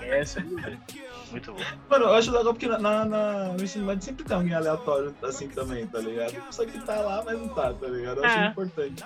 é 0.02 0.20
essa 0.20 0.40
ali, 0.40 0.54
velho. 0.54 0.80
Muito 1.30 1.52
bom. 1.52 1.60
Mano, 1.90 2.04
eu 2.06 2.14
acho 2.14 2.30
legal 2.30 2.54
porque 2.54 2.68
na, 2.68 2.78
na, 3.04 3.44
no 3.52 3.62
ensino 3.62 3.84
médio 3.84 4.04
sempre 4.04 4.24
tem 4.24 4.36
alguém 4.36 4.54
aleatório 4.54 5.14
assim 5.22 5.48
também, 5.48 5.84
tá 5.86 5.98
ligado? 5.98 6.34
Só 6.50 6.64
que 6.64 6.78
tá 6.80 6.94
lá, 7.00 7.22
mas 7.24 7.38
não 7.38 7.48
tá, 7.48 7.72
tá 7.74 7.86
ligado? 7.88 8.18
Eu 8.18 8.24
acho 8.24 8.38
É. 8.38 8.46
importante. 8.46 9.04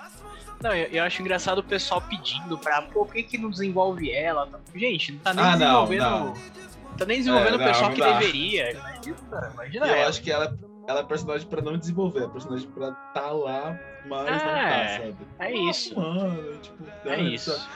Não, 0.61 0.75
eu, 0.75 0.87
eu 0.89 1.03
acho 1.03 1.19
engraçado 1.21 1.57
o 1.57 1.63
pessoal 1.63 1.99
pedindo 2.01 2.55
pra, 2.59 2.83
pô, 2.83 3.05
por 3.05 3.13
que, 3.13 3.23
que 3.23 3.37
não 3.39 3.49
desenvolve 3.49 4.11
ela? 4.11 4.47
Gente, 4.75 5.13
não 5.13 5.19
tá 5.19 5.33
nem 5.33 5.43
Ah, 5.43 5.47
não, 5.57 5.57
desenvolvendo. 5.87 6.01
não. 6.01 6.33
Tá 6.97 7.05
nem 7.05 7.17
desenvolvendo 7.17 7.53
É, 7.53 7.55
o 7.65 7.67
pessoal 7.67 7.89
não, 7.89 7.95
que 7.95 8.01
não 8.01 8.19
deveria. 8.19 8.71
Imagina, 8.73 9.51
imagina 9.55 9.87
E 9.87 9.89
eu 9.89 9.95
ela. 9.95 10.09
acho 10.09 10.21
que 10.21 10.31
ela, 10.31 10.55
ela 10.91 10.99
é 11.01 11.03
personagem 11.03 11.47
pra 11.47 11.61
não 11.61 11.77
desenvolver, 11.77 12.23
é 12.23 12.27
personagem 12.27 12.67
pra 12.69 12.91
tá 13.13 13.31
lá, 13.31 13.77
mas 14.05 14.29
não 14.31 14.37
tá, 14.39 14.83
É, 14.83 14.97
sabe? 14.97 15.15
é 15.39 15.53
isso. 15.69 15.95
Mano, 15.95 16.57
tipo, 16.57 16.83
É 17.05 17.21
isso. 17.21 17.69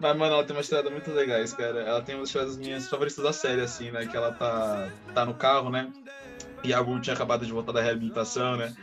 Mas, 0.00 0.16
mano, 0.16 0.32
ela 0.34 0.44
tem 0.44 0.56
umas 0.56 0.66
tiradas 0.66 0.90
muito 0.90 1.10
legais, 1.10 1.52
cara. 1.52 1.80
Ela 1.80 2.00
tem 2.00 2.14
umas 2.14 2.30
tiradas 2.30 2.56
minhas 2.56 2.88
favoritas 2.88 3.22
da 3.22 3.34
série, 3.34 3.60
assim, 3.60 3.90
né? 3.90 4.06
Que 4.06 4.16
ela 4.16 4.32
tá, 4.32 4.88
tá 5.14 5.26
no 5.26 5.34
carro, 5.34 5.68
né? 5.68 5.92
E 6.64 6.72
a 6.72 6.78
Ru 6.80 6.98
tinha 7.00 7.14
acabado 7.14 7.44
de 7.44 7.52
voltar 7.52 7.72
da 7.72 7.82
reabilitação, 7.82 8.56
né? 8.56 8.74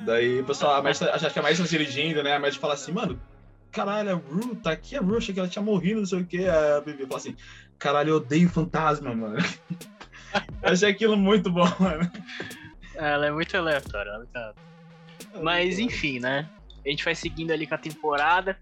Daí 0.00 0.40
o 0.40 0.44
pessoal, 0.44 0.74
a 0.74 0.82
Mestre, 0.82 1.08
acho 1.08 1.30
que 1.30 1.38
a 1.38 1.42
Mestre 1.42 1.64
tá 1.64 1.70
dirigindo, 1.70 2.20
né? 2.22 2.34
A 2.34 2.38
Mestre 2.40 2.60
fala 2.60 2.74
assim, 2.74 2.90
mano, 2.90 3.20
caralho, 3.70 4.10
a 4.10 4.14
Ru 4.14 4.56
tá 4.56 4.72
aqui, 4.72 4.96
a 4.96 5.00
Ru, 5.00 5.16
achei 5.16 5.32
que 5.32 5.38
ela 5.38 5.48
tinha 5.48 5.64
morrido, 5.64 6.00
não 6.00 6.06
sei 6.06 6.20
o 6.20 6.26
quê. 6.26 6.46
A 6.48 6.80
Bibi 6.80 7.06
fala 7.06 7.16
assim, 7.18 7.36
caralho, 7.78 8.10
eu 8.10 8.16
odeio 8.16 8.48
fantasma, 8.48 9.14
mano. 9.14 9.36
Achei 10.62 10.90
aquilo 10.90 11.16
muito 11.16 11.48
bom, 11.48 11.68
mano. 11.78 12.10
Ela 12.94 13.26
é 13.26 13.30
muito 13.30 13.56
aleatória. 13.56 14.10
ela 14.10 14.26
tá- 14.26 14.54
Mas 15.42 15.78
enfim, 15.78 16.18
né? 16.20 16.48
A 16.84 16.88
gente 16.88 17.04
vai 17.04 17.14
seguindo 17.14 17.50
ali 17.50 17.66
com 17.66 17.74
a 17.74 17.78
temporada. 17.78 18.58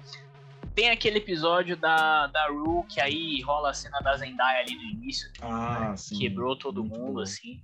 Tem 0.75 0.91
aquele 0.91 1.19
episódio 1.19 1.77
da, 1.77 2.29
da 2.29 2.47
Ru, 2.49 2.85
que 2.85 3.01
aí 3.01 3.41
rola 3.43 3.71
a 3.71 3.75
cena 3.75 3.99
da 4.01 4.17
Zendaya 4.17 4.61
ali 4.61 4.75
no 4.75 4.83
início. 4.83 5.31
Ah, 5.43 5.91
né? 5.91 5.97
sim. 5.97 6.19
Quebrou 6.19 6.57
todo 6.57 6.83
Muito 6.83 6.99
mundo, 6.99 7.15
bom, 7.15 7.21
assim. 7.21 7.63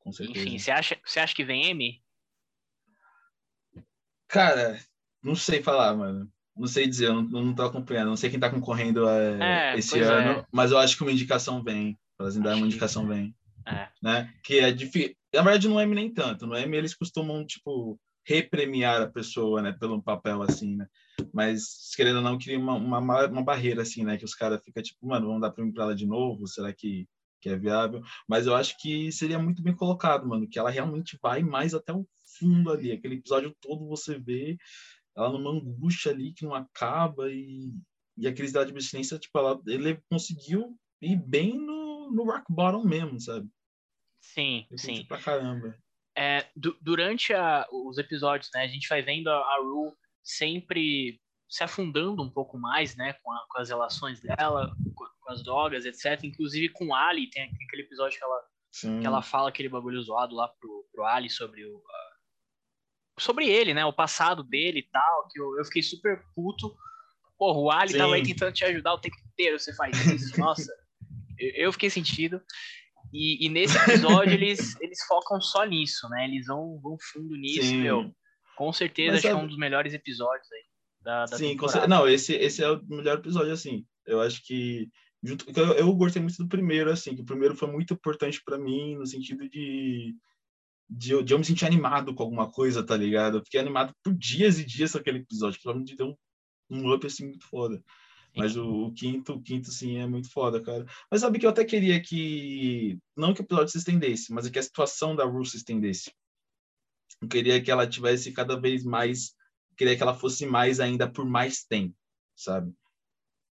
Com 0.00 0.10
certeza. 0.12 0.38
Enfim, 0.46 0.58
você 0.58 0.70
acha, 0.70 0.96
você 1.04 1.20
acha 1.20 1.34
que 1.34 1.44
vem 1.44 1.66
M? 1.66 2.02
Cara, 4.28 4.78
não 5.22 5.34
sei 5.36 5.62
falar, 5.62 5.94
mano. 5.94 6.28
Não 6.56 6.66
sei 6.66 6.86
dizer, 6.86 7.06
eu 7.08 7.14
não, 7.14 7.22
não 7.22 7.54
tô 7.54 7.62
acompanhando. 7.62 8.08
Não 8.08 8.16
sei 8.16 8.30
quem 8.30 8.40
tá 8.40 8.50
concorrendo 8.50 9.08
é, 9.08 9.72
É, 9.74 9.78
esse 9.78 9.90
pois 9.90 10.08
ano, 10.08 10.40
é. 10.40 10.46
mas 10.50 10.70
eu 10.72 10.78
acho 10.78 10.96
que 10.96 11.02
uma 11.02 11.12
indicação 11.12 11.62
vem. 11.62 11.98
Pra 12.16 12.30
Zendaya, 12.30 12.56
uma 12.56 12.66
indicação 12.66 13.06
vem. 13.06 13.34
É. 13.66 13.88
Né? 14.02 14.32
Que 14.42 14.58
é 14.60 14.72
difícil. 14.72 15.14
Na 15.34 15.42
verdade, 15.42 15.68
no 15.68 15.80
M 15.80 15.94
nem 15.94 16.12
tanto. 16.12 16.46
No 16.46 16.56
M 16.56 16.76
eles 16.76 16.94
costumam, 16.94 17.44
tipo, 17.44 17.98
repremiar 18.26 19.02
a 19.02 19.08
pessoa, 19.08 19.62
né? 19.62 19.72
Pelo 19.72 20.02
papel, 20.02 20.42
assim, 20.42 20.76
né? 20.76 20.86
Mas, 21.32 21.94
querendo 21.94 22.16
ou 22.16 22.22
não, 22.22 22.38
cria 22.38 22.58
uma, 22.58 22.74
uma, 22.74 23.26
uma 23.26 23.44
barreira, 23.44 23.82
assim, 23.82 24.04
né? 24.04 24.16
Que 24.16 24.24
os 24.24 24.34
caras 24.34 24.62
ficam, 24.64 24.82
tipo, 24.82 25.06
mano, 25.06 25.26
vamos 25.26 25.42
dar 25.42 25.50
prêmio 25.50 25.72
pra 25.72 25.84
ela 25.84 25.94
de 25.94 26.06
novo? 26.06 26.46
Será 26.46 26.72
que, 26.72 27.06
que 27.40 27.48
é 27.48 27.56
viável? 27.56 28.02
Mas 28.28 28.46
eu 28.46 28.54
acho 28.54 28.76
que 28.80 29.12
seria 29.12 29.38
muito 29.38 29.62
bem 29.62 29.74
colocado, 29.74 30.26
mano. 30.26 30.48
Que 30.48 30.58
ela 30.58 30.70
realmente 30.70 31.18
vai 31.22 31.42
mais 31.42 31.74
até 31.74 31.92
o 31.92 32.06
fundo 32.38 32.72
ali. 32.72 32.92
Aquele 32.92 33.16
episódio 33.16 33.54
todo 33.60 33.86
você 33.86 34.18
vê 34.18 34.56
ela 35.16 35.30
numa 35.30 35.50
angústia 35.50 36.12
ali 36.12 36.32
que 36.32 36.44
não 36.44 36.54
acaba 36.54 37.30
e, 37.30 37.72
e 38.18 38.28
a 38.28 38.34
crise 38.34 38.52
da 38.52 38.62
abstinência, 38.62 39.18
tipo, 39.18 39.38
ela, 39.38 39.60
ele 39.66 39.98
conseguiu 40.10 40.76
ir 41.00 41.16
bem 41.16 41.56
no, 41.56 42.10
no 42.12 42.24
rock 42.24 42.44
bottom 42.50 42.84
mesmo, 42.84 43.20
sabe? 43.20 43.48
Sim, 44.20 44.66
Ele 44.70 44.78
sim. 44.78 45.04
Pra 45.06 45.18
caramba. 45.18 45.76
É, 46.16 46.46
du- 46.56 46.76
durante 46.80 47.32
a- 47.34 47.66
os 47.70 47.98
episódios, 47.98 48.50
né, 48.54 48.62
a 48.62 48.68
gente 48.68 48.88
vai 48.88 49.02
vendo 49.02 49.28
a, 49.28 49.36
a 49.36 49.58
Ru 49.62 49.96
sempre 50.22 51.20
se 51.48 51.62
afundando 51.62 52.22
um 52.22 52.30
pouco 52.30 52.58
mais, 52.58 52.96
né, 52.96 53.12
com, 53.22 53.30
a- 53.32 53.46
com 53.48 53.58
as 53.60 53.68
relações 53.68 54.20
dela, 54.20 54.74
com, 54.94 55.04
com 55.20 55.30
as 55.32 55.42
drogas, 55.44 55.84
etc. 55.84 56.24
Inclusive 56.24 56.70
com 56.70 56.94
Ali, 56.94 57.28
tem 57.30 57.44
aquele 57.44 57.82
episódio 57.82 58.18
que 58.18 58.24
ela, 58.24 58.42
Sim. 58.72 59.00
que 59.00 59.06
ela 59.06 59.22
fala 59.22 59.48
aquele 59.50 59.68
bagulho 59.68 60.00
zoado 60.02 60.34
lá 60.34 60.48
pro, 60.48 60.86
pro 60.92 61.04
Ali 61.04 61.28
sobre 61.30 61.64
o, 61.66 61.82
sobre 63.18 63.48
ele, 63.48 63.72
né? 63.74 63.84
O 63.84 63.92
passado 63.92 64.42
dele 64.42 64.80
e 64.80 64.90
tal, 64.90 65.28
que 65.28 65.40
eu, 65.40 65.56
eu 65.58 65.64
fiquei 65.64 65.82
super 65.82 66.22
puto. 66.34 66.74
Porra, 67.38 67.58
o 67.58 67.70
Ali 67.70 67.92
Sim. 67.92 67.98
tava 67.98 68.14
aí 68.14 68.22
tentando 68.22 68.52
te 68.52 68.64
ajudar 68.64 68.94
o 68.94 68.98
tempo 69.00 69.16
inteiro, 69.32 69.58
você 69.58 69.74
faz 69.74 69.94
isso, 70.06 70.38
nossa. 70.40 70.72
Eu, 71.38 71.50
eu 71.66 71.72
fiquei 71.72 71.90
sentido. 71.90 72.42
E, 73.12 73.46
e, 73.46 73.48
nesse 73.48 73.76
episódio 73.76 74.34
eles, 74.34 74.78
eles 74.80 74.98
focam 75.06 75.40
só 75.40 75.64
nisso, 75.64 76.08
né? 76.08 76.24
Eles 76.24 76.46
vão, 76.46 76.78
vão 76.80 76.96
fundo 77.12 77.36
nisso, 77.36 77.68
Sim. 77.68 77.82
meu. 77.82 78.12
Com 78.56 78.72
certeza, 78.72 79.12
Mas, 79.12 79.18
acho 79.18 79.28
que 79.28 79.40
é 79.40 79.42
um 79.42 79.46
dos 79.46 79.58
melhores 79.58 79.94
episódios 79.94 80.50
aí. 80.52 80.62
Da, 81.02 81.24
da 81.26 81.36
Sim, 81.36 81.56
não, 81.88 82.08
esse, 82.08 82.34
esse 82.34 82.64
é 82.64 82.70
o 82.70 82.82
melhor 82.86 83.18
episódio, 83.18 83.52
assim. 83.52 83.86
Eu 84.04 84.20
acho 84.20 84.44
que 84.44 84.88
junto, 85.22 85.46
eu, 85.58 85.72
eu 85.74 85.94
gostei 85.94 86.20
muito 86.20 86.36
do 86.38 86.48
primeiro, 86.48 86.90
assim, 86.90 87.14
que 87.14 87.22
o 87.22 87.26
primeiro 87.26 87.54
foi 87.54 87.70
muito 87.70 87.94
importante 87.94 88.42
para 88.44 88.58
mim, 88.58 88.96
no 88.96 89.06
sentido 89.06 89.48
de, 89.48 90.16
de, 90.88 91.22
de, 91.22 91.32
eu 91.32 91.38
me 91.38 91.44
sentir 91.44 91.66
animado 91.66 92.14
com 92.14 92.22
alguma 92.22 92.50
coisa, 92.50 92.84
tá 92.84 92.96
ligado? 92.96 93.38
Eu 93.38 93.44
fiquei 93.44 93.60
animado 93.60 93.94
por 94.02 94.14
dias 94.14 94.58
e 94.58 94.64
dias 94.64 94.92
com 94.92 94.98
aquele 94.98 95.18
episódio, 95.18 95.60
que 95.60 95.72
me 95.72 95.84
deu 95.96 96.08
um, 96.08 96.16
um 96.70 96.92
up, 96.94 97.06
assim, 97.06 97.26
muito 97.26 97.46
foda. 97.46 97.82
Mas 98.36 98.56
o, 98.56 98.86
o, 98.86 98.92
quinto, 98.92 99.32
o 99.32 99.42
quinto, 99.42 99.70
sim, 99.70 99.96
é 99.96 100.06
muito 100.06 100.30
foda, 100.30 100.62
cara. 100.62 100.84
Mas 101.10 101.22
sabe 101.22 101.38
que 101.38 101.46
eu 101.46 101.50
até 101.50 101.64
queria 101.64 102.00
que, 102.02 102.98
não 103.16 103.32
que 103.32 103.40
o 103.40 103.44
episódio 103.44 103.70
se 103.70 103.78
estendesse, 103.78 104.32
mas 104.32 104.46
é 104.46 104.50
que 104.50 104.58
a 104.58 104.62
situação 104.62 105.16
da 105.16 105.24
Ruth 105.24 105.48
se 105.48 105.56
estendesse. 105.56 106.12
Eu 107.22 107.28
queria 107.28 107.62
que 107.62 107.70
ela 107.70 107.86
tivesse 107.86 108.30
cada 108.32 108.60
vez 108.60 108.84
mais 108.84 109.34
queria 109.76 109.96
que 109.96 110.02
ela 110.02 110.14
fosse 110.14 110.46
mais 110.46 110.80
ainda 110.80 111.10
por 111.10 111.24
mais 111.24 111.64
tempo, 111.64 111.94
sabe? 112.34 112.72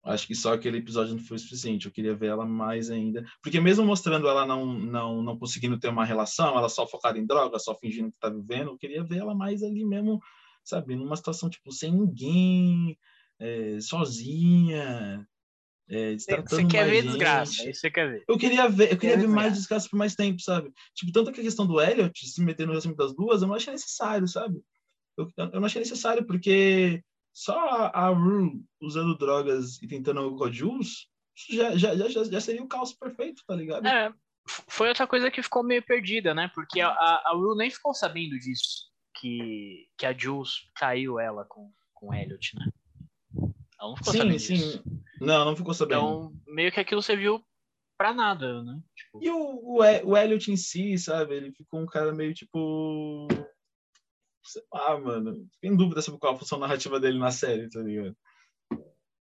Acho 0.02 0.26
que 0.26 0.34
só 0.34 0.54
aquele 0.54 0.78
episódio 0.78 1.14
não 1.14 1.22
foi 1.22 1.38
suficiente. 1.38 1.86
Eu 1.86 1.92
queria 1.92 2.14
ver 2.14 2.28
ela 2.28 2.46
mais 2.46 2.90
ainda, 2.90 3.24
porque 3.42 3.60
mesmo 3.60 3.84
mostrando 3.84 4.28
ela 4.28 4.46
não 4.46 4.66
não 4.66 5.22
não 5.22 5.38
conseguindo 5.38 5.78
ter 5.78 5.88
uma 5.88 6.04
relação, 6.04 6.56
ela 6.56 6.68
só 6.68 6.86
focada 6.86 7.18
em 7.18 7.26
droga, 7.26 7.58
só 7.58 7.74
fingindo 7.74 8.12
que 8.12 8.18
tá 8.18 8.30
vivendo, 8.30 8.70
eu 8.70 8.78
queria 8.78 9.04
ver 9.04 9.18
ela 9.18 9.34
mais 9.34 9.62
ali 9.62 9.84
mesmo, 9.84 10.20
sabe, 10.64 10.96
numa 10.96 11.16
situação 11.16 11.50
tipo 11.50 11.70
sem 11.72 11.92
ninguém, 11.92 12.96
é, 13.40 13.80
sozinha, 13.80 15.26
é, 15.88 16.16
você 16.16 16.64
quer 16.66 16.88
ver 16.88 17.02
gente. 17.02 17.06
desgraça, 17.08 17.68
isso 17.68 17.80
você 17.80 17.90
quer 17.90 18.08
ver. 18.08 18.24
Eu 18.28 18.38
queria 18.38 18.68
ver, 18.68 18.92
eu 18.92 18.98
queria 18.98 19.16
ver 19.16 19.26
mais 19.26 19.54
desgraça 19.54 19.88
por 19.88 19.96
mais 19.96 20.14
tempo, 20.14 20.40
sabe? 20.40 20.72
Tipo, 20.94 21.10
tanto 21.10 21.32
que 21.32 21.40
a 21.40 21.44
questão 21.44 21.66
do 21.66 21.80
Elliot 21.80 22.26
se 22.26 22.40
meter 22.42 22.64
no 22.64 22.72
relacionamento 22.72 23.04
das 23.04 23.14
duas, 23.14 23.42
eu 23.42 23.48
não 23.48 23.56
achei 23.56 23.72
necessário, 23.72 24.28
sabe? 24.28 24.62
eu, 25.20 25.30
eu 25.36 25.60
não 25.60 25.66
achei 25.66 25.80
necessário, 25.80 26.24
porque 26.24 27.02
só 27.32 27.58
a, 27.58 28.06
a 28.06 28.08
Rue 28.08 28.62
usando 28.80 29.16
drogas 29.16 29.80
e 29.82 29.88
tentando 29.88 30.34
com 30.36 30.44
a 30.44 30.50
Jules 30.50 31.08
já, 31.48 31.76
já, 31.76 31.94
já, 31.96 32.24
já 32.24 32.40
seria 32.40 32.62
o 32.62 32.68
caos 32.68 32.92
perfeito, 32.92 33.42
tá 33.46 33.54
ligado? 33.54 33.86
É, 33.86 34.12
foi 34.68 34.88
outra 34.88 35.06
coisa 35.06 35.30
que 35.30 35.42
ficou 35.42 35.62
meio 35.62 35.82
perdida, 35.82 36.34
né? 36.34 36.50
Porque 36.54 36.80
a, 36.80 36.88
a, 36.88 37.22
a 37.26 37.32
Rue 37.34 37.56
nem 37.56 37.70
ficou 37.70 37.94
sabendo 37.94 38.38
disso, 38.38 38.90
que, 39.16 39.88
que 39.96 40.06
a 40.06 40.16
Jules 40.16 40.70
traiu 40.74 41.18
ela 41.18 41.44
com, 41.44 41.72
com 41.94 42.08
o 42.10 42.14
Elliot, 42.14 42.56
né? 42.56 42.66
Ela 43.80 43.90
não 43.90 43.96
ficou 43.96 44.12
sim, 44.12 44.18
sabendo 44.18 44.38
sim. 44.38 44.54
disso. 44.54 44.84
Não, 45.20 45.44
não 45.44 45.56
ficou 45.56 45.74
sabendo. 45.74 46.00
Então, 46.00 46.32
meio 46.46 46.72
que 46.72 46.80
aquilo 46.80 47.02
serviu 47.02 47.42
pra 47.96 48.12
nada, 48.12 48.62
né? 48.62 48.80
Tipo... 48.96 49.24
E 49.24 49.30
o, 49.30 49.36
o, 49.36 49.78
o 49.80 50.16
Elliot 50.16 50.50
em 50.50 50.56
si, 50.56 50.98
sabe? 50.98 51.34
Ele 51.34 51.52
ficou 51.52 51.80
um 51.80 51.86
cara 51.86 52.12
meio 52.12 52.34
tipo 52.34 53.28
sei 54.44 54.62
lá, 54.72 54.98
mano. 54.98 55.46
Tem 55.60 55.76
dúvida 55.76 56.02
sobre 56.02 56.18
qual 56.18 56.34
a 56.34 56.38
função 56.38 56.58
narrativa 56.58 56.98
dele 56.98 57.18
na 57.18 57.30
série, 57.30 57.68
tá 57.68 57.80
ligado? 57.80 58.16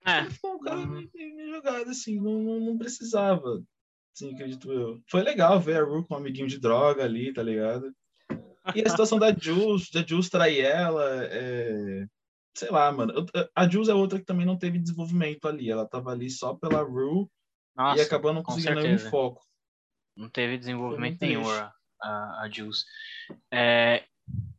É. 0.06 0.28
Foi 0.30 0.50
um 0.50 0.60
cara 0.60 0.76
uhum. 0.76 1.08
meio, 1.14 1.54
jogado, 1.54 1.90
assim, 1.90 2.20
não, 2.20 2.42
não, 2.42 2.60
não, 2.60 2.78
precisava, 2.78 3.62
assim, 4.14 4.34
acredito 4.34 4.70
eu. 4.70 5.00
Foi 5.08 5.22
legal 5.22 5.58
ver 5.58 5.78
a 5.78 5.84
Ru 5.84 6.04
com 6.04 6.14
um 6.14 6.18
amiguinho 6.18 6.46
de 6.46 6.60
droga 6.60 7.04
ali, 7.04 7.32
tá 7.32 7.42
ligado? 7.42 7.90
E 8.74 8.82
a 8.82 8.90
situação 8.90 9.18
da 9.18 9.32
Jules, 9.32 9.90
da 9.90 10.02
Jules 10.02 10.28
trair 10.28 10.60
ela, 10.64 11.24
é... 11.26 12.06
sei 12.54 12.70
lá, 12.70 12.90
mano. 12.92 13.12
A 13.54 13.68
Jules 13.68 13.88
é 13.88 13.94
outra 13.94 14.18
que 14.18 14.24
também 14.24 14.46
não 14.46 14.56
teve 14.56 14.78
desenvolvimento 14.78 15.48
ali. 15.48 15.70
Ela 15.70 15.86
tava 15.86 16.10
ali 16.10 16.30
só 16.30 16.54
pela 16.54 16.82
Ru 16.82 17.30
e 17.96 18.00
acabou 18.00 18.32
não 18.32 18.42
conseguindo 18.42 18.80
nenhum 18.80 18.98
foco. 18.98 19.42
Não 20.16 20.28
teve 20.28 20.56
desenvolvimento 20.56 21.20
nenhum 21.20 21.48
a, 21.50 21.72
a, 22.00 22.42
a 22.42 22.48
Jules. 22.50 22.84
É, 23.52 24.04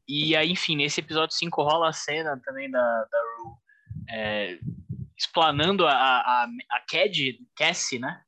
e 0.08 0.36
aí, 0.36 0.51
enfim, 0.51 0.75
nesse 0.75 0.99
episódio 0.99 1.36
5 1.36 1.63
rola 1.63 1.89
a 1.89 1.93
cena 1.93 2.39
também 2.43 2.69
da, 2.69 2.79
da 2.79 3.17
Rue 3.38 3.55
é, 4.10 4.60
explanando 5.17 5.88
a, 5.88 5.93
a, 5.93 6.47
a 6.71 6.79
Cad, 6.88 7.39
Cassie, 7.55 7.99
né? 7.99 8.21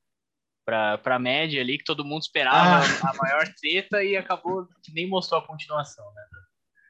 Pra, 0.65 0.97
pra 0.97 1.19
média 1.19 1.61
ali, 1.61 1.77
que 1.77 1.85
todo 1.85 2.03
mundo 2.03 2.23
esperava 2.23 2.85
ah. 2.85 3.09
a 3.09 3.13
maior 3.15 3.47
treta 3.53 4.03
e 4.03 4.17
acabou 4.17 4.67
que 4.83 4.91
nem 4.93 5.07
mostrou 5.07 5.39
a 5.39 5.47
continuação, 5.47 6.05
né? 6.13 6.21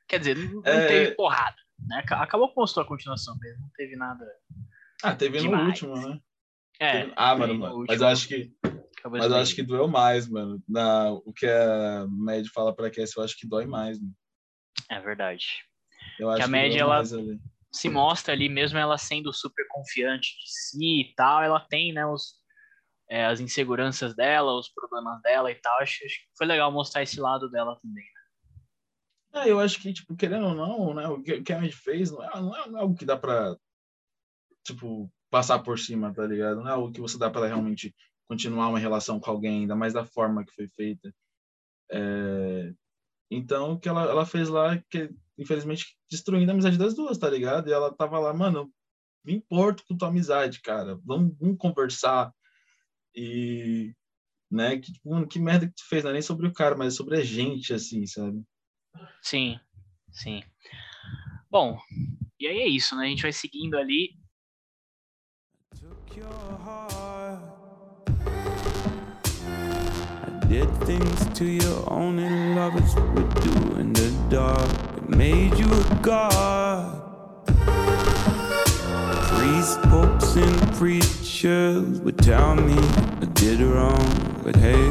Quer 0.08 0.20
dizer, 0.20 0.36
não, 0.36 0.62
não 0.62 0.72
é... 0.72 0.88
teve 0.88 1.16
porrada, 1.16 1.58
né? 1.80 2.04
Acabou 2.10 2.50
que 2.50 2.56
mostrou 2.56 2.86
a 2.86 2.88
continuação 2.88 3.38
mesmo, 3.40 3.62
não 3.62 3.70
teve 3.76 3.96
nada. 3.96 4.26
Ah, 5.04 5.16
teve 5.16 5.40
demais. 5.40 5.62
no 5.62 5.70
último, 5.70 6.10
né? 6.10 6.20
É. 6.80 7.12
Ah, 7.16 7.36
mano, 7.36 7.86
mas 7.88 8.02
eu 8.02 8.08
acho 8.08 8.28
que. 8.28 8.54
Mas 9.10 9.26
eu 9.26 9.38
acho 9.38 9.56
que 9.56 9.64
doeu 9.64 9.88
mais, 9.88 10.28
mano. 10.28 10.62
Na, 10.68 11.12
o 11.12 11.34
que 11.34 11.46
a 11.46 12.06
média 12.10 12.50
fala 12.54 12.76
pra 12.76 12.90
Cassie, 12.90 13.18
eu 13.18 13.24
acho 13.24 13.38
que 13.38 13.48
dói 13.48 13.66
mais, 13.66 14.00
mano. 14.00 14.14
É 14.90 15.00
verdade. 15.00 15.46
Eu 16.20 16.30
acho 16.30 16.38
que 16.38 16.44
a 16.44 16.48
média 16.48 16.82
ela 16.82 17.04
se 17.72 17.90
mostra 17.90 18.34
ali, 18.34 18.50
mesmo 18.50 18.78
ela 18.78 18.98
sendo 18.98 19.32
super 19.34 19.66
confiante 19.70 20.30
de 20.30 20.50
si 20.50 21.02
e 21.02 21.14
tal, 21.16 21.44
ela 21.44 21.60
tem, 21.60 21.94
né, 21.94 22.06
os, 22.06 22.36
é, 23.10 23.26
as 23.26 23.40
inseguranças 23.40 24.16
dela, 24.16 24.58
os 24.58 24.70
problemas 24.70 25.22
dela 25.22 25.52
e 25.52 25.56
tal. 25.56 25.78
Acho, 25.80 26.04
acho 26.06 26.16
que 26.16 26.38
foi 26.38 26.48
legal 26.48 26.72
mostrar 26.72 27.04
esse 27.04 27.20
lado 27.20 27.50
dela 27.50 27.78
também. 27.82 28.04
Né? 28.04 28.17
É, 29.44 29.52
eu 29.52 29.60
acho 29.60 29.80
que, 29.82 29.94
tipo, 29.94 30.16
querendo 30.16 30.48
ou 30.48 30.56
não, 30.56 30.94
né, 30.94 31.08
o 31.08 31.22
que, 31.22 31.54
a 31.54 31.62
gente 31.62 31.76
fez 31.76 32.12
não 32.12 32.24
é, 32.24 32.42
não 32.42 32.56
é, 32.56 32.60
é 32.60 32.82
algo 32.82 32.96
que 32.96 33.06
dá 33.06 33.18
pra, 33.18 33.56
tipo, 34.64 35.12
passar 35.30 35.60
por 35.60 35.78
cima, 35.80 36.14
tá 36.14 36.26
ligado? 36.26 36.58
Não 36.62 36.68
é 36.68 36.72
algo 36.72 36.92
que 36.92 37.02
você 37.02 37.18
dá 37.18 37.30
para 37.30 37.48
realmente 37.48 37.94
continuar 38.28 38.70
uma 38.70 38.80
relação 38.80 39.20
com 39.20 39.32
alguém, 39.32 39.62
ainda 39.62 39.76
mais 39.76 39.94
da 39.94 40.06
forma 40.06 40.46
que 40.46 40.54
foi 40.54 40.68
feita. 40.70 41.14
É, 41.92 42.74
então, 43.32 43.74
o 43.74 43.80
que 43.80 43.90
ela, 43.90 44.04
ela 44.04 44.26
fez 44.26 44.50
lá, 44.50 44.78
que 44.90 45.10
infelizmente 45.38 45.98
destruindo 46.10 46.52
a 46.52 46.54
amizade 46.54 46.78
das 46.78 46.96
duas, 46.96 47.18
tá 47.18 47.30
ligado? 47.30 47.70
E 47.70 47.74
ela 47.74 47.94
tava 47.94 48.20
lá, 48.20 48.34
mano, 48.34 48.72
me 49.24 49.34
importo 49.36 49.84
com 49.86 49.98
tua 49.98 50.08
amizade, 50.10 50.62
cara. 50.62 51.00
Vamos, 51.04 51.38
vamos 51.38 51.58
conversar. 51.58 52.34
E, 53.16 53.94
né, 54.50 54.78
que, 54.80 54.92
mano, 55.06 55.28
que 55.28 55.40
merda 55.40 55.68
que 55.68 55.76
tu 55.76 55.88
fez, 55.88 56.04
não 56.04 56.12
é 56.12 56.14
nem 56.14 56.22
sobre 56.22 56.48
o 56.48 56.54
cara, 56.54 56.76
mas 56.76 56.94
é 56.94 56.98
sobre 56.98 57.18
a 57.18 57.24
gente, 57.24 57.74
assim, 57.74 58.06
sabe? 58.06 58.44
Sim, 59.22 59.60
sim. 60.12 60.44
Bom, 61.50 61.80
e 62.40 62.48
aí 62.48 62.60
é 62.60 62.68
isso, 62.68 62.96
né? 62.96 63.06
A 63.06 63.10
gente 63.10 63.22
vai 63.22 63.32
seguindo 63.32 63.78
ali. 63.78 64.16
Your 65.82 65.96
did 70.48 70.70
things 70.86 71.26
to 71.38 71.44
you 71.44 71.84
only 71.88 72.56
lovers 72.56 72.96
would 72.96 73.30
do 73.42 73.80
in 73.80 73.92
the 73.92 74.10
dark. 74.30 74.70
It 74.96 75.10
made 75.10 75.60
you 75.60 75.68
a 75.68 76.00
god. 76.02 77.46
Priests, 79.28 79.78
popes, 79.90 80.36
and 80.38 80.74
preachers 80.76 82.00
would 82.00 82.18
tell 82.18 82.56
me 82.56 82.78
I 83.22 83.26
did 83.34 83.60
wrong, 83.60 84.42
but 84.44 84.56
hey, 84.56 84.90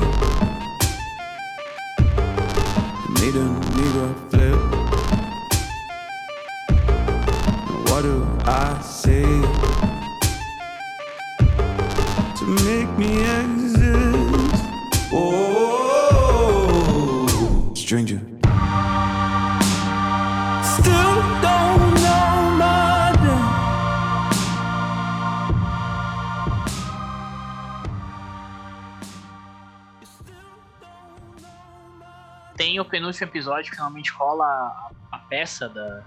penúltimo 33.17 33.31
episódio 33.31 33.75
finalmente 33.75 34.13
rola 34.13 34.45
a, 34.45 34.91
a 35.13 35.19
peça 35.19 35.69
da, 35.69 36.05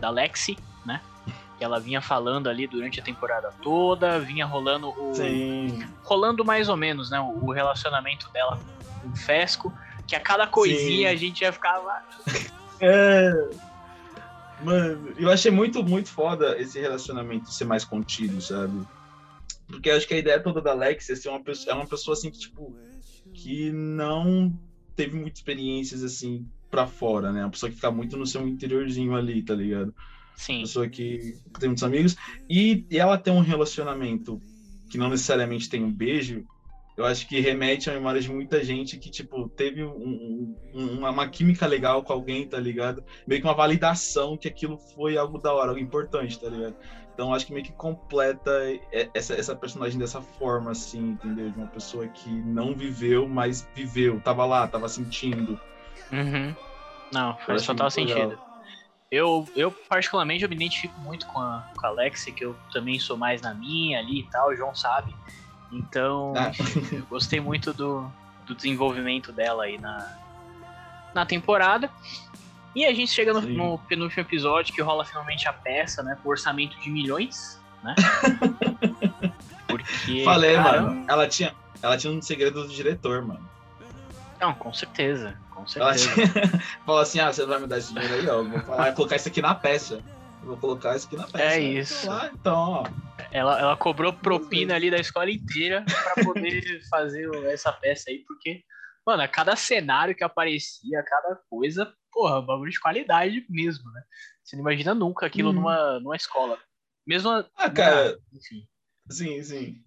da 0.00 0.10
Lexi, 0.10 0.56
né? 0.86 1.00
que 1.58 1.64
ela 1.64 1.80
vinha 1.80 2.00
falando 2.00 2.48
ali 2.48 2.68
durante 2.68 3.00
a 3.00 3.02
temporada 3.02 3.52
toda, 3.60 4.20
vinha 4.20 4.46
rolando 4.46 4.90
o. 4.90 5.12
Sim. 5.12 5.84
Rolando 6.04 6.44
mais 6.44 6.68
ou 6.68 6.76
menos, 6.76 7.10
né? 7.10 7.20
O, 7.20 7.50
relacionamento 7.50 8.30
dela 8.30 8.60
com 9.02 9.08
o 9.08 9.16
Fesco 9.16 9.76
que 10.06 10.14
a 10.14 10.20
cada 10.20 10.46
coisinha 10.46 11.08
Sim. 11.08 11.14
a 11.14 11.16
gente 11.16 11.40
já 11.40 11.52
ficava. 11.52 12.02
É. 12.80 13.32
Mano, 14.62 15.14
eu 15.18 15.30
achei 15.30 15.50
muito, 15.50 15.82
muito 15.82 16.08
foda 16.08 16.56
esse 16.60 16.80
relacionamento 16.80 17.52
ser 17.52 17.64
mais 17.64 17.84
contido, 17.84 18.40
sabe? 18.40 18.86
Porque 19.66 19.90
acho 19.90 20.06
que 20.06 20.14
a 20.14 20.18
ideia 20.18 20.40
toda 20.40 20.60
da 20.60 20.70
Alex 20.70 21.10
é 21.10 21.16
ser 21.16 21.28
uma 21.28 21.42
pessoa, 21.42 21.72
é 21.72 21.76
uma 21.76 21.86
pessoa 21.86 22.14
assim 22.14 22.30
que, 22.30 22.38
tipo, 22.38 22.74
que 23.34 23.70
não 23.72 24.56
teve 24.98 25.16
muitas 25.16 25.38
experiências 25.38 26.02
assim 26.02 26.44
pra 26.68 26.84
fora, 26.84 27.32
né? 27.32 27.44
Uma 27.44 27.50
pessoa 27.50 27.70
que 27.70 27.76
fica 27.76 27.90
muito 27.90 28.16
no 28.16 28.26
seu 28.26 28.46
interiorzinho 28.46 29.14
ali, 29.14 29.40
tá 29.42 29.54
ligado? 29.54 29.94
Sim. 30.34 30.60
pessoa 30.60 30.88
que 30.88 31.36
tem 31.58 31.68
muitos 31.68 31.84
amigos. 31.84 32.16
E, 32.50 32.84
e 32.90 32.98
ela 32.98 33.16
tem 33.16 33.32
um 33.32 33.40
relacionamento 33.40 34.42
que 34.90 34.98
não 34.98 35.08
necessariamente 35.08 35.68
tem 35.68 35.84
um 35.84 35.92
beijo, 35.92 36.44
eu 36.96 37.04
acho 37.04 37.28
que 37.28 37.38
remete 37.38 37.88
a 37.88 37.92
memórias 37.92 38.24
de 38.24 38.32
muita 38.32 38.62
gente 38.64 38.96
que, 38.98 39.08
tipo, 39.08 39.48
teve 39.50 39.84
um, 39.84 40.56
um, 40.74 40.98
uma, 40.98 41.10
uma, 41.10 41.28
química 41.28 41.64
legal 41.64 42.02
com 42.02 42.12
alguém, 42.12 42.48
tá 42.48 42.58
ligado? 42.58 43.04
Meio 43.24 43.40
que 43.40 43.46
uma 43.46 43.54
validação 43.54 44.36
que 44.36 44.48
aquilo 44.48 44.78
foi 44.94 45.16
algo 45.16 45.38
da 45.38 45.52
hora, 45.52 45.70
algo 45.70 45.80
importante, 45.80 46.40
tá 46.40 46.48
ligado? 46.48 46.74
Então 47.18 47.34
acho 47.34 47.46
que 47.46 47.52
meio 47.52 47.64
que 47.64 47.72
completa 47.72 48.52
essa, 49.12 49.34
essa 49.34 49.56
personagem 49.56 49.98
dessa 49.98 50.22
forma, 50.22 50.70
assim, 50.70 51.00
entendeu? 51.00 51.50
De 51.50 51.58
uma 51.58 51.66
pessoa 51.66 52.06
que 52.06 52.30
não 52.30 52.76
viveu, 52.76 53.26
mas 53.28 53.68
viveu, 53.74 54.20
tava 54.20 54.46
lá, 54.46 54.68
tava 54.68 54.88
sentindo. 54.88 55.60
Uhum. 56.12 56.54
Não, 57.12 57.36
faz 57.38 57.66
total 57.66 57.90
sentido. 57.90 58.20
Legal. 58.20 58.62
Eu, 59.10 59.48
eu, 59.56 59.72
particularmente, 59.72 60.44
eu 60.44 60.48
me 60.48 60.54
identifico 60.54 60.96
muito 61.00 61.26
com 61.26 61.40
a, 61.40 61.68
com 61.76 61.86
a 61.88 62.10
que 62.10 62.44
eu 62.44 62.54
também 62.72 63.00
sou 63.00 63.16
mais 63.16 63.42
na 63.42 63.52
minha 63.52 63.98
ali 63.98 64.20
e 64.20 64.30
tal, 64.30 64.50
o 64.50 64.54
João 64.54 64.72
sabe. 64.72 65.12
Então, 65.72 66.34
ah. 66.36 66.52
eu 66.92 67.04
gostei 67.06 67.40
muito 67.40 67.72
do, 67.72 68.08
do 68.46 68.54
desenvolvimento 68.54 69.32
dela 69.32 69.64
aí 69.64 69.76
na, 69.76 70.18
na 71.12 71.26
temporada. 71.26 71.90
E 72.78 72.86
a 72.86 72.94
gente 72.94 73.10
chega 73.10 73.32
no, 73.32 73.40
no, 73.40 73.76
penúltimo 73.76 74.22
episódio, 74.22 74.72
que 74.72 74.80
rola 74.80 75.04
finalmente 75.04 75.48
a 75.48 75.52
peça, 75.52 76.00
né? 76.00 76.16
Com 76.22 76.28
orçamento 76.28 76.78
de 76.78 76.88
milhões, 76.88 77.60
né? 77.82 77.92
Porque. 79.66 80.22
Falei, 80.24 80.54
cara, 80.54 80.82
mano. 80.82 81.04
Ela 81.08 81.26
tinha, 81.26 81.52
ela 81.82 81.98
tinha 81.98 82.12
um 82.12 82.22
segredo 82.22 82.62
do 82.62 82.72
diretor, 82.72 83.20
mano. 83.20 83.44
Não, 84.40 84.54
com 84.54 84.72
certeza. 84.72 85.36
Com 85.50 85.66
certeza. 85.66 86.08
Falou 86.86 87.00
assim: 87.00 87.18
ah, 87.18 87.32
você 87.32 87.44
vai 87.44 87.58
me 87.58 87.66
dar 87.66 87.78
esse 87.78 87.92
dinheiro 87.92 88.14
aí, 88.14 88.28
ó. 88.28 88.44
Vou 88.44 88.60
falar, 88.60 88.92
colocar 88.92 89.16
isso 89.16 89.26
aqui 89.26 89.42
na 89.42 89.56
peça. 89.56 90.00
Vou 90.44 90.56
colocar 90.56 90.94
isso 90.94 91.08
aqui 91.08 91.16
na 91.16 91.26
peça. 91.26 91.56
É 91.56 91.58
isso. 91.58 92.08
Ah, 92.08 92.30
então, 92.32 92.54
ó. 92.54 92.86
Ela, 93.32 93.58
ela 93.58 93.76
cobrou 93.76 94.12
propina 94.12 94.76
ali 94.76 94.88
da 94.88 94.98
escola 94.98 95.28
inteira 95.28 95.84
para 95.84 96.22
poder 96.22 96.80
fazer 96.88 97.28
essa 97.46 97.72
peça 97.72 98.08
aí, 98.08 98.18
porque, 98.20 98.62
mano, 99.08 99.22
a 99.22 99.28
cada 99.28 99.56
cenário 99.56 100.14
que 100.14 100.22
aparecia, 100.22 101.02
cada 101.02 101.40
coisa, 101.48 101.90
porra, 102.12 102.42
bagulho 102.42 102.70
de 102.70 102.78
qualidade 102.78 103.42
mesmo, 103.48 103.90
né? 103.90 104.02
Você 104.44 104.54
não 104.54 104.60
imagina 104.60 104.94
nunca 104.94 105.24
aquilo 105.24 105.48
hum. 105.48 105.54
numa, 105.54 105.98
numa 105.98 106.14
escola. 106.14 106.58
Mesmo. 107.06 107.30
Ah, 107.56 107.70
cara. 107.70 108.18
Enfim. 108.30 108.68
Sim, 109.10 109.42
sim. 109.42 109.82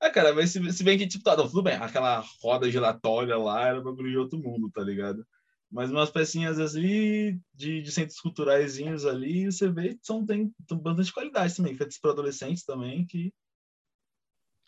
Ah, 0.00 0.10
cara, 0.10 0.34
mas 0.34 0.50
se, 0.50 0.72
se 0.72 0.82
bem 0.82 0.98
que, 0.98 1.06
tipo, 1.06 1.22
tá, 1.22 1.36
não, 1.36 1.46
tudo 1.46 1.62
bem, 1.62 1.74
aquela 1.76 2.24
roda 2.42 2.68
giratória 2.68 3.38
lá 3.38 3.68
era 3.68 3.80
bagulho 3.80 4.10
de 4.10 4.18
outro 4.18 4.38
mundo, 4.40 4.68
tá 4.72 4.82
ligado? 4.82 5.24
Mas 5.70 5.92
umas 5.92 6.10
pecinhas 6.10 6.58
ali 6.58 7.40
de, 7.54 7.80
de 7.80 7.92
centros 7.92 8.20
culturais 8.20 8.76
ali, 9.06 9.46
você 9.46 9.68
vê 9.68 9.94
que 9.94 10.00
são, 10.02 10.26
tem, 10.26 10.52
tem 10.66 10.78
bastante 10.78 11.12
qualidade 11.12 11.54
também, 11.54 11.76
feitas 11.76 11.98
para 11.98 12.10
adolescentes 12.10 12.64
também, 12.64 13.06
que. 13.06 13.32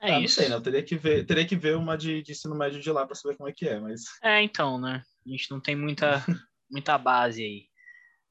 É 0.00 0.12
ah, 0.12 0.20
isso. 0.20 0.40
Não 0.40 0.46
sei, 0.46 0.48
não. 0.48 0.62
Teria 0.62 0.82
que 0.82 0.96
ver, 0.96 1.26
teria 1.26 1.46
que 1.46 1.56
ver 1.56 1.76
uma 1.76 1.96
de, 1.96 2.22
de 2.22 2.32
ensino 2.32 2.54
médio 2.54 2.80
de 2.80 2.90
lá 2.90 3.04
para 3.04 3.14
saber 3.14 3.36
como 3.36 3.48
é 3.48 3.52
que 3.52 3.68
é, 3.68 3.80
mas. 3.80 4.02
É, 4.22 4.42
então, 4.42 4.80
né? 4.80 5.02
A 5.26 5.30
gente 5.30 5.50
não 5.50 5.60
tem 5.60 5.74
muita, 5.74 6.24
muita 6.70 6.96
base 6.96 7.42
aí. 7.42 7.68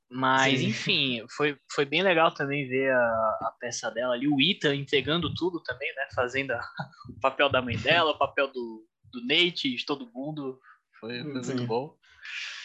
Mas, 0.10 0.62
Sim. 0.62 0.68
enfim, 0.68 1.26
foi, 1.36 1.58
foi 1.70 1.84
bem 1.84 2.02
legal 2.02 2.34
também 2.34 2.68
ver 2.68 2.94
a, 2.94 2.98
a 3.42 3.56
peça 3.60 3.92
dela 3.92 4.14
ali, 4.14 4.26
o 4.26 4.40
Ita 4.40 4.74
entregando 4.74 5.34
tudo 5.34 5.62
também, 5.62 5.94
né? 5.96 6.08
Fazendo 6.16 6.52
a, 6.52 6.62
o 7.10 7.20
papel 7.20 7.50
da 7.50 7.62
mãe 7.62 7.78
dela, 7.78 8.12
o 8.12 8.18
papel 8.18 8.48
do, 8.48 8.88
do 9.12 9.22
Nate, 9.26 9.76
de 9.76 9.86
todo 9.86 10.12
mundo. 10.14 10.60
Foi, 11.00 11.22
foi 11.22 11.34
muito 11.34 11.66
bom. 11.66 11.98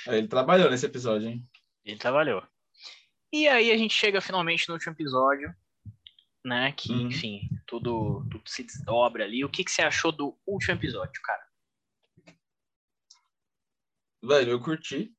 É, 0.06 0.18
ele 0.18 0.28
trabalhou 0.28 0.70
nesse 0.70 0.86
episódio, 0.86 1.28
hein? 1.28 1.44
Ele 1.84 1.98
trabalhou. 1.98 2.42
E 3.32 3.48
aí 3.48 3.72
a 3.72 3.76
gente 3.76 3.94
chega 3.94 4.20
finalmente 4.20 4.68
no 4.68 4.74
último 4.74 4.92
episódio, 4.92 5.52
né? 6.44 6.72
Que, 6.72 6.92
uhum. 6.92 7.08
enfim, 7.08 7.48
tudo, 7.66 8.26
tudo 8.30 8.42
se 8.48 8.64
desdobra 8.64 9.24
ali. 9.24 9.44
O 9.44 9.48
que, 9.48 9.64
que 9.64 9.70
você 9.70 9.82
achou 9.82 10.12
do 10.12 10.36
último 10.46 10.74
episódio, 10.74 11.20
cara? 11.22 11.46
Velho, 14.22 14.50
eu 14.52 14.60
curti. 14.60 15.12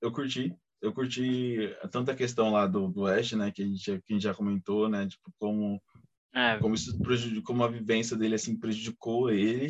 Eu 0.00 0.12
curti. 0.12 0.56
Eu 0.80 0.92
curti 0.92 1.74
tanta 1.90 2.14
questão 2.14 2.52
lá 2.52 2.66
do, 2.66 2.88
do 2.88 3.06
Ash, 3.06 3.32
né? 3.32 3.50
Que 3.50 3.62
a, 3.62 3.66
gente, 3.66 3.84
que 3.84 4.12
a 4.12 4.14
gente 4.14 4.22
já 4.22 4.34
comentou, 4.34 4.88
né? 4.88 5.06
Tipo, 5.08 5.32
como, 5.38 5.82
é. 6.34 6.58
como 6.58 6.74
isso 6.74 6.98
prejudicou, 7.00 7.42
como 7.42 7.64
a 7.64 7.68
vivência 7.68 8.16
dele, 8.16 8.34
assim, 8.34 8.58
prejudicou 8.58 9.30
ele. 9.30 9.68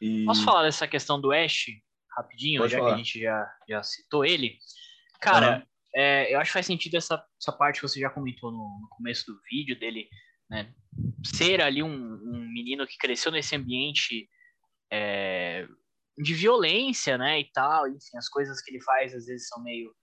E... 0.00 0.24
Posso 0.26 0.44
falar 0.44 0.64
dessa 0.64 0.86
questão 0.86 1.20
do 1.20 1.32
Ash? 1.32 1.66
rapidinho, 2.16 2.60
Pode 2.60 2.72
já 2.72 2.78
falar. 2.78 2.90
que 2.90 2.94
a 2.94 2.98
gente 2.98 3.20
já, 3.20 3.56
já 3.68 3.82
citou 3.82 4.24
ele. 4.24 4.58
Cara, 5.20 5.58
uhum. 5.58 5.66
É, 5.94 6.34
eu 6.34 6.40
acho 6.40 6.50
que 6.50 6.54
faz 6.54 6.66
sentido 6.66 6.96
essa, 6.96 7.22
essa 7.40 7.52
parte 7.52 7.76
que 7.76 7.88
você 7.88 8.00
já 8.00 8.10
comentou 8.10 8.50
no, 8.50 8.80
no 8.80 8.88
começo 8.90 9.26
do 9.26 9.38
vídeo 9.50 9.78
dele, 9.78 10.08
né? 10.48 10.72
Ser 11.24 11.60
ali 11.60 11.82
um, 11.82 11.88
um 11.88 12.48
menino 12.52 12.86
que 12.86 12.96
cresceu 12.96 13.30
nesse 13.30 13.54
ambiente 13.54 14.28
é, 14.90 15.66
de 16.18 16.34
violência, 16.34 17.18
né? 17.18 17.40
E 17.40 17.50
tal, 17.52 17.88
enfim, 17.88 18.16
as 18.16 18.28
coisas 18.28 18.62
que 18.62 18.70
ele 18.70 18.82
faz 18.82 19.14
às 19.14 19.26
vezes 19.26 19.48
são 19.48 19.62
meio, 19.62 19.94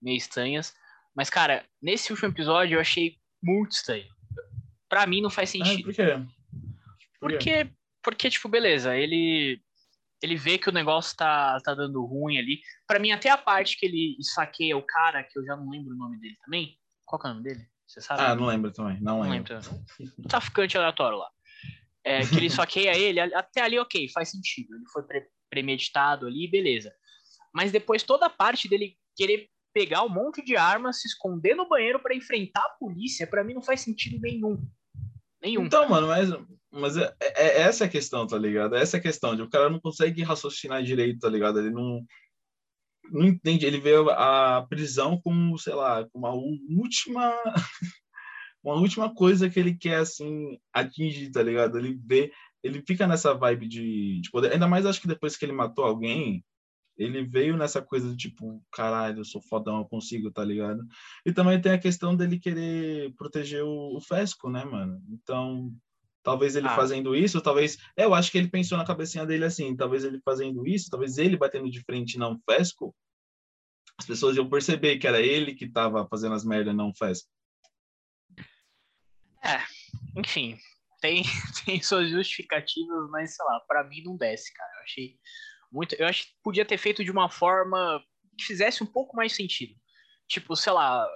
meio 0.00 0.16
estranhas. 0.16 0.74
Mas, 1.14 1.30
cara, 1.30 1.64
nesse 1.80 2.12
último 2.12 2.30
episódio 2.30 2.76
eu 2.76 2.80
achei 2.80 3.16
muito 3.42 3.72
estranho. 3.72 4.08
Pra 4.88 5.06
mim 5.06 5.20
não 5.20 5.30
faz 5.30 5.50
sentido. 5.50 5.80
Ah, 5.80 5.84
por 5.84 5.94
quê? 5.94 6.12
Por 7.20 7.30
porque, 7.30 7.70
porque, 8.02 8.30
tipo, 8.30 8.48
beleza, 8.48 8.96
ele 8.96 9.62
ele 10.24 10.36
vê 10.36 10.56
que 10.56 10.70
o 10.70 10.72
negócio 10.72 11.14
tá, 11.14 11.60
tá 11.60 11.74
dando 11.74 12.02
ruim 12.02 12.38
ali. 12.38 12.62
Para 12.86 12.98
mim, 12.98 13.12
até 13.12 13.28
a 13.28 13.36
parte 13.36 13.76
que 13.76 13.84
ele 13.84 14.16
esfaqueia 14.18 14.74
o 14.74 14.82
cara, 14.82 15.22
que 15.22 15.38
eu 15.38 15.44
já 15.44 15.54
não 15.54 15.68
lembro 15.68 15.92
o 15.92 15.98
nome 15.98 16.18
dele 16.18 16.34
também. 16.42 16.78
Qual 17.04 17.20
é 17.22 17.26
o 17.26 17.28
nome 17.28 17.42
dele? 17.42 17.68
Você 17.86 18.00
sabe? 18.00 18.22
Ah, 18.22 18.34
não 18.34 18.46
lembro 18.46 18.72
também. 18.72 18.98
Não, 19.02 19.22
não 19.22 19.30
lembro. 19.30 19.54
lembro. 19.54 19.84
Traficante 20.26 20.78
aleatório 20.78 21.18
lá. 21.18 21.28
É, 22.02 22.26
que 22.26 22.36
ele 22.36 22.46
esfaqueia 22.46 22.96
ele, 22.96 23.20
até 23.20 23.60
ali, 23.60 23.78
ok, 23.78 24.08
faz 24.14 24.30
sentido. 24.30 24.74
Ele 24.74 24.84
foi 24.90 25.02
pre 25.02 25.28
premeditado 25.50 26.26
ali, 26.26 26.50
beleza. 26.50 26.92
Mas 27.52 27.70
depois 27.70 28.02
toda 28.02 28.26
a 28.26 28.30
parte 28.30 28.66
dele 28.68 28.96
querer 29.14 29.48
pegar 29.74 30.02
um 30.02 30.08
monte 30.08 30.42
de 30.42 30.56
armas, 30.56 31.00
se 31.00 31.06
esconder 31.06 31.54
no 31.54 31.68
banheiro 31.68 32.00
para 32.00 32.14
enfrentar 32.14 32.62
a 32.62 32.76
polícia, 32.80 33.26
para 33.26 33.44
mim 33.44 33.54
não 33.54 33.62
faz 33.62 33.82
sentido 33.82 34.18
nenhum. 34.20 34.58
Nenhum. 35.40 35.66
Então, 35.66 35.88
mano, 35.88 36.08
mas 36.08 36.30
mas 36.74 36.96
é, 36.96 37.14
é, 37.20 37.44
é 37.44 37.60
essa 37.62 37.84
a 37.84 37.88
questão, 37.88 38.26
tá 38.26 38.38
ligado? 38.38 38.74
É 38.74 38.82
essa 38.82 38.96
a 38.96 39.00
questão 39.00 39.34
de 39.36 39.42
o 39.42 39.48
cara 39.48 39.70
não 39.70 39.80
consegue 39.80 40.22
raciocinar 40.22 40.82
direito, 40.82 41.20
tá 41.20 41.28
ligado? 41.28 41.58
Ele 41.58 41.70
não 41.70 42.04
não 43.10 43.22
entende, 43.26 43.66
ele 43.66 43.78
vê 43.78 43.94
a 44.12 44.66
prisão 44.68 45.20
como, 45.20 45.58
sei 45.58 45.74
lá, 45.74 46.08
como 46.08 46.26
uma 46.26 46.34
última 46.34 47.34
uma 48.62 48.76
última 48.76 49.14
coisa 49.14 49.48
que 49.50 49.60
ele 49.60 49.76
quer 49.76 49.96
assim 49.96 50.58
atingir, 50.72 51.30
tá 51.30 51.42
ligado? 51.42 51.78
Ele 51.78 51.98
vê, 52.02 52.32
ele 52.62 52.82
fica 52.86 53.06
nessa 53.06 53.34
vibe 53.34 53.68
de, 53.68 54.20
de 54.20 54.30
poder, 54.30 54.52
ainda 54.52 54.66
mais 54.66 54.86
acho 54.86 55.00
que 55.00 55.08
depois 55.08 55.36
que 55.36 55.44
ele 55.44 55.52
matou 55.52 55.84
alguém, 55.84 56.42
ele 56.96 57.24
veio 57.24 57.56
nessa 57.56 57.82
coisa 57.82 58.08
do 58.08 58.16
tipo, 58.16 58.62
caralho, 58.72 59.20
eu 59.20 59.24
sou 59.24 59.42
fodão, 59.42 59.78
eu 59.78 59.84
consigo, 59.84 60.30
tá 60.30 60.44
ligado? 60.44 60.82
E 61.26 61.32
também 61.32 61.60
tem 61.60 61.72
a 61.72 61.78
questão 61.78 62.16
dele 62.16 62.38
querer 62.38 63.12
proteger 63.16 63.62
o, 63.64 63.96
o 63.96 64.00
Fesco, 64.00 64.48
né, 64.48 64.64
mano? 64.64 65.02
Então, 65.10 65.74
Talvez 66.24 66.56
ele 66.56 66.66
ah. 66.66 66.74
fazendo 66.74 67.14
isso, 67.14 67.38
talvez. 67.42 67.76
É, 67.94 68.06
eu 68.06 68.14
acho 68.14 68.32
que 68.32 68.38
ele 68.38 68.48
pensou 68.48 68.78
na 68.78 68.86
cabecinha 68.86 69.26
dele 69.26 69.44
assim, 69.44 69.76
talvez 69.76 70.04
ele 70.04 70.18
fazendo 70.24 70.66
isso, 70.66 70.90
talvez 70.90 71.18
ele 71.18 71.36
batendo 71.36 71.70
de 71.70 71.82
frente 71.82 72.18
não 72.18 72.40
Fesco, 72.48 72.96
as 73.98 74.06
pessoas 74.06 74.34
iam 74.34 74.48
perceber 74.48 74.96
que 74.96 75.06
era 75.06 75.20
ele 75.20 75.54
que 75.54 75.66
estava 75.66 76.08
fazendo 76.08 76.34
as 76.34 76.42
merdas 76.42 76.74
não 76.74 76.94
Fesco. 76.94 77.28
É, 79.44 79.62
enfim, 80.16 80.58
tem, 81.02 81.22
tem 81.66 81.82
suas 81.82 82.08
justificativas, 82.08 83.10
mas 83.10 83.36
sei 83.36 83.44
lá, 83.44 83.60
para 83.60 83.84
mim 83.84 84.02
não 84.02 84.16
desce, 84.16 84.50
cara. 84.54 84.72
Eu 84.78 84.82
achei 84.82 85.18
muito. 85.70 85.94
Eu 85.96 86.06
acho 86.06 86.24
que 86.24 86.32
podia 86.42 86.64
ter 86.64 86.78
feito 86.78 87.04
de 87.04 87.10
uma 87.10 87.28
forma 87.28 88.02
que 88.38 88.46
fizesse 88.46 88.82
um 88.82 88.86
pouco 88.86 89.14
mais 89.14 89.34
sentido. 89.34 89.74
Tipo, 90.26 90.56
sei 90.56 90.72
lá, 90.72 91.06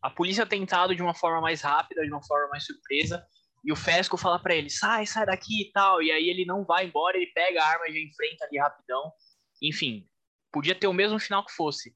a 0.00 0.08
polícia 0.08 0.46
tentado 0.46 0.96
de 0.96 1.02
uma 1.02 1.14
forma 1.14 1.42
mais 1.42 1.60
rápida, 1.60 2.02
de 2.02 2.10
uma 2.10 2.24
forma 2.24 2.48
mais 2.48 2.64
surpresa, 2.64 3.22
e 3.64 3.72
o 3.72 3.76
Fesco 3.76 4.16
fala 4.16 4.38
para 4.38 4.54
ele, 4.54 4.68
sai, 4.68 5.06
sai 5.06 5.24
daqui 5.24 5.62
e 5.62 5.72
tal. 5.72 6.02
E 6.02 6.12
aí 6.12 6.28
ele 6.28 6.44
não 6.44 6.64
vai 6.64 6.86
embora, 6.86 7.16
ele 7.16 7.32
pega 7.32 7.62
a 7.62 7.66
arma 7.66 7.88
e 7.88 7.94
já 7.94 7.98
enfrenta 7.98 8.44
ali 8.44 8.58
rapidão. 8.58 9.10
Enfim, 9.62 10.06
podia 10.52 10.74
ter 10.74 10.86
o 10.86 10.92
mesmo 10.92 11.18
final 11.18 11.44
que 11.44 11.52
fosse. 11.52 11.94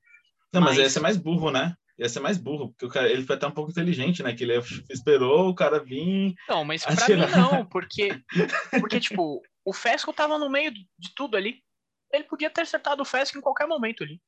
Não, 0.52 0.62
mas, 0.62 0.70
mas 0.70 0.78
ia 0.78 0.90
ser 0.90 1.00
mais 1.00 1.16
burro, 1.18 1.50
né? 1.50 1.74
Ia 1.98 2.08
ser 2.08 2.20
mais 2.20 2.38
burro, 2.38 2.70
porque 2.70 2.86
o 2.86 2.88
cara, 2.88 3.10
ele 3.10 3.24
foi 3.24 3.36
até 3.36 3.46
um 3.46 3.52
pouco 3.52 3.70
inteligente, 3.70 4.22
né? 4.22 4.34
Que 4.34 4.44
ele 4.44 4.54
esperou 4.88 5.48
o 5.48 5.54
cara 5.54 5.82
vir. 5.82 6.34
Não, 6.48 6.64
mas 6.64 6.84
pra 6.84 6.94
atirar. 6.94 7.28
mim 7.28 7.36
não, 7.36 7.66
porque, 7.66 8.22
porque, 8.80 9.00
tipo, 9.00 9.42
o 9.64 9.72
Fesco 9.72 10.12
tava 10.12 10.38
no 10.38 10.48
meio 10.48 10.72
de 10.72 11.14
tudo 11.14 11.36
ali. 11.36 11.62
Ele 12.10 12.24
podia 12.24 12.48
ter 12.48 12.62
acertado 12.62 13.02
o 13.02 13.04
Fesco 13.04 13.36
em 13.36 13.42
qualquer 13.42 13.66
momento 13.66 14.02
ali. 14.02 14.18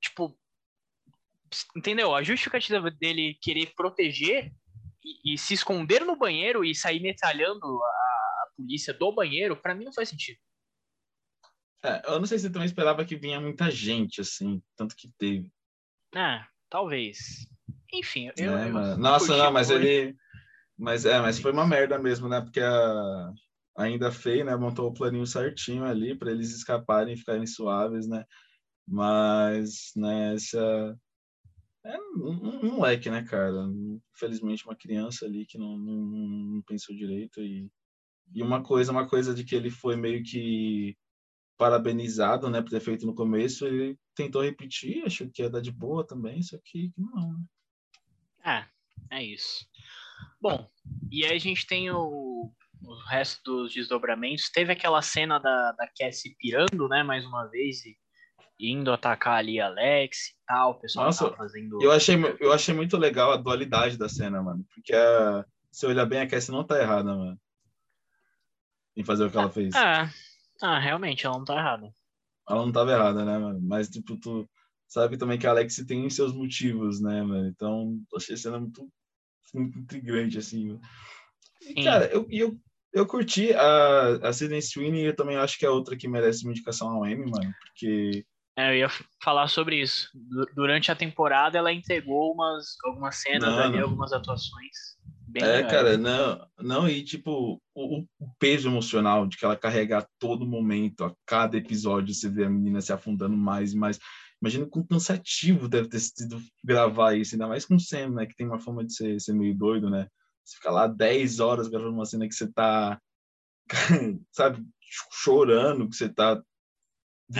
Tipo, 0.00 0.34
entendeu? 1.76 2.14
A 2.14 2.22
justificativa 2.22 2.90
dele 2.90 3.36
querer 3.42 3.72
proteger 3.76 4.52
e, 5.24 5.38
se 5.38 5.54
esconder 5.54 6.04
no 6.04 6.16
banheiro 6.16 6.64
e 6.64 6.74
sair 6.74 7.00
metralhando 7.00 7.66
a, 7.82 8.46
polícia 8.56 8.92
do 8.92 9.12
banheiro, 9.12 9.56
para 9.56 9.74
mim 9.74 9.84
não 9.84 9.92
faz 9.92 10.08
sentido. 10.08 10.38
É, 11.84 12.02
eu 12.06 12.18
não 12.18 12.26
sei 12.26 12.38
se 12.38 12.50
também 12.50 12.66
esperava 12.66 13.04
que 13.04 13.16
vinha 13.16 13.40
muita 13.40 13.70
gente, 13.70 14.20
assim, 14.20 14.62
tanto 14.76 14.94
que 14.94 15.10
teve. 15.18 15.50
Ah, 16.14 16.46
talvez. 16.68 17.46
Enfim, 17.92 18.30
eu. 18.36 18.56
É, 18.56 18.68
eu. 18.68 18.98
Nossa, 18.98 19.36
não, 19.36 19.50
mas 19.50 19.70
ele. 19.70 20.14
Mas 20.78 21.04
é, 21.04 21.20
mas 21.20 21.38
foi 21.38 21.52
uma 21.52 21.66
merda 21.66 21.98
mesmo, 21.98 22.28
né? 22.28 22.40
Porque 22.40 22.60
a 22.60 23.32
ainda 23.76 24.12
feio, 24.12 24.44
né? 24.44 24.56
Montou 24.56 24.88
o 24.88 24.94
planinho 24.94 25.26
certinho 25.26 25.84
ali 25.84 26.14
para 26.14 26.30
eles 26.30 26.54
escaparem 26.54 27.14
e 27.14 27.16
ficarem 27.16 27.46
suaves, 27.46 28.06
né? 28.06 28.24
Mas, 28.86 29.92
né, 29.96 30.34
essa. 30.34 30.96
É 31.84 31.98
um, 31.98 32.60
um- 32.62 32.76
moleque, 32.76 33.10
né, 33.10 33.24
cara? 33.24 33.66
Infelizmente, 34.14 34.64
uma 34.64 34.76
criança 34.76 35.26
ali 35.26 35.44
que 35.46 35.58
não, 35.58 35.76
não, 35.76 35.96
não 35.96 36.62
pensou 36.62 36.94
direito. 36.94 37.40
E, 37.40 37.68
e 38.34 38.42
uma 38.42 38.62
coisa, 38.62 38.92
uma 38.92 39.08
coisa 39.08 39.34
de 39.34 39.44
que 39.44 39.54
ele 39.54 39.70
foi 39.70 39.96
meio 39.96 40.22
que 40.22 40.96
parabenizado, 41.58 42.48
né, 42.50 42.60
por 42.60 42.70
ter 42.70 42.80
feito 42.80 43.06
no 43.06 43.14
começo, 43.14 43.66
ele 43.66 43.96
tentou 44.16 44.42
repetir, 44.42 45.04
achou 45.04 45.28
que 45.30 45.42
ia 45.42 45.50
dar 45.50 45.60
de 45.60 45.70
boa 45.70 46.04
também, 46.04 46.42
só 46.42 46.58
que 46.64 46.90
não, 46.96 47.32
né? 47.32 48.66
É, 49.10 49.16
é 49.18 49.24
isso. 49.24 49.64
Bom, 50.40 50.66
e 51.10 51.24
aí 51.24 51.36
a 51.36 51.38
gente 51.38 51.66
tem 51.66 51.88
o, 51.90 52.52
o 52.82 52.94
resto 53.08 53.40
dos 53.44 53.72
desdobramentos. 53.72 54.50
Teve 54.50 54.72
aquela 54.72 55.00
cena 55.02 55.38
da, 55.38 55.72
da 55.72 55.88
Cassie 55.96 56.34
pirando, 56.36 56.88
né, 56.88 57.02
mais 57.04 57.24
uma 57.24 57.46
vez, 57.46 57.84
e 57.84 57.96
indo 58.58 58.92
atacar 58.92 59.38
ali 59.38 59.60
a 59.60 59.66
Alex 59.66 60.28
e 60.28 60.34
tal. 60.46 60.70
O 60.72 60.74
pessoal 60.74 61.06
Nossa, 61.06 61.24
tava 61.24 61.36
fazendo. 61.36 61.82
Eu 61.82 61.90
achei, 61.90 62.16
eu 62.40 62.52
achei 62.52 62.74
muito 62.74 62.96
legal 62.96 63.32
a 63.32 63.36
dualidade 63.36 63.96
da 63.98 64.08
cena, 64.08 64.42
mano. 64.42 64.64
Porque 64.74 64.94
a, 64.94 65.44
se 65.70 65.86
olhar 65.86 66.06
bem, 66.06 66.20
a 66.20 66.28
Cassie 66.28 66.52
não 66.52 66.64
tá 66.64 66.80
errada, 66.80 67.14
mano. 67.16 67.40
Em 68.96 69.04
fazer 69.04 69.24
o 69.24 69.30
que 69.30 69.38
ela 69.38 69.50
fez. 69.50 69.74
Ah, 69.74 70.10
ah, 70.60 70.78
realmente, 70.78 71.26
ela 71.26 71.38
não 71.38 71.44
tá 71.44 71.56
errada. 71.56 71.92
Ela 72.48 72.66
não 72.66 72.72
tava 72.72 72.92
errada, 72.92 73.24
né, 73.24 73.38
mano? 73.38 73.60
Mas, 73.62 73.88
tipo, 73.88 74.16
tu 74.16 74.48
sabe 74.86 75.16
também 75.16 75.38
que 75.38 75.46
a 75.46 75.50
Alex 75.50 75.76
tem 75.86 76.08
seus 76.10 76.34
motivos, 76.34 77.00
né, 77.00 77.22
mano? 77.22 77.48
Então, 77.48 77.98
achei 78.14 78.34
a 78.34 78.38
cena 78.38 78.60
muito, 78.60 78.86
muito 79.54 79.78
intrigante, 79.78 80.38
assim. 80.38 80.68
mano. 80.68 80.80
E, 81.62 81.84
cara, 81.84 82.06
eu, 82.06 82.26
e 82.28 82.38
eu, 82.38 82.58
eu 82.92 83.06
curti 83.06 83.54
a, 83.54 84.28
a 84.28 84.32
Sidney 84.32 84.60
Sweeney, 84.60 85.04
eu 85.04 85.16
também 85.16 85.36
acho 85.36 85.58
que 85.58 85.64
é 85.64 85.70
outra 85.70 85.96
que 85.96 86.06
merece 86.06 86.44
uma 86.44 86.52
indicação 86.52 86.88
ao 86.90 87.06
Emmy, 87.06 87.30
mano. 87.30 87.54
Porque 87.64 88.26
É, 88.56 88.70
eu 88.70 88.76
ia 88.80 88.88
falar 89.22 89.48
sobre 89.48 89.80
isso. 89.80 90.08
Du- 90.14 90.46
Durante 90.54 90.90
a 90.92 90.96
temporada, 90.96 91.56
ela 91.56 91.72
entregou 91.72 92.32
umas, 92.34 92.76
algumas 92.84 93.16
cenas 93.16 93.48
Não, 93.48 93.58
ali, 93.58 93.78
não. 93.78 93.84
algumas 93.84 94.12
atuações. 94.12 94.70
Bem 95.28 95.42
É, 95.42 95.56
legais. 95.56 95.72
cara, 95.72 95.96
não, 95.96 96.46
não, 96.60 96.88
e 96.88 97.02
tipo, 97.02 97.60
o, 97.74 98.00
o 98.00 98.06
peso 98.38 98.68
emocional 98.68 99.26
de 99.26 99.38
que 99.38 99.44
ela 99.44 99.56
carrega 99.56 99.98
a 99.98 100.06
todo 100.18 100.46
momento, 100.46 101.04
a 101.04 101.14
cada 101.24 101.56
episódio, 101.56 102.14
você 102.14 102.28
vê 102.28 102.44
a 102.44 102.50
menina 102.50 102.82
se 102.82 102.92
afundando 102.92 103.34
mais 103.36 103.72
e 103.72 103.76
mais. 103.76 103.98
Imagina 104.42 104.66
quão 104.66 104.84
cansativo 104.86 105.68
deve 105.68 105.88
ter 105.88 106.00
sido 106.00 106.38
gravar 106.62 107.14
isso, 107.16 107.34
ainda 107.34 107.46
mais 107.48 107.64
com 107.64 107.76
o 107.76 107.80
Sam, 107.80 108.10
né, 108.10 108.26
que 108.26 108.34
tem 108.34 108.46
uma 108.46 108.58
forma 108.60 108.84
de 108.84 108.94
ser, 108.94 109.18
ser 109.20 109.32
meio 109.32 109.56
doido, 109.56 109.88
né? 109.88 110.06
Você 110.44 110.56
fica 110.56 110.70
lá 110.70 110.86
10 110.86 111.40
horas 111.40 111.68
gravando 111.68 111.94
uma 111.94 112.04
cena 112.04 112.28
que 112.28 112.34
você 112.34 112.52
tá, 112.52 113.00
sabe, 114.32 114.62
chorando, 115.10 115.88
que 115.88 115.96
você 115.96 116.08
tá 116.08 116.42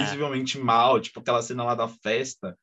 visivelmente 0.00 0.58
mal, 0.58 1.00
tipo 1.00 1.20
aquela 1.20 1.42
cena 1.42 1.64
lá 1.64 1.74
da 1.74 1.88
festa. 1.88 2.58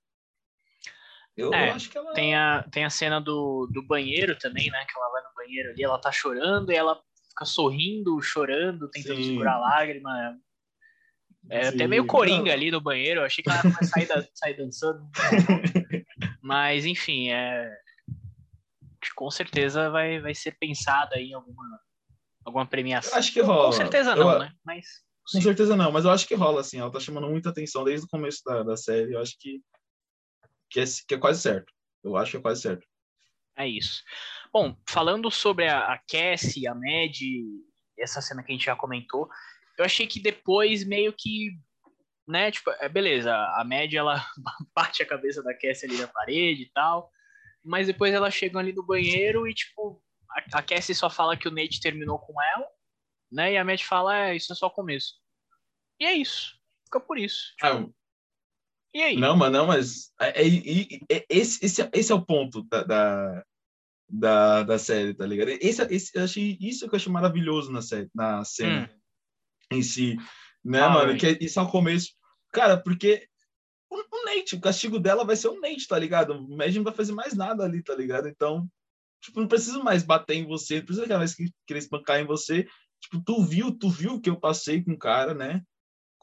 Eu, 1.38 1.54
É, 1.54 1.70
eu 1.70 1.74
acho 1.76 1.90
que 1.90 1.98
ela. 1.98 2.14
Tem 2.14 2.36
a, 2.36 2.64
tem 2.70 2.84
a 2.84 2.90
cena 2.90 3.22
do, 3.22 3.68
do 3.72 3.82
banheiro 3.86 4.38
também, 4.38 4.70
né? 4.70 4.86
Que 4.86 4.98
ela 4.98 5.10
vai 5.10 5.24
no 5.24 5.34
banheiro 5.36 5.70
ali, 5.70 5.84
ela 5.84 6.00
tá 6.00 6.12
chorando 6.12 6.72
e 6.72 6.76
ela 6.76 7.02
fica 7.30 7.46
sorrindo, 7.46 8.22
chorando, 8.22 8.90
tentando 8.90 9.18
Sim. 9.18 9.30
segurar 9.30 9.54
a 9.54 9.60
lágrima. 9.60 10.38
É 11.50 11.68
até 11.68 11.78
Sim. 11.78 11.88
meio 11.88 12.06
coringa 12.06 12.52
ali 12.52 12.70
no 12.70 12.82
banheiro. 12.82 13.22
Eu 13.22 13.26
achei 13.26 13.44
que 13.44 13.50
ela 13.50 13.62
ia 13.64 13.84
sair, 13.84 14.08
da- 14.08 14.28
sair 14.36 14.58
dançando. 14.58 15.10
Mas, 16.42 16.86
enfim, 16.86 17.30
é... 17.32 17.72
com 19.16 19.32
certeza 19.32 19.90
vai, 19.90 20.20
vai 20.20 20.36
ser 20.36 20.58
pensada 20.60 21.16
aí 21.16 21.30
em 21.30 21.34
alguma, 21.34 21.80
alguma 22.44 22.66
premiação. 22.66 23.14
Eu 23.14 23.20
acho 23.20 23.32
que 23.32 23.40
rola. 23.42 23.68
Com 23.68 23.72
certeza 23.72 24.12
Eu- 24.12 24.18
não, 24.18 24.40
né? 24.40 24.52
Mas. 24.66 24.86
Com 25.32 25.42
certeza 25.42 25.76
não, 25.76 25.92
mas 25.92 26.06
eu 26.06 26.12
acho 26.12 26.28
que 26.28 26.36
rola, 26.36 26.62
assim. 26.62 26.80
Ela 26.80 26.92
tá 26.92 27.00
chamando 27.00 27.30
muita 27.30 27.50
atenção 27.50 27.84
desde 27.84 28.06
o 28.06 28.10
começo 28.10 28.42
da, 28.46 28.64
da 28.64 28.78
série. 28.78 29.14
Eu 29.14 29.22
acho 29.22 29.36
que, 29.40 29.62
que, 30.70 30.80
é, 30.80 30.84
que 31.08 31.16
é 31.16 31.18
quase 31.18 31.42
certo. 31.42 31.72
Eu 32.04 32.16
acho 32.16 32.32
que 32.32 32.38
é 32.38 32.42
quase 32.42 32.62
certo. 32.62 32.86
É 33.60 33.68
isso. 33.68 34.04
Bom, 34.54 34.76
falando 34.88 35.30
sobre 35.30 35.68
a, 35.68 35.94
a 35.94 36.00
Cassie, 36.10 36.66
a 36.66 36.74
Mad, 36.74 37.16
essa 37.98 38.22
cena 38.22 38.42
que 38.42 38.52
a 38.52 38.56
gente 38.56 38.66
já 38.66 38.76
comentou, 38.76 39.30
eu 39.78 39.84
achei 39.84 40.08
que 40.08 40.20
depois 40.20 40.86
meio 40.86 41.14
que, 41.14 41.52
né, 42.26 42.52
tipo, 42.52 42.72
é, 42.72 42.88
beleza, 42.88 43.34
a 43.34 43.64
Mad 43.66 43.94
ela 43.94 44.26
bate 44.74 45.04
a 45.04 45.06
cabeça 45.06 45.44
da 45.44 45.54
Cassie 45.54 45.90
ali 45.90 45.98
na 45.98 46.08
parede 46.08 46.64
e 46.64 46.72
tal, 46.72 47.12
mas 47.64 47.88
depois 47.88 48.14
elas 48.14 48.34
chegam 48.34 48.62
ali 48.62 48.72
no 48.72 48.86
banheiro 48.86 49.46
e, 49.46 49.54
tipo, 49.54 50.02
a, 50.32 50.60
a 50.60 50.64
Cassie 50.64 50.96
só 50.96 51.10
fala 51.10 51.36
que 51.36 51.48
o 51.48 51.52
Nate 51.52 51.82
terminou 51.82 52.18
com 52.18 52.42
ela, 52.42 52.66
né, 53.30 53.54
e 53.54 53.58
a 53.58 53.66
Mad 53.66 53.82
fala, 53.82 54.18
é, 54.18 54.36
isso 54.38 54.54
é 54.54 54.56
só 54.56 54.68
o 54.68 54.72
começo. 54.72 55.19
E 56.00 56.06
é 56.06 56.14
isso. 56.14 56.58
Fica 56.86 57.00
por 57.00 57.18
isso. 57.18 57.54
Tipo, 57.58 57.94
e 58.94 59.02
aí? 59.04 59.18
não, 59.18 59.36
mas 59.36 59.52
não, 59.52 59.68
mas 59.68 60.12
é, 60.20 60.42
é- 60.42 60.48
é- 60.48 61.16
é- 61.18 61.26
esse, 61.30 61.64
esse, 61.64 61.88
esse 61.94 62.12
é 62.12 62.16
o 62.16 62.26
ponto 62.26 62.64
da, 62.64 62.84
da, 62.84 63.46
da, 64.10 64.64
da 64.64 64.80
série, 64.80 65.14
tá 65.14 65.26
ligado? 65.26 65.50
Esse, 65.50 65.84
esse, 65.94 66.12
eu 66.18 66.24
achei, 66.24 66.58
isso 66.60 66.88
que 66.88 66.96
eu 66.96 66.98
achei 66.98 67.12
maravilhoso 67.12 67.72
na, 67.72 67.82
série, 67.82 68.10
na 68.16 68.44
cena 68.44 68.90
em 69.72 69.84
si, 69.84 70.16
né, 70.64 70.82
Ah, 70.82 70.90
mano? 70.90 71.14
Hum. 71.14 71.18
Que 71.18 71.28
é- 71.28 71.38
isso 71.42 71.60
é 71.60 71.64
o 71.64 71.70
começo. 71.70 72.14
Cara, 72.52 72.82
porque 72.82 73.28
o, 73.92 73.96
o 73.98 74.26
Nate, 74.26 74.56
o 74.56 74.62
castigo 74.62 75.00
dela 75.00 75.24
vai 75.24 75.36
ser 75.36 75.50
o 75.50 75.60
Nate, 75.60 75.88
tá 75.88 76.00
ligado? 76.00 76.34
O 76.34 76.58
Mad 76.58 76.74
não 76.76 76.84
vai 76.84 76.94
fazer 76.94 77.12
mais 77.12 77.36
nada 77.36 77.64
ali, 77.64 77.84
tá 77.84 77.94
ligado? 77.94 78.28
Então, 78.28 78.68
tipo, 79.22 79.40
não 79.40 79.48
preciso 79.48 79.84
mais 79.84 80.02
bater 80.02 80.36
em 80.36 80.48
você, 80.48 80.78
não 80.80 80.86
precisa 80.86 81.18
mais 81.18 81.36
que- 81.36 81.52
querer 81.68 81.80
espancar 81.80 82.20
em 82.20 82.26
você. 82.26 82.68
Tipo, 83.00 83.22
tu 83.24 83.44
viu, 83.44 83.72
tu 83.78 83.88
viu 83.90 84.14
o 84.16 84.22
que 84.22 84.30
eu 84.32 84.40
passei 84.40 84.84
com 84.84 84.94
o 84.94 84.98
cara, 84.98 85.34
né? 85.36 85.62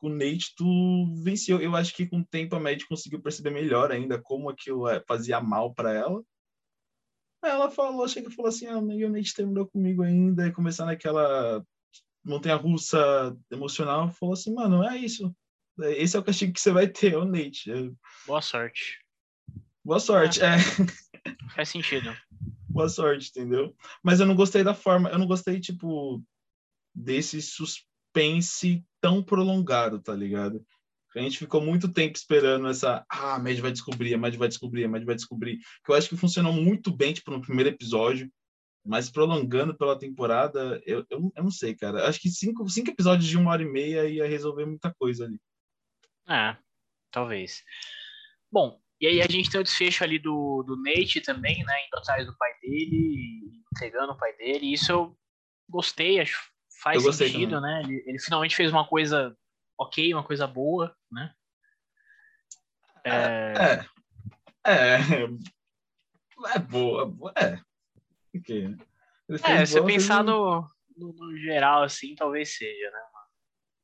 Com 0.07 0.13
o 0.13 0.15
Nate, 0.15 0.55
tu 0.57 1.13
venceu. 1.25 1.61
Eu 1.61 1.75
acho 1.75 1.93
que 1.93 2.07
com 2.07 2.21
o 2.21 2.25
tempo 2.25 2.55
a 2.55 2.61
Mad 2.61 2.81
conseguiu 2.85 3.21
perceber 3.21 3.51
melhor 3.51 3.91
ainda 3.91 4.23
como 4.23 4.49
aquilo 4.49 4.89
é, 4.89 5.03
fazia 5.05 5.41
mal 5.41 5.75
pra 5.75 5.93
ela. 5.93 6.23
Aí 7.43 7.51
ela 7.51 7.69
falou, 7.73 8.07
chega 8.07 8.29
e 8.29 8.33
falou 8.33 8.49
assim, 8.49 8.69
ah, 8.69 8.79
o 8.79 9.11
Nate 9.11 9.35
terminou 9.35 9.67
comigo 9.67 10.05
ainda, 10.05 10.47
e 10.47 10.53
começar 10.53 10.87
naquela 10.87 11.61
montanha 12.25 12.55
russa 12.55 13.37
emocional, 13.51 14.13
falou 14.13 14.35
assim, 14.35 14.55
mano, 14.55 14.85
é 14.85 14.97
isso. 14.97 15.35
Esse 15.81 16.17
é 16.17 16.21
o 16.21 16.25
castigo 16.25 16.53
que 16.53 16.61
você 16.61 16.71
vai 16.71 16.87
ter, 16.87 17.15
é 17.15 17.19
o 17.19 17.25
Nate. 17.25 17.73
É, 17.73 17.91
Boa 18.29 18.41
sorte. 18.41 19.05
Boa 19.85 19.99
sorte, 19.99 20.41
é. 20.41 20.57
Faz 21.53 21.69
sentido. 21.69 22.17
Boa 22.69 22.89
sorte, 22.89 23.31
entendeu? 23.31 23.75
Mas 24.05 24.21
eu 24.21 24.27
não 24.27 24.37
gostei 24.37 24.63
da 24.63 24.73
forma, 24.73 25.11
eu 25.11 25.19
não 25.19 25.27
gostei, 25.27 25.59
tipo, 25.59 26.23
desse 26.95 27.43
suspense 27.43 27.96
tão 29.01 29.23
prolongado, 29.23 30.01
tá 30.01 30.15
ligado? 30.15 30.65
A 31.15 31.21
gente 31.21 31.39
ficou 31.39 31.63
muito 31.63 31.91
tempo 31.91 32.17
esperando 32.17 32.69
essa. 32.69 33.05
Ah, 33.11 33.37
a 33.37 33.39
Mad 33.39 33.59
vai 33.59 33.73
descobrir, 33.73 34.13
a 34.13 34.19
Mad 34.19 34.35
vai 34.35 34.49
descobrir, 34.49 34.85
a 34.85 34.89
Mad 34.89 35.03
vai 35.03 35.15
descobrir. 35.15 35.59
Que 35.85 35.91
eu 35.91 35.95
acho 35.95 36.09
que 36.09 36.17
funcionou 36.17 36.53
muito 36.53 36.95
bem, 36.95 37.15
tipo, 37.15 37.31
no 37.31 37.41
primeiro 37.41 37.71
episódio. 37.71 38.31
Mas 38.85 39.11
prolongando 39.11 39.77
pela 39.77 39.99
temporada, 39.99 40.81
eu, 40.87 41.05
eu, 41.11 41.33
eu 41.35 41.43
não 41.43 41.51
sei, 41.51 41.75
cara. 41.75 42.07
Acho 42.07 42.21
que 42.21 42.29
cinco, 42.29 42.69
cinco 42.69 42.91
episódios 42.91 43.27
de 43.27 43.37
uma 43.37 43.51
hora 43.51 43.63
e 43.63 43.67
meia 43.67 44.09
ia 44.09 44.29
resolver 44.29 44.67
muita 44.67 44.95
coisa 44.95 45.25
ali. 45.25 45.41
É, 46.29 46.57
talvez. 47.11 47.65
Bom, 48.53 48.79
e 49.01 49.07
aí 49.07 49.21
a 49.21 49.27
gente 49.27 49.51
tem 49.51 49.61
o 49.61 49.65
desfecho 49.65 50.05
ali 50.05 50.19
do, 50.19 50.63
do 50.63 50.77
Nate 50.77 51.21
também, 51.21 51.65
né? 51.65 51.87
Indo 51.87 51.99
atrás 51.99 52.27
do 52.27 52.37
pai 52.37 52.53
dele, 52.61 53.63
entregando 53.75 54.13
o 54.13 54.19
pai 54.19 54.37
dele. 54.37 54.73
Isso 54.73 54.93
eu 54.93 55.19
gostei, 55.69 56.21
acho 56.21 56.51
faz 56.87 57.17
sentido, 57.17 57.61
né? 57.61 57.83
Ele, 57.85 58.03
ele 58.07 58.19
finalmente 58.19 58.55
fez 58.57 58.71
uma 58.71 58.87
coisa 58.87 59.37
ok, 59.79 60.13
uma 60.15 60.25
coisa 60.25 60.47
boa, 60.47 60.95
né? 61.11 61.33
É, 63.05 63.85
É. 64.65 64.73
É. 64.73 64.99
É 66.55 66.59
boa. 66.59 67.15
É. 67.37 67.57
O 68.37 68.43
quê? 68.43 68.77
Ele 69.29 69.41
é, 69.45 69.65
se 69.67 69.75
boa, 69.81 69.87
pensar 69.87 70.23
um- 70.23 70.25
no, 70.27 70.71
no, 70.97 71.13
no 71.13 71.37
geral, 71.39 71.83
assim, 71.83 72.15
talvez 72.15 72.57
seja, 72.57 72.91
né? 72.91 72.99
Uma, 72.99 73.27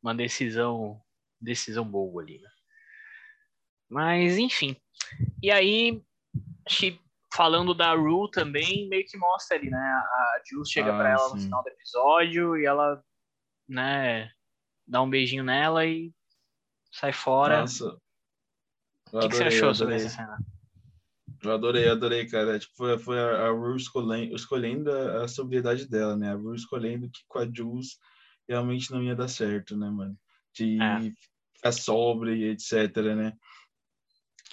uma 0.02 0.14
decisão, 0.14 1.00
decisão 1.40 1.84
boa 1.84 2.22
ali, 2.22 2.38
né? 2.40 2.48
Mas, 3.88 4.38
enfim. 4.38 4.76
E 5.42 5.50
aí, 5.50 6.02
acho 6.66 6.78
que 6.78 7.00
falando 7.34 7.74
da 7.74 7.94
Rue 7.94 8.30
também, 8.30 8.88
meio 8.88 9.06
que 9.06 9.16
mostra 9.16 9.56
ali, 9.56 9.70
né? 9.70 9.78
A 9.78 10.42
Jules 10.46 10.70
chega 10.70 10.92
Ah, 10.92 10.98
pra 10.98 11.10
ela 11.10 11.28
no 11.30 11.38
sim. 11.38 11.44
final 11.44 11.62
do 11.62 11.68
episódio 11.68 12.56
e 12.56 12.66
ela, 12.66 13.02
né, 13.68 14.30
dá 14.86 15.00
um 15.00 15.08
beijinho 15.08 15.42
nela 15.42 15.86
e 15.86 16.12
sai 16.90 17.12
fora. 17.12 17.60
Nossa. 17.60 17.96
o 19.12 19.20
que, 19.20 19.28
que 19.28 19.36
você 19.36 19.44
achou 19.44 19.74
sobre 19.74 19.94
essa 19.96 20.10
cena? 20.10 20.36
Eu 21.42 21.52
adorei, 21.52 21.88
adorei, 21.88 22.28
cara. 22.28 22.58
Tipo, 22.58 22.74
foi, 22.76 22.98
foi 22.98 23.18
a, 23.18 23.46
a 23.46 23.50
Rue 23.50 23.76
escolhendo, 23.76 24.36
escolhendo 24.36 24.92
a, 24.92 25.24
a 25.24 25.28
sobriedade 25.28 25.88
dela, 25.88 26.16
né? 26.16 26.30
A 26.30 26.36
Rue 26.36 26.54
escolhendo 26.54 27.10
que 27.10 27.24
com 27.26 27.38
a 27.38 27.46
Jules 27.50 27.98
realmente 28.48 28.90
não 28.92 29.02
ia 29.02 29.16
dar 29.16 29.28
certo, 29.28 29.76
né, 29.76 29.90
mano? 29.90 30.16
De 30.54 30.78
É. 30.80 31.12
ficar 31.56 31.72
sobre 31.72 32.36
e 32.36 32.50
etc, 32.50 32.96
né? 33.16 33.32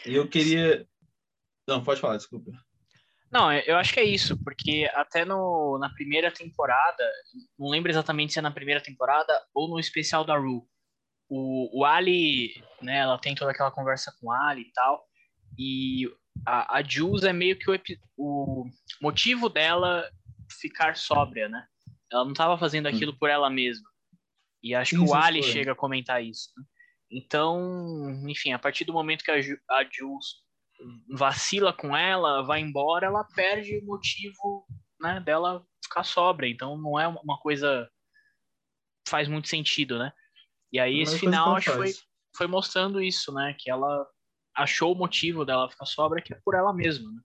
E 0.05 0.15
eu 0.15 0.27
queria... 0.27 0.87
Não, 1.67 1.83
pode 1.83 2.01
falar, 2.01 2.17
desculpa. 2.17 2.51
Não, 3.31 3.53
eu 3.53 3.77
acho 3.77 3.93
que 3.93 3.99
é 3.99 4.03
isso, 4.03 4.41
porque 4.43 4.89
até 4.93 5.23
no, 5.23 5.77
na 5.79 5.89
primeira 5.89 6.31
temporada, 6.31 7.03
não 7.57 7.69
lembro 7.69 7.91
exatamente 7.91 8.33
se 8.33 8.39
é 8.39 8.41
na 8.41 8.51
primeira 8.51 8.81
temporada 8.81 9.31
ou 9.53 9.69
no 9.69 9.79
especial 9.79 10.23
da 10.25 10.35
Ru, 10.35 10.67
o, 11.29 11.81
o 11.81 11.85
Ali, 11.85 12.63
né, 12.81 12.97
ela 12.97 13.19
tem 13.19 13.35
toda 13.35 13.51
aquela 13.51 13.69
conversa 13.69 14.11
com 14.19 14.27
o 14.27 14.31
Ali 14.31 14.63
e 14.63 14.73
tal, 14.73 15.05
e 15.57 16.11
a, 16.45 16.77
a 16.77 16.83
Jules 16.83 17.23
é 17.23 17.31
meio 17.31 17.57
que 17.57 17.69
o, 17.69 17.75
o 18.17 18.65
motivo 19.01 19.47
dela 19.47 20.09
ficar 20.59 20.95
sóbria, 20.95 21.47
né? 21.47 21.65
Ela 22.11 22.23
não 22.23 22.31
estava 22.31 22.57
fazendo 22.57 22.87
hum. 22.87 22.89
aquilo 22.89 23.15
por 23.17 23.29
ela 23.29 23.49
mesma. 23.49 23.87
E 24.63 24.73
acho 24.73 24.95
que 24.95 25.01
o 25.01 25.13
Ali 25.13 25.43
foi. 25.43 25.51
chega 25.51 25.71
a 25.71 25.75
comentar 25.75 26.23
isso. 26.23 26.49
Né? 26.57 26.63
Então, 27.11 28.21
enfim, 28.27 28.51
a 28.53 28.59
partir 28.59 28.85
do 28.85 28.93
momento 28.93 29.23
que 29.23 29.31
a, 29.31 29.35
a 29.35 29.83
Jules 29.91 30.43
vacila 31.09 31.73
com 31.73 31.95
ela, 31.95 32.43
vai 32.43 32.61
embora, 32.61 33.07
ela 33.07 33.23
perde 33.23 33.77
o 33.77 33.85
motivo 33.85 34.65
né, 34.99 35.19
dela 35.19 35.65
ficar 35.83 36.03
sóbria. 36.03 36.49
Então 36.49 36.77
não 36.77 36.99
é 36.99 37.07
uma 37.07 37.37
coisa 37.39 37.89
faz 39.07 39.27
muito 39.27 39.47
sentido, 39.47 39.97
né? 39.97 40.11
E 40.71 40.79
aí 40.79 41.01
esse 41.01 41.17
final 41.17 41.55
acho 41.55 41.71
foi, 41.73 41.91
foi 42.35 42.47
mostrando 42.47 43.01
isso, 43.01 43.33
né? 43.33 43.55
Que 43.57 43.71
ela 43.71 44.05
achou 44.55 44.93
o 44.93 44.97
motivo 44.97 45.43
dela 45.43 45.69
ficar 45.69 45.85
sóbria 45.85 46.23
que 46.23 46.33
é 46.33 46.39
por 46.43 46.55
ela 46.55 46.73
mesma, 46.73 47.11
né? 47.11 47.21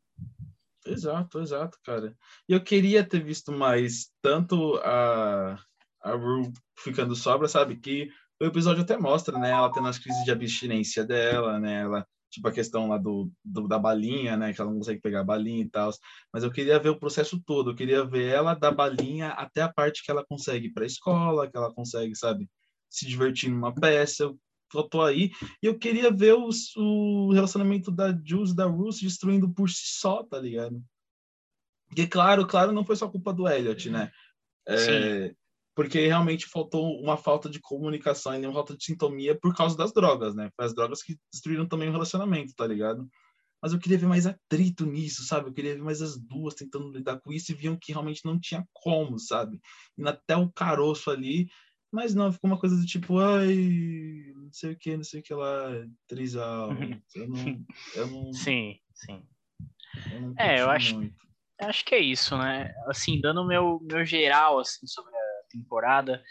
Exato, 0.86 1.40
exato, 1.40 1.78
cara. 1.82 2.16
E 2.48 2.52
eu 2.52 2.62
queria 2.62 3.02
ter 3.02 3.22
visto 3.22 3.50
mais 3.50 4.10
tanto 4.20 4.76
a, 4.78 5.58
a 6.02 6.12
Rue 6.12 6.52
ficando 6.78 7.14
sobra, 7.14 7.48
sabe? 7.48 7.76
Que 7.76 8.10
o 8.40 8.44
episódio 8.44 8.82
até 8.82 8.96
mostra, 8.96 9.38
né? 9.38 9.50
Ela 9.50 9.72
tendo 9.72 9.88
as 9.88 9.98
crises 9.98 10.24
de 10.24 10.30
abstinência 10.30 11.04
dela, 11.04 11.58
né? 11.58 11.82
Ela 11.82 12.06
tipo 12.34 12.48
a 12.48 12.52
questão 12.52 12.88
lá 12.88 12.98
do, 12.98 13.30
do, 13.44 13.66
da 13.66 13.78
balinha, 13.78 14.36
né, 14.36 14.52
que 14.52 14.60
ela 14.60 14.70
não 14.70 14.78
consegue 14.78 15.00
pegar 15.00 15.20
a 15.20 15.24
balinha 15.24 15.62
e 15.62 15.68
tal, 15.68 15.90
mas 16.32 16.44
eu 16.44 16.50
queria 16.50 16.78
ver 16.78 16.90
o 16.90 16.98
processo 16.98 17.40
todo, 17.44 17.70
eu 17.70 17.74
queria 17.74 18.04
ver 18.04 18.28
ela 18.28 18.54
da 18.54 18.70
balinha 18.70 19.28
até 19.30 19.62
a 19.62 19.72
parte 19.72 20.04
que 20.04 20.10
ela 20.10 20.24
consegue 20.24 20.66
ir 20.66 20.72
para 20.72 20.84
a 20.84 20.86
escola, 20.86 21.50
que 21.50 21.56
ela 21.56 21.72
consegue, 21.72 22.14
sabe, 22.16 22.48
se 22.90 23.06
divertir 23.06 23.50
numa 23.50 23.74
peça, 23.74 24.24
eu, 24.24 24.38
eu 24.74 24.82
tô 24.84 25.02
aí, 25.02 25.30
e 25.62 25.66
eu 25.66 25.78
queria 25.78 26.10
ver 26.10 26.34
os, 26.34 26.74
o 26.76 27.32
relacionamento 27.32 27.90
da 27.90 28.16
Jules 28.24 28.50
e 28.50 28.56
da 28.56 28.66
Ruth 28.66 29.00
destruindo 29.00 29.52
por 29.52 29.70
si 29.70 29.84
só, 29.86 30.22
tá 30.24 30.38
ligado? 30.38 30.82
Porque, 31.88 32.06
claro, 32.06 32.46
claro, 32.46 32.72
não 32.72 32.84
foi 32.84 32.96
só 32.96 33.08
culpa 33.08 33.32
do 33.32 33.48
Elliot, 33.48 33.88
né? 33.88 34.10
É, 34.66 35.34
porque 35.74 36.06
realmente 36.06 36.46
faltou 36.46 37.00
uma 37.00 37.16
falta 37.16 37.50
de 37.50 37.60
comunicação 37.60 38.34
e 38.34 38.46
uma 38.46 38.52
falta 38.52 38.76
de 38.76 38.84
sintonia 38.84 39.38
por 39.38 39.54
causa 39.54 39.76
das 39.76 39.92
drogas, 39.92 40.34
né? 40.34 40.50
Foi 40.54 40.64
as 40.64 40.74
drogas 40.74 41.02
que 41.02 41.18
destruíram 41.32 41.66
também 41.66 41.88
o 41.88 41.92
relacionamento, 41.92 42.54
tá 42.54 42.66
ligado? 42.66 43.08
Mas 43.60 43.72
eu 43.72 43.78
queria 43.78 43.98
ver 43.98 44.06
mais 44.06 44.26
atrito 44.26 44.84
nisso, 44.84 45.24
sabe? 45.24 45.48
Eu 45.48 45.52
queria 45.52 45.74
ver 45.74 45.82
mais 45.82 46.02
as 46.02 46.18
duas 46.18 46.54
tentando 46.54 46.92
lidar 46.92 47.18
com 47.20 47.32
isso 47.32 47.50
e 47.50 47.54
viam 47.54 47.78
que 47.80 47.92
realmente 47.92 48.24
não 48.24 48.38
tinha 48.38 48.64
como, 48.72 49.18
sabe? 49.18 49.60
E 49.96 50.06
até 50.06 50.36
o 50.36 50.52
caroço 50.52 51.10
ali, 51.10 51.48
mas 51.90 52.14
não, 52.14 52.32
ficou 52.32 52.50
uma 52.50 52.58
coisa 52.58 52.76
do 52.76 52.84
tipo, 52.84 53.18
ai, 53.18 54.32
não 54.34 54.52
sei 54.52 54.72
o 54.72 54.76
que, 54.76 54.96
não 54.96 55.04
sei 55.04 55.20
o 55.20 55.22
que 55.22 55.32
lá, 55.32 55.70
trisal. 56.06 56.70
Eu 57.14 57.28
não, 57.28 57.64
eu 57.94 58.06
não. 58.06 58.32
Sim, 58.34 58.78
sim. 58.92 59.22
Eu 60.10 60.34
é, 60.36 60.60
eu 60.60 60.70
acho. 60.70 60.96
Muito. 60.96 61.24
Acho 61.60 61.84
que 61.84 61.94
é 61.94 62.00
isso, 62.00 62.36
né? 62.36 62.74
Assim, 62.88 63.20
dando 63.20 63.46
meu, 63.46 63.80
meu 63.80 64.04
geral 64.04 64.58
assim, 64.58 64.86
sobre 64.86 65.14
a 65.14 65.23
temporada. 65.58 66.22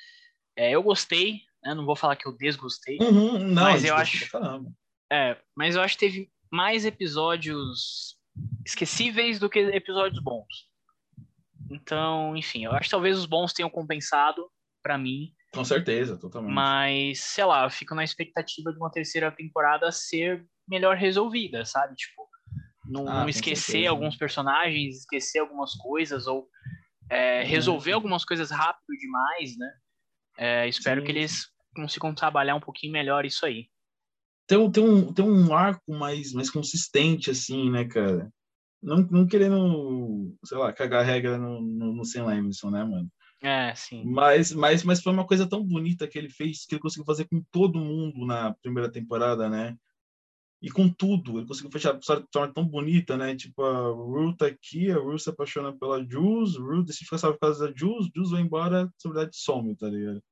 É, 0.55 0.71
eu 0.71 0.83
gostei, 0.83 1.41
né? 1.63 1.73
Não 1.73 1.85
vou 1.85 1.95
falar 1.95 2.15
que 2.15 2.27
eu 2.27 2.37
desgostei. 2.37 2.97
Uhum, 2.99 3.39
não, 3.39 3.63
mas 3.63 3.83
eu 3.83 3.95
acho. 3.95 4.29
É, 5.11 5.37
mas 5.55 5.75
eu 5.75 5.81
acho 5.81 5.95
que 5.95 6.05
teve 6.05 6.31
mais 6.51 6.85
episódios 6.85 8.17
esquecíveis 8.65 9.39
do 9.39 9.49
que 9.49 9.59
episódios 9.59 10.21
bons. 10.21 10.71
Então, 11.69 12.35
enfim, 12.35 12.65
eu 12.65 12.71
acho 12.71 12.85
que 12.85 12.91
talvez 12.91 13.17
os 13.17 13.25
bons 13.25 13.53
tenham 13.53 13.69
compensado 13.69 14.49
para 14.81 14.97
mim. 14.97 15.33
Com 15.53 15.63
certeza, 15.63 16.17
totalmente. 16.17 16.53
Mas, 16.53 17.19
sei 17.19 17.45
lá, 17.45 17.63
eu 17.63 17.69
fico 17.69 17.95
na 17.95 18.03
expectativa 18.03 18.71
de 18.71 18.77
uma 18.77 18.91
terceira 18.91 19.31
temporada 19.31 19.91
ser 19.91 20.45
melhor 20.67 20.97
resolvida, 20.97 21.65
sabe? 21.65 21.95
Tipo, 21.95 22.27
não, 22.85 23.07
ah, 23.07 23.21
não 23.21 23.29
esquecer 23.29 23.63
certeza. 23.63 23.89
alguns 23.89 24.17
personagens, 24.17 24.97
esquecer 24.97 25.39
algumas 25.39 25.73
coisas, 25.73 26.27
ou 26.27 26.47
é, 27.09 27.43
resolver 27.43 27.91
algumas 27.91 28.25
coisas 28.25 28.51
rápido 28.51 28.97
demais, 28.99 29.57
né? 29.57 29.71
É, 30.37 30.67
espero 30.67 31.01
Sim. 31.01 31.05
que 31.05 31.11
eles 31.11 31.47
consigam 31.75 32.13
trabalhar 32.13 32.55
um 32.55 32.59
pouquinho 32.59 32.93
melhor 32.93 33.25
isso 33.25 33.45
aí. 33.45 33.67
Tem, 34.47 34.57
um, 34.57 34.71
tem, 34.71 34.83
um, 34.83 35.13
tem 35.13 35.25
um 35.25 35.53
arco 35.53 35.93
mais, 35.93 36.33
mais 36.33 36.49
consistente, 36.49 37.31
assim, 37.31 37.69
né, 37.69 37.85
cara? 37.85 38.31
Não, 38.81 38.97
não 39.09 39.27
querendo, 39.27 40.35
sei 40.43 40.57
lá, 40.57 40.73
cagar 40.73 41.05
regra 41.05 41.37
no, 41.37 41.61
no, 41.61 41.93
no 41.93 42.05
Sam 42.05 42.25
Levinson, 42.25 42.69
né, 42.69 42.83
mano? 42.83 43.09
É, 43.41 43.73
sim. 43.75 44.03
Mas, 44.05 44.51
mas, 44.53 44.83
mas 44.83 45.01
foi 45.01 45.11
uma 45.13 45.25
coisa 45.25 45.47
tão 45.47 45.63
bonita 45.63 46.07
que 46.07 46.17
ele 46.17 46.29
fez, 46.29 46.65
que 46.65 46.75
ele 46.75 46.81
conseguiu 46.81 47.05
fazer 47.05 47.25
com 47.25 47.41
todo 47.51 47.79
mundo 47.79 48.25
na 48.25 48.53
primeira 48.61 48.91
temporada, 48.91 49.49
né? 49.49 49.75
E 50.63 50.71
com 50.71 50.87
tudo. 50.87 51.37
Ele 51.37 51.45
conseguiu 51.45 51.69
fechar 51.69 51.93
a 51.93 51.97
história 51.97 52.53
tão 52.53 52.65
bonita, 52.65 53.17
né? 53.17 53.35
Tipo, 53.35 53.65
a 53.65 53.89
Ruth 53.89 54.37
tá 54.37 54.47
aqui, 54.47 54.89
a 54.89 54.95
Ruth 54.95 55.19
se 55.19 55.29
apaixona 55.29 55.73
pela 55.73 56.01
Jules, 56.09 56.55
Ruth 56.55 56.87
decide 56.87 57.03
ficar 57.03 57.17
salva 57.17 57.37
por 57.37 57.47
causa 57.47 57.67
da 57.67 57.77
Jules, 57.77 58.09
Jules 58.15 58.31
vai 58.31 58.41
embora, 58.41 58.83
a 58.83 59.09
verdade 59.09 59.35
some, 59.35 59.75
tá 59.75 59.89
ligado? 59.89 60.23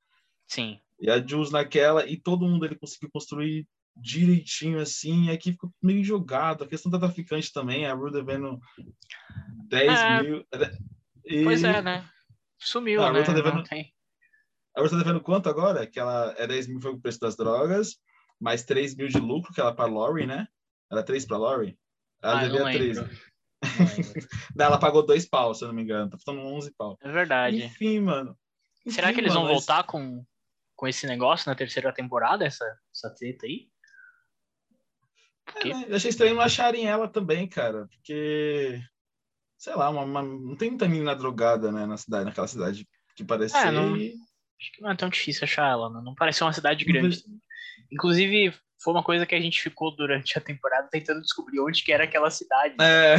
Sim. 0.47 0.79
E 1.01 1.09
a 1.11 1.21
Jules 1.21 1.51
naquela, 1.51 2.07
e 2.07 2.15
todo 2.15 2.47
mundo 2.47 2.65
ele 2.65 2.77
conseguiu 2.77 3.09
construir 3.11 3.67
direitinho 3.93 4.79
assim, 4.79 5.25
e 5.25 5.31
aqui 5.31 5.51
ficou 5.51 5.69
meio 5.83 6.01
jogado. 6.01 6.63
A 6.63 6.67
questão 6.67 6.89
da 6.89 6.97
traficante 6.97 7.51
também, 7.51 7.85
a 7.85 7.93
Ruth 7.93 8.13
devendo 8.13 8.57
10 9.67 9.99
é... 9.99 10.23
mil. 10.23 10.45
E... 11.25 11.43
Pois 11.43 11.61
é, 11.61 11.81
né? 11.81 12.09
Sumiu, 12.57 13.03
a 13.03 13.11
né? 13.11 13.23
Tá 13.23 13.33
devendo... 13.33 13.63
A 14.77 14.81
Ruth 14.81 14.91
tá 14.91 14.97
devendo 14.97 15.19
quanto 15.19 15.49
agora? 15.49 15.85
Que 15.85 15.99
ela 15.99 16.33
é 16.37 16.47
10 16.47 16.67
mil 16.67 16.79
foi 16.79 16.91
o 16.91 17.01
preço 17.01 17.19
das 17.19 17.35
drogas 17.35 17.99
mais 18.41 18.63
3 18.63 18.95
mil 18.95 19.07
de 19.07 19.19
lucro, 19.19 19.53
que 19.53 19.61
ela 19.61 19.73
para 19.73 19.85
Lori, 19.85 20.25
né? 20.25 20.47
Era 20.91 21.03
3 21.03 21.25
para 21.25 21.37
Lori? 21.37 21.77
Ela 22.21 22.39
ah, 22.39 22.43
devia 22.43 22.63
3. 22.63 22.97
Não, 22.97 23.05
ela 24.65 24.79
pagou 24.79 25.05
2 25.05 25.25
pau, 25.27 25.53
se 25.53 25.63
eu 25.63 25.67
não 25.67 25.75
me 25.75 25.83
engano. 25.83 26.09
Tá 26.09 26.17
faltando 26.17 26.47
11 26.47 26.73
pau. 26.75 26.97
É 27.01 27.11
verdade. 27.11 27.63
Enfim, 27.63 27.99
mano. 27.99 28.37
Enfim, 28.85 28.95
Será 28.95 29.13
que 29.13 29.19
eles 29.19 29.33
mano, 29.33 29.45
vão 29.45 29.53
mas... 29.53 29.65
voltar 29.65 29.83
com, 29.83 30.25
com 30.75 30.87
esse 30.87 31.05
negócio 31.05 31.49
na 31.49 31.55
terceira 31.55 31.93
temporada, 31.93 32.43
essa, 32.45 32.65
essa 32.93 33.13
treta 33.13 33.45
aí? 33.45 33.69
Porque... 35.45 35.69
É, 35.69 35.73
né? 35.73 35.85
Eu 35.87 35.95
achei 35.95 36.09
estranho 36.09 36.35
não 36.35 36.41
acharem 36.41 36.87
ela 36.87 37.07
também, 37.07 37.47
cara, 37.47 37.87
porque 37.87 38.81
sei 39.61 39.75
lá, 39.75 39.91
uma, 39.91 40.01
uma, 40.01 40.23
não 40.23 40.55
tem 40.55 40.71
muita 40.71 40.87
menina 40.87 41.15
drogada, 41.15 41.71
né, 41.71 41.85
na 41.85 41.95
cidade, 41.95 42.25
naquela 42.25 42.47
cidade 42.47 42.87
que 43.15 43.23
parece 43.23 43.55
é, 43.55 43.69
não, 43.69 43.93
acho 43.93 44.71
que 44.73 44.81
não 44.81 44.89
é 44.89 44.95
tão 44.95 45.07
difícil 45.07 45.43
achar 45.43 45.69
ela, 45.69 45.87
né? 45.87 46.01
não 46.03 46.15
parece 46.15 46.41
uma 46.43 46.51
cidade 46.51 46.83
grande. 46.83 47.23
Inclusive, 47.91 48.53
foi 48.83 48.93
uma 48.93 49.03
coisa 49.03 49.25
que 49.25 49.35
a 49.35 49.41
gente 49.41 49.61
ficou 49.61 49.95
durante 49.95 50.37
a 50.37 50.41
temporada 50.41 50.87
tentando 50.91 51.21
descobrir 51.21 51.59
onde 51.59 51.83
que 51.83 51.91
era 51.91 52.05
aquela 52.05 52.31
cidade. 52.31 52.75
É. 52.81 53.15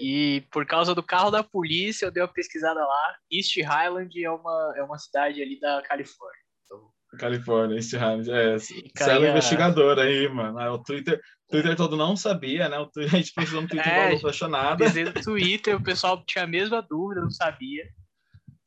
E 0.00 0.42
por 0.50 0.64
causa 0.64 0.94
do 0.94 1.02
carro 1.02 1.30
da 1.30 1.42
polícia, 1.42 2.06
eu 2.06 2.10
dei 2.10 2.22
uma 2.22 2.32
pesquisada 2.32 2.80
lá. 2.80 3.16
East 3.30 3.56
Highland 3.56 4.24
é 4.24 4.30
uma, 4.30 4.74
é 4.76 4.82
uma 4.82 4.98
cidade 4.98 5.42
ali 5.42 5.60
da 5.60 5.82
Califórnia. 5.82 6.40
Então... 6.64 6.90
Califórnia, 7.18 7.76
East 7.76 7.92
Highland. 7.92 8.30
É, 8.30 8.58
você 8.58 8.82
caía... 8.94 9.26
é 9.26 9.30
investigadora 9.30 10.02
aí, 10.02 10.28
mano. 10.28 10.58
Ah, 10.58 10.72
o 10.72 10.82
Twitter, 10.82 11.20
Twitter 11.50 11.76
todo 11.76 11.96
não 11.96 12.16
sabia, 12.16 12.68
né? 12.68 12.76
A 12.96 13.16
gente 13.16 13.34
precisou 13.34 13.60
no 13.60 13.68
Twitter 13.68 13.92
é, 13.92 14.18
não 14.18 14.30
achou 14.30 14.48
nada. 14.48 14.86
no 14.88 15.22
Twitter, 15.22 15.76
o 15.76 15.82
pessoal 15.82 16.24
tinha 16.24 16.44
a 16.44 16.48
mesma 16.48 16.80
dúvida, 16.80 17.20
não 17.20 17.30
sabia. 17.30 17.84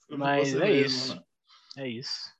Mas 0.09 0.53
é 0.53 0.59
mesmo, 0.59 0.85
isso. 0.85 1.15
Né? 1.15 1.23
É 1.77 1.87
isso. 1.87 2.32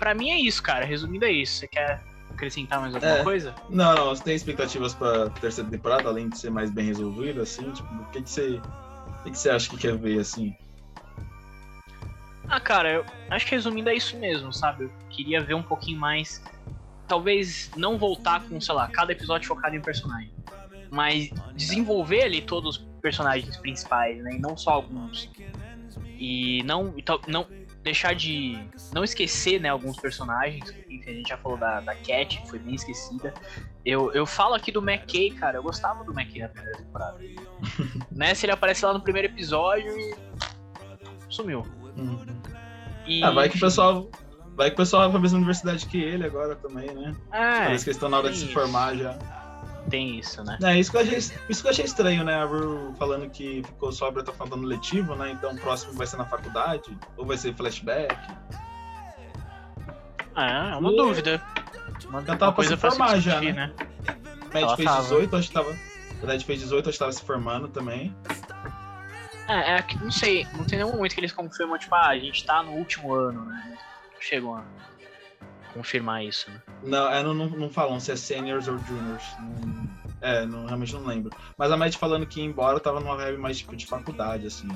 Pra 0.00 0.14
mim 0.14 0.30
é 0.30 0.40
isso, 0.40 0.62
cara. 0.62 0.84
Resumindo, 0.86 1.26
é 1.26 1.30
isso. 1.30 1.58
Você 1.58 1.68
quer 1.68 2.02
acrescentar 2.30 2.80
mais 2.80 2.94
alguma 2.94 3.18
é. 3.18 3.22
coisa? 3.22 3.54
Não, 3.68 3.94
não. 3.94 4.06
Você 4.06 4.24
tem 4.24 4.34
expectativas 4.34 4.94
pra 4.94 5.28
terceira 5.28 5.68
temporada, 5.68 6.08
além 6.08 6.30
de 6.30 6.38
ser 6.38 6.50
mais 6.50 6.70
bem 6.70 6.86
resolvida, 6.86 7.42
assim? 7.42 7.70
Tipo, 7.70 7.94
o 7.94 8.06
que, 8.06 8.22
que 8.22 8.30
você. 8.30 8.58
O 8.58 9.22
que, 9.24 9.30
que 9.32 9.38
você 9.38 9.50
acha 9.50 9.68
que 9.68 9.76
quer 9.76 9.96
ver, 9.98 10.18
assim? 10.18 10.56
Ah, 12.48 12.58
cara, 12.58 12.90
eu 12.90 13.04
acho 13.28 13.44
que 13.46 13.54
resumindo 13.54 13.90
é 13.90 13.94
isso 13.94 14.16
mesmo, 14.16 14.52
sabe? 14.52 14.84
Eu 14.84 14.90
queria 15.10 15.42
ver 15.42 15.54
um 15.54 15.62
pouquinho 15.62 16.00
mais. 16.00 16.42
Talvez 17.06 17.70
não 17.76 17.98
voltar 17.98 18.42
com, 18.44 18.58
sei 18.58 18.74
lá, 18.74 18.88
cada 18.88 19.12
episódio 19.12 19.46
focado 19.46 19.76
em 19.76 19.78
um 19.78 19.82
personagem. 19.82 20.32
Mas 20.90 21.28
desenvolver 21.54 22.22
ali 22.22 22.40
todos 22.40 22.78
os 22.78 22.84
personagens 23.02 23.54
principais, 23.58 24.16
né? 24.22 24.36
E 24.36 24.38
não 24.38 24.56
só 24.56 24.70
alguns. 24.70 25.30
E 26.18 26.62
não, 26.64 26.94
não 27.28 27.46
deixar 27.82 28.14
de. 28.14 28.58
Não 28.92 29.04
esquecer, 29.04 29.60
né, 29.60 29.68
alguns 29.68 29.96
personagens. 29.96 30.68
Enfim, 30.88 31.10
a 31.10 31.14
gente 31.14 31.28
já 31.28 31.36
falou 31.36 31.58
da, 31.58 31.80
da 31.80 31.94
Cat, 31.94 32.40
que 32.40 32.48
foi 32.48 32.58
bem 32.58 32.74
esquecida. 32.74 33.32
Eu, 33.84 34.12
eu 34.12 34.26
falo 34.26 34.54
aqui 34.54 34.70
do 34.70 34.80
McKay, 34.80 35.30
cara. 35.30 35.58
Eu 35.58 35.62
gostava 35.62 36.04
do 36.04 36.12
McKay 36.12 36.42
na 36.42 36.48
primeira 36.48 36.78
temporada. 36.78 37.18
Nessa 38.10 38.46
ele 38.46 38.52
aparece 38.52 38.84
lá 38.84 38.92
no 38.92 39.00
primeiro 39.00 39.28
episódio 39.28 39.98
e. 39.98 40.14
sumiu. 41.28 41.66
Uhum. 41.96 42.24
E, 43.06 43.22
Ah, 43.24 43.30
vai 43.30 43.48
que 43.48 43.56
o 43.56 43.60
pessoal. 43.60 44.10
Vai 44.56 44.68
que 44.68 44.74
o 44.74 44.76
pessoal 44.76 45.02
vai 45.02 45.12
pra 45.12 45.20
mesma 45.20 45.38
universidade 45.38 45.86
que 45.86 45.98
ele 46.02 46.24
agora 46.24 46.54
também, 46.56 46.92
né? 46.94 47.14
É, 47.32 47.64
Parece 47.64 47.84
que 47.84 47.90
eles 47.90 47.96
estão 47.96 48.08
na 48.10 48.18
hora 48.18 48.30
de 48.30 48.38
se 48.38 48.48
formar 48.48 48.94
já. 48.94 49.16
Tem 49.90 50.18
isso, 50.18 50.42
né? 50.44 50.56
É, 50.62 50.78
isso 50.78 50.90
que 50.90 50.96
eu 50.96 51.00
achei, 51.02 51.18
isso 51.18 51.62
que 51.62 51.66
eu 51.66 51.70
achei 51.70 51.84
estranho, 51.84 52.24
né? 52.24 52.34
A 52.40 52.44
Ru 52.44 52.94
falando 52.98 53.28
que 53.28 53.62
ficou 53.64 53.92
só 53.92 54.10
pra 54.10 54.20
estar 54.20 54.32
falando 54.32 54.64
letivo, 54.66 55.14
né? 55.16 55.32
Então 55.32 55.52
o 55.52 55.56
próximo 55.58 55.92
vai 55.94 56.06
ser 56.06 56.16
na 56.16 56.24
faculdade, 56.24 56.96
ou 57.16 57.26
vai 57.26 57.36
ser 57.36 57.54
flashback. 57.54 58.14
É, 60.36 60.72
é 60.72 60.76
uma 60.76 60.92
E- 60.92 60.96
dúvida. 60.96 61.42
Uma, 62.08 62.22
Já 62.24 62.36
tava 62.36 62.52
coisa 62.52 62.76
pra 62.76 62.90
formar 62.90 63.20
já, 63.20 63.40
né? 63.40 63.52
né? 63.52 63.72
Ela 64.52 64.76
fez 64.76 64.88
tava. 64.88 65.02
18, 65.02 65.36
acho 65.36 65.48
que 65.48 65.54
tava. 65.54 65.76
Red 66.24 66.40
fez 66.40 66.60
18, 66.60 66.88
acho 66.88 66.94
que 66.96 66.98
tava 66.98 67.12
se 67.12 67.22
formando 67.22 67.68
também. 67.68 68.14
É, 69.48 69.74
é 69.76 69.82
que 69.82 69.98
não 70.02 70.10
sei, 70.10 70.46
não 70.54 70.64
tem 70.64 70.78
nenhum 70.78 70.92
momento 70.92 71.12
que 71.14 71.20
eles 71.20 71.32
confirmam, 71.32 71.76
tipo, 71.78 71.94
ah, 71.94 72.08
a 72.08 72.18
gente 72.18 72.44
tá 72.44 72.62
no 72.62 72.72
último 72.72 73.12
ano, 73.12 73.44
né? 73.46 73.76
Chegam 74.20 74.54
a 74.54 74.62
confirmar 75.72 76.24
isso, 76.24 76.50
né? 76.50 76.60
Não, 76.82 77.10
é, 77.10 77.22
não, 77.22 77.34
não, 77.34 77.46
não 77.48 77.70
falam 77.70 77.98
se 78.00 78.12
é 78.12 78.16
seniors 78.16 78.68
ou 78.68 78.78
juniors. 78.78 79.34
Não- 79.38 79.88
é, 80.22 80.44
não, 80.44 80.66
realmente 80.66 80.92
não 80.92 81.04
lembro. 81.06 81.32
Mas 81.56 81.72
a 81.72 81.76
Mad 81.76 81.94
falando 81.94 82.26
que 82.26 82.40
ia 82.40 82.46
embora 82.46 82.78
tava 82.78 83.00
numa 83.00 83.16
vibe 83.16 83.38
mais 83.38 83.58
tipo 83.58 83.74
de 83.74 83.86
faculdade, 83.86 84.46
assim. 84.46 84.68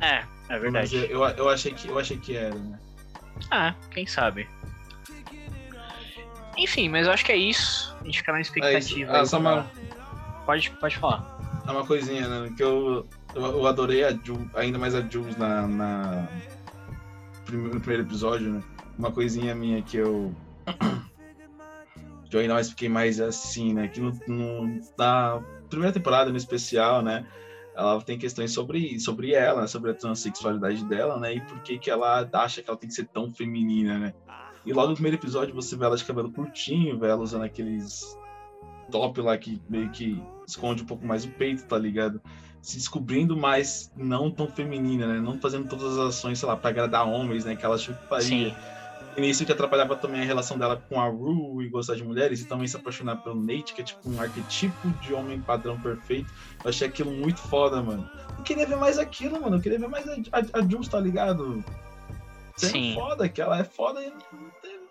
É, 0.00 0.24
é 0.48 0.58
verdade. 0.58 0.96
eu, 0.96 1.04
eu, 1.04 1.22
eu 1.28 1.48
achei 1.48 1.72
que, 1.72 1.88
eu 1.88 1.98
achei 1.98 2.16
que 2.16 2.36
era, 2.36 2.54
né? 2.54 2.78
Ah, 3.50 3.74
quem 3.90 4.06
sabe. 4.06 4.48
Enfim, 6.56 6.88
mas 6.88 7.06
eu 7.06 7.12
acho 7.12 7.24
que 7.24 7.32
é 7.32 7.36
isso. 7.36 7.94
A 8.00 8.04
gente 8.04 8.18
fica 8.18 8.32
na 8.32 8.40
expectativa. 8.40 9.12
Ah, 9.12 9.20
aí 9.20 9.26
só 9.26 9.38
uma- 9.38 9.70
Pode, 10.46 10.70
pode 10.72 10.96
falar. 10.98 11.24
É 11.66 11.70
uma 11.70 11.86
coisinha, 11.86 12.28
né? 12.28 12.52
Que 12.56 12.62
eu, 12.62 13.06
eu, 13.34 13.66
adorei 13.66 14.04
a 14.04 14.14
ainda 14.54 14.78
mais 14.78 14.94
a 14.94 15.00
Jules 15.00 15.36
na, 15.36 15.66
na 15.66 16.28
no 17.50 17.80
primeiro 17.80 18.02
episódio, 18.02 18.52
né? 18.52 18.62
Uma 18.98 19.10
coisinha 19.10 19.54
minha 19.54 19.82
que 19.82 19.96
eu. 19.96 20.34
que 22.30 22.36
eu 22.36 22.40
ainda 22.40 22.54
mais 22.54 22.70
fiquei 22.70 22.88
mais 22.88 23.20
assim, 23.20 23.72
né? 23.74 23.88
Que 23.88 24.00
no, 24.00 24.12
no- 24.26 24.80
na 24.98 25.42
primeira 25.68 25.92
temporada, 25.92 26.30
no 26.30 26.36
especial, 26.36 27.02
né? 27.02 27.26
Ela 27.76 28.00
tem 28.02 28.16
questões 28.16 28.52
sobre, 28.52 29.00
sobre 29.00 29.32
ela, 29.32 29.66
sobre 29.66 29.90
a 29.90 29.94
transexualidade 29.94 30.84
dela, 30.84 31.18
né? 31.18 31.34
E 31.34 31.40
por 31.40 31.58
que, 31.60 31.76
que 31.78 31.90
ela 31.90 32.28
acha 32.32 32.62
que 32.62 32.70
ela 32.70 32.78
tem 32.78 32.88
que 32.88 32.94
ser 32.94 33.06
tão 33.08 33.30
feminina, 33.30 33.98
né? 33.98 34.14
E 34.64 34.72
logo 34.72 34.88
no 34.88 34.94
primeiro 34.94 35.16
episódio 35.18 35.54
você 35.54 35.76
vê 35.76 35.84
ela 35.84 35.96
de 35.96 36.04
cabelo 36.04 36.32
curtinho, 36.32 36.98
vê 36.98 37.08
ela 37.08 37.20
usando 37.20 37.42
aqueles 37.42 38.16
top 38.90 39.20
lá 39.20 39.36
que 39.36 39.60
meio 39.68 39.90
que 39.90 40.22
esconde 40.46 40.82
um 40.84 40.86
pouco 40.86 41.04
mais 41.04 41.24
o 41.24 41.28
peito, 41.30 41.64
tá 41.66 41.76
ligado? 41.76 42.20
Se 42.62 42.76
descobrindo 42.78 43.36
mais 43.36 43.92
não 43.96 44.30
tão 44.30 44.46
feminina, 44.46 45.06
né? 45.06 45.20
Não 45.20 45.38
fazendo 45.40 45.68
todas 45.68 45.98
as 45.98 46.06
ações, 46.14 46.38
sei 46.38 46.48
lá, 46.48 46.56
pra 46.56 46.70
agradar 46.70 47.06
homens, 47.06 47.44
né? 47.44 47.56
Que 47.56 47.64
ela 47.64 47.74
achou 47.74 47.94
que 47.94 48.06
faria. 48.08 48.24
Sim. 48.26 48.54
Nisso 49.16 49.46
que 49.46 49.52
atrapalhava 49.52 49.96
também 49.96 50.22
a 50.22 50.24
relação 50.24 50.58
dela 50.58 50.76
com 50.76 51.00
a 51.00 51.06
Rue 51.06 51.64
e 51.64 51.68
gostar 51.68 51.94
de 51.94 52.02
mulheres 52.02 52.40
e 52.40 52.46
também 52.46 52.66
se 52.66 52.76
apaixonar 52.76 53.16
pelo 53.16 53.36
Nate, 53.36 53.72
que 53.72 53.80
é 53.80 53.84
tipo 53.84 54.08
um 54.08 54.20
arquetipo 54.20 54.88
de 55.00 55.14
homem 55.14 55.40
padrão 55.40 55.80
perfeito. 55.80 56.32
Eu 56.62 56.70
achei 56.70 56.88
aquilo 56.88 57.12
muito 57.12 57.40
foda, 57.40 57.82
mano. 57.82 58.10
Eu 58.36 58.42
queria 58.42 58.66
ver 58.66 58.76
mais 58.76 58.98
aquilo, 58.98 59.40
mano. 59.40 59.56
Eu 59.56 59.60
queria 59.60 59.78
ver 59.78 59.88
mais 59.88 60.08
a, 60.08 60.14
a, 60.32 60.58
a 60.58 60.62
Jules, 60.68 60.88
tá 60.88 60.98
ligado? 60.98 61.64
Sendo 62.56 62.72
Sim. 62.72 62.94
foda, 62.94 63.28
que 63.28 63.40
ela 63.40 63.58
é 63.58 63.64
foda 63.64 64.02
e 64.02 64.10
não 64.10 64.50
teve. 64.60 64.84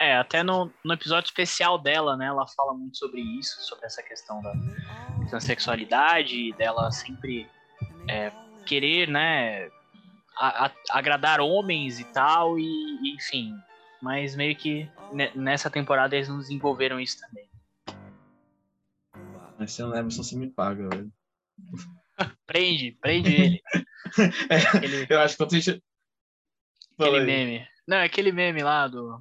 É, 0.00 0.16
até 0.16 0.42
no, 0.42 0.70
no 0.84 0.94
episódio 0.94 1.28
especial 1.28 1.78
dela, 1.78 2.16
né? 2.16 2.26
Ela 2.26 2.46
fala 2.46 2.74
muito 2.74 2.96
sobre 2.96 3.20
isso, 3.20 3.62
sobre 3.62 3.86
essa 3.86 4.02
questão 4.02 4.42
da 4.42 4.52
transexualidade, 5.28 6.52
dela 6.54 6.90
sempre 6.90 7.48
é, 8.08 8.32
querer, 8.66 9.08
né? 9.08 9.68
A- 10.36 10.66
a- 10.66 10.74
agradar 10.90 11.40
homens 11.40 11.98
e 11.98 12.04
tal, 12.04 12.58
e 12.58 12.62
e, 12.64 13.14
enfim. 13.14 13.54
Mas 14.02 14.36
meio 14.36 14.54
que 14.56 14.88
ne- 15.12 15.32
nessa 15.34 15.70
temporada 15.70 16.14
eles 16.14 16.28
não 16.28 16.38
desenvolveram 16.38 17.00
isso 17.00 17.18
também. 17.20 17.48
Mas 19.58 19.72
se 19.72 19.80
eu 19.82 19.88
lembro, 19.88 20.10
só 20.10 20.22
você 20.22 20.36
me 20.36 20.50
paga, 20.50 20.88
velho. 20.88 21.12
Prende, 22.46 22.92
prende 23.00 23.32
ele. 23.34 23.62
É, 24.50 24.56
Aquele, 24.76 25.06
eu 25.10 25.20
acho 25.20 25.36
que 25.36 25.44
você. 25.44 25.82
Fala 26.96 27.16
aquele 27.18 27.24
meme. 27.26 27.66
Não, 27.88 27.96
é 27.96 28.04
aquele 28.04 28.30
meme 28.30 28.62
lá 28.62 28.86
do. 28.86 29.20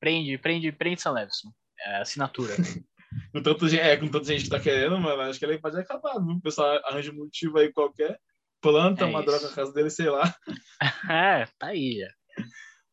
Prende, 0.00 0.36
prende, 0.38 0.72
prende 0.72 1.00
Sam 1.00 1.12
Levinson. 1.12 1.52
É, 1.78 2.00
assinatura. 2.00 2.54
Com 3.32 3.68
gente, 3.68 3.80
é, 3.80 3.96
com 3.96 4.08
tanta 4.08 4.24
gente 4.24 4.44
que 4.44 4.50
tá 4.50 4.58
querendo, 4.58 4.98
mano, 4.98 5.22
acho 5.22 5.38
que 5.38 5.44
ele 5.44 5.58
pode 5.60 5.78
acabar, 5.78 6.14
viu? 6.18 6.34
O 6.34 6.40
pessoal 6.40 6.80
arranja 6.84 7.12
um 7.12 7.16
motivo 7.16 7.58
aí 7.58 7.72
qualquer, 7.72 8.18
planta 8.64 9.04
É 9.04 9.06
uma 9.06 9.20
isso. 9.20 9.26
droga 9.30 9.48
na 9.48 9.54
casa 9.54 9.72
dele, 9.72 9.90
sei 9.90 10.08
lá. 10.10 10.34
É, 11.10 11.46
tá 11.58 11.68
aí 11.68 11.98
já. 12.00 12.44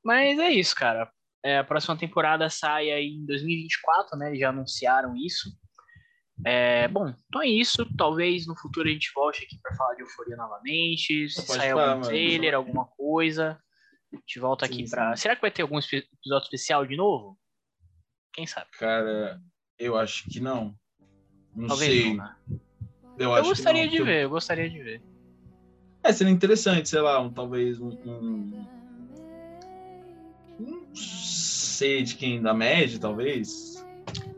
Mas 0.04 0.38
é 0.40 0.50
isso, 0.52 0.76
cara. 0.76 1.12
É, 1.44 1.58
a 1.58 1.64
próxima 1.64 1.98
temporada 1.98 2.50
sai 2.50 2.92
aí 2.92 3.08
em 3.08 3.26
2024, 3.26 4.18
né? 4.18 4.28
Eles 4.30 4.40
já 4.40 4.50
anunciaram 4.50 5.16
isso. 5.16 5.50
É, 6.46 6.88
bom, 6.88 7.08
então 7.28 7.42
é 7.42 7.48
isso. 7.48 7.88
Talvez 7.98 8.46
no 8.48 8.56
futuro 8.58 8.88
a 8.88 8.92
gente 8.92 9.12
volte 9.14 9.44
aqui 9.44 9.58
pra 9.62 9.76
falar 9.76 9.96
de 9.96 10.02
Euforia 10.02 10.36
novamente. 10.36 11.30
Se 11.30 11.46
Pode 11.46 11.60
sair 11.60 11.70
falar, 11.72 11.84
algum 11.84 11.96
mano. 12.02 12.06
trailer, 12.08 12.54
alguma 12.56 12.86
coisa. 12.86 13.60
A 14.14 14.16
gente 14.18 14.40
volta 14.40 14.66
aqui 14.66 14.86
Sim, 14.86 14.90
pra. 14.90 15.16
sim. 15.16 15.22
Será 15.22 15.36
que 15.36 15.42
vai 15.42 15.52
ter 15.52 15.62
algum 15.62 15.78
episódio 15.80 16.44
especial 16.44 16.86
de 16.86 16.96
novo? 16.98 17.38
Quem 18.34 18.46
sabe? 18.48 18.70
Cara, 18.78 19.40
eu 19.80 19.98
acho 19.98 20.30
que 20.30 20.40
não. 20.40 20.76
Não 21.56 21.68
Talvez 21.68 21.92
sei. 21.92 22.14
não, 22.16 22.24
né? 22.26 22.36
Eu, 23.20 23.32
Eu 23.36 23.44
gostaria 23.44 23.84
não, 23.84 23.92
de 23.92 23.98
porque- 23.98 24.12
ver, 24.12 24.24
eu 24.24 24.30
gostaria 24.30 24.70
de 24.70 24.82
ver. 24.84 25.02
É, 26.04 26.12
seria 26.14 26.32
interessante, 26.34 26.90
sei 26.90 27.00
lá, 27.02 27.20
um, 27.22 27.30
talvez 27.32 27.80
um, 27.80 27.90
um. 28.06 28.66
Não 30.60 30.96
sei 30.96 32.04
de 32.04 32.16
quem, 32.16 32.42
da 32.42 32.54
Mad, 32.54 32.98
talvez. 33.00 33.86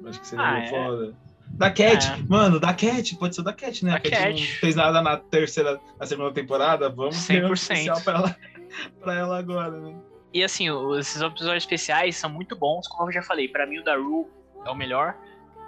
Acho 0.05 0.19
que 0.19 0.27
seria 0.27 0.45
Ah, 0.45 0.51
meio 0.53 0.65
é. 0.65 0.69
foda. 0.69 1.15
Da 1.55 1.69
Cat, 1.69 2.07
É. 2.07 2.17
mano, 2.27 2.59
da 2.59 2.73
Cat, 2.73 3.15
pode 3.17 3.35
ser 3.35 3.43
da 3.43 3.53
Cat, 3.53 3.85
né? 3.85 3.91
Da 3.91 3.97
a 3.97 3.99
Cat, 3.99 4.11
não 4.15 4.21
Cat. 4.37 4.47
fez 4.59 4.75
nada 4.75 5.01
na 5.01 5.17
terceira, 5.17 5.79
na 5.99 6.05
segunda 6.05 6.31
temporada, 6.33 6.89
vamos 6.89 7.25
ter 7.27 7.43
um 7.45 7.49
100%. 7.49 7.53
especial 7.53 8.01
pra 8.01 8.13
ela, 8.17 8.37
pra 8.99 9.15
ela 9.17 9.37
agora, 9.37 9.71
né? 9.79 9.95
E 10.33 10.43
assim, 10.43 10.67
esses 10.97 11.21
episódios 11.21 11.63
especiais 11.63 12.15
são 12.17 12.29
muito 12.29 12.55
bons, 12.55 12.87
como 12.87 13.09
eu 13.09 13.13
já 13.13 13.21
falei. 13.21 13.47
Pra 13.47 13.67
mim, 13.67 13.79
o 13.79 13.83
da 13.83 13.95
Rue 13.95 14.25
é 14.65 14.69
o 14.71 14.75
melhor. 14.75 15.15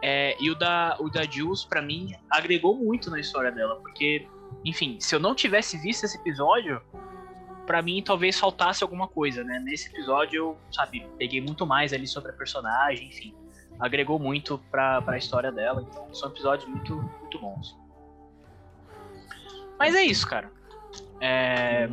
É, 0.07 0.37
e 0.39 0.51
o 0.51 0.55
da, 0.55 0.95
o 0.99 1.09
da 1.09 1.23
Jules, 1.23 1.65
pra 1.65 1.81
mim, 1.81 2.13
agregou 2.29 2.75
muito 2.75 3.09
na 3.09 3.19
história 3.19 3.51
dela. 3.51 3.77
Porque, 3.77 4.27
enfim, 4.63 4.99
se 4.99 5.15
eu 5.15 5.19
não 5.19 5.33
tivesse 5.33 5.79
visto 5.79 6.03
esse 6.03 6.15
episódio, 6.19 6.79
pra 7.65 7.81
mim 7.81 8.03
talvez 8.03 8.39
faltasse 8.39 8.83
alguma 8.83 9.07
coisa, 9.07 9.43
né? 9.43 9.57
Nesse 9.57 9.89
episódio 9.89 10.37
eu, 10.37 10.57
sabe, 10.71 11.09
peguei 11.17 11.41
muito 11.41 11.65
mais 11.65 11.91
ali 11.91 12.05
sobre 12.05 12.29
a 12.29 12.35
personagem, 12.35 13.07
enfim. 13.07 13.35
Agregou 13.79 14.19
muito 14.19 14.59
pra, 14.69 15.01
pra 15.01 15.17
história 15.17 15.51
dela. 15.51 15.81
Então, 15.81 16.13
são 16.13 16.29
episódios 16.29 16.69
muito, 16.69 16.97
muito 17.21 17.39
bons. 17.39 17.75
Mas 19.79 19.95
é 19.95 20.03
isso, 20.03 20.27
cara. 20.27 20.51
É, 21.19 21.89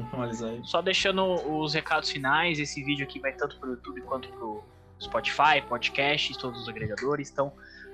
só 0.64 0.82
deixando 0.82 1.24
os 1.50 1.72
recados 1.72 2.10
finais, 2.10 2.58
esse 2.58 2.84
vídeo 2.84 3.06
aqui 3.06 3.18
vai 3.18 3.32
tanto 3.32 3.58
pro 3.58 3.70
YouTube 3.70 4.02
quanto 4.02 4.28
pro 4.28 4.62
Spotify, 5.00 5.62
podcast, 5.66 6.36
todos 6.36 6.60
os 6.60 6.68
agregadores. 6.68 7.30
Então, 7.30 7.50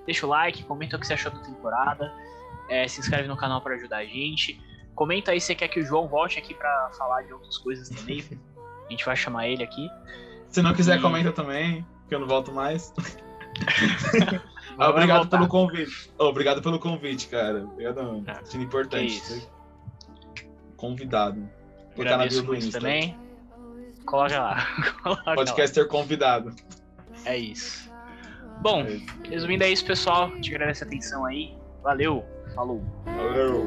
deixa 0.09 0.25
o 0.25 0.29
like, 0.31 0.65
comenta 0.65 0.97
o 0.97 0.99
que 1.01 1.07
você 1.07 1.13
achou 1.13 1.31
da 1.31 1.39
temporada, 1.41 2.11
é, 2.71 2.89
se 2.89 2.99
inscreve 2.99 3.29
no 3.29 3.37
canal 3.37 3.61
para 3.61 3.75
ajudar 3.75 3.99
a 3.99 4.05
gente. 4.07 4.59
Comenta 4.95 5.33
aí 5.33 5.41
se 5.41 5.49
você 5.49 5.55
quer 5.55 5.69
que 5.69 5.79
o 5.81 5.85
João 5.85 6.09
volte 6.09 6.39
aqui 6.39 6.55
para 6.55 6.91
falar 6.97 7.23
de 7.23 7.33
outras 7.35 7.59
coisas 7.59 7.89
também. 7.91 8.25
A 8.87 8.91
gente 8.91 9.05
vai 9.05 9.15
chamar 9.15 9.47
ele 9.49 9.63
aqui. 9.63 9.87
Se 10.49 10.63
não 10.63 10.73
quiser, 10.73 10.99
E- 10.99 11.03
comenta 11.03 11.31
também, 11.31 11.87
que 12.09 12.15
eu 12.15 12.21
não 12.21 12.27
volto 12.27 12.51
mais. 12.53 12.93
Ah, 14.81 14.91
obrigado 14.91 15.23
voltar. 15.23 15.39
pelo 15.39 15.49
convite. 15.49 16.09
Oh, 16.17 16.27
obrigado 16.27 16.63
pelo 16.63 16.79
convite, 16.79 17.27
cara. 17.27 17.65
Obrigadão. 17.65 18.23
Ah, 18.29 18.39
Sendo 18.45 18.63
importante. 18.63 19.07
isso. 19.17 19.51
Convidado. 20.77 21.49
Colocar 21.97 22.17
na 22.17 22.27
bio 22.27 22.43
do 22.45 22.55
Insta. 22.55 22.79
também. 22.79 23.19
Coloca 24.07 24.39
lá. 24.39 24.67
Coloca 25.03 25.23
lá. 25.31 25.35
Podcaster 25.35 25.89
convidado. 25.89 26.55
É 27.25 27.37
isso. 27.37 27.88
Bom, 28.61 28.83
É 28.83 29.29
resumindo 29.29 29.65
é 29.65 29.71
isso, 29.71 29.85
pessoal. 29.85 30.31
Te 30.41 30.55
agradeço 30.55 30.85
a 30.85 30.87
atenção 30.87 31.25
aí. 31.25 31.55
Valeu. 31.83 32.25
Falou. 32.55 32.83
Valeu. 33.05 33.65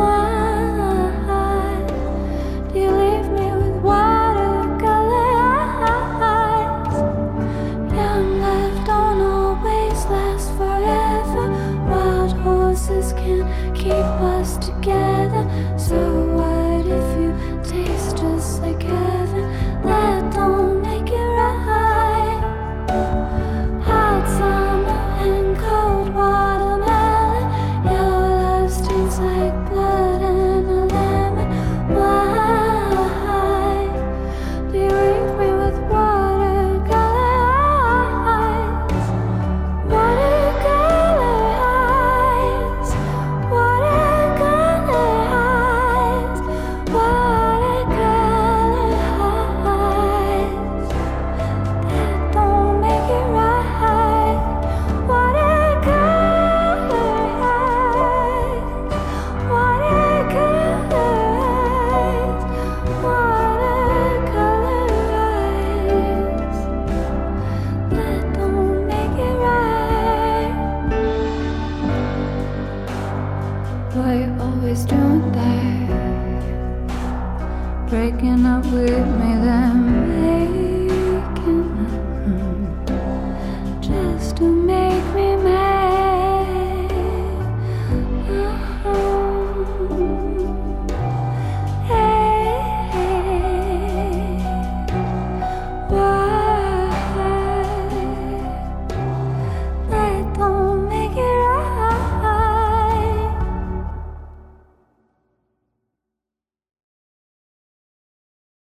like 0.00 0.29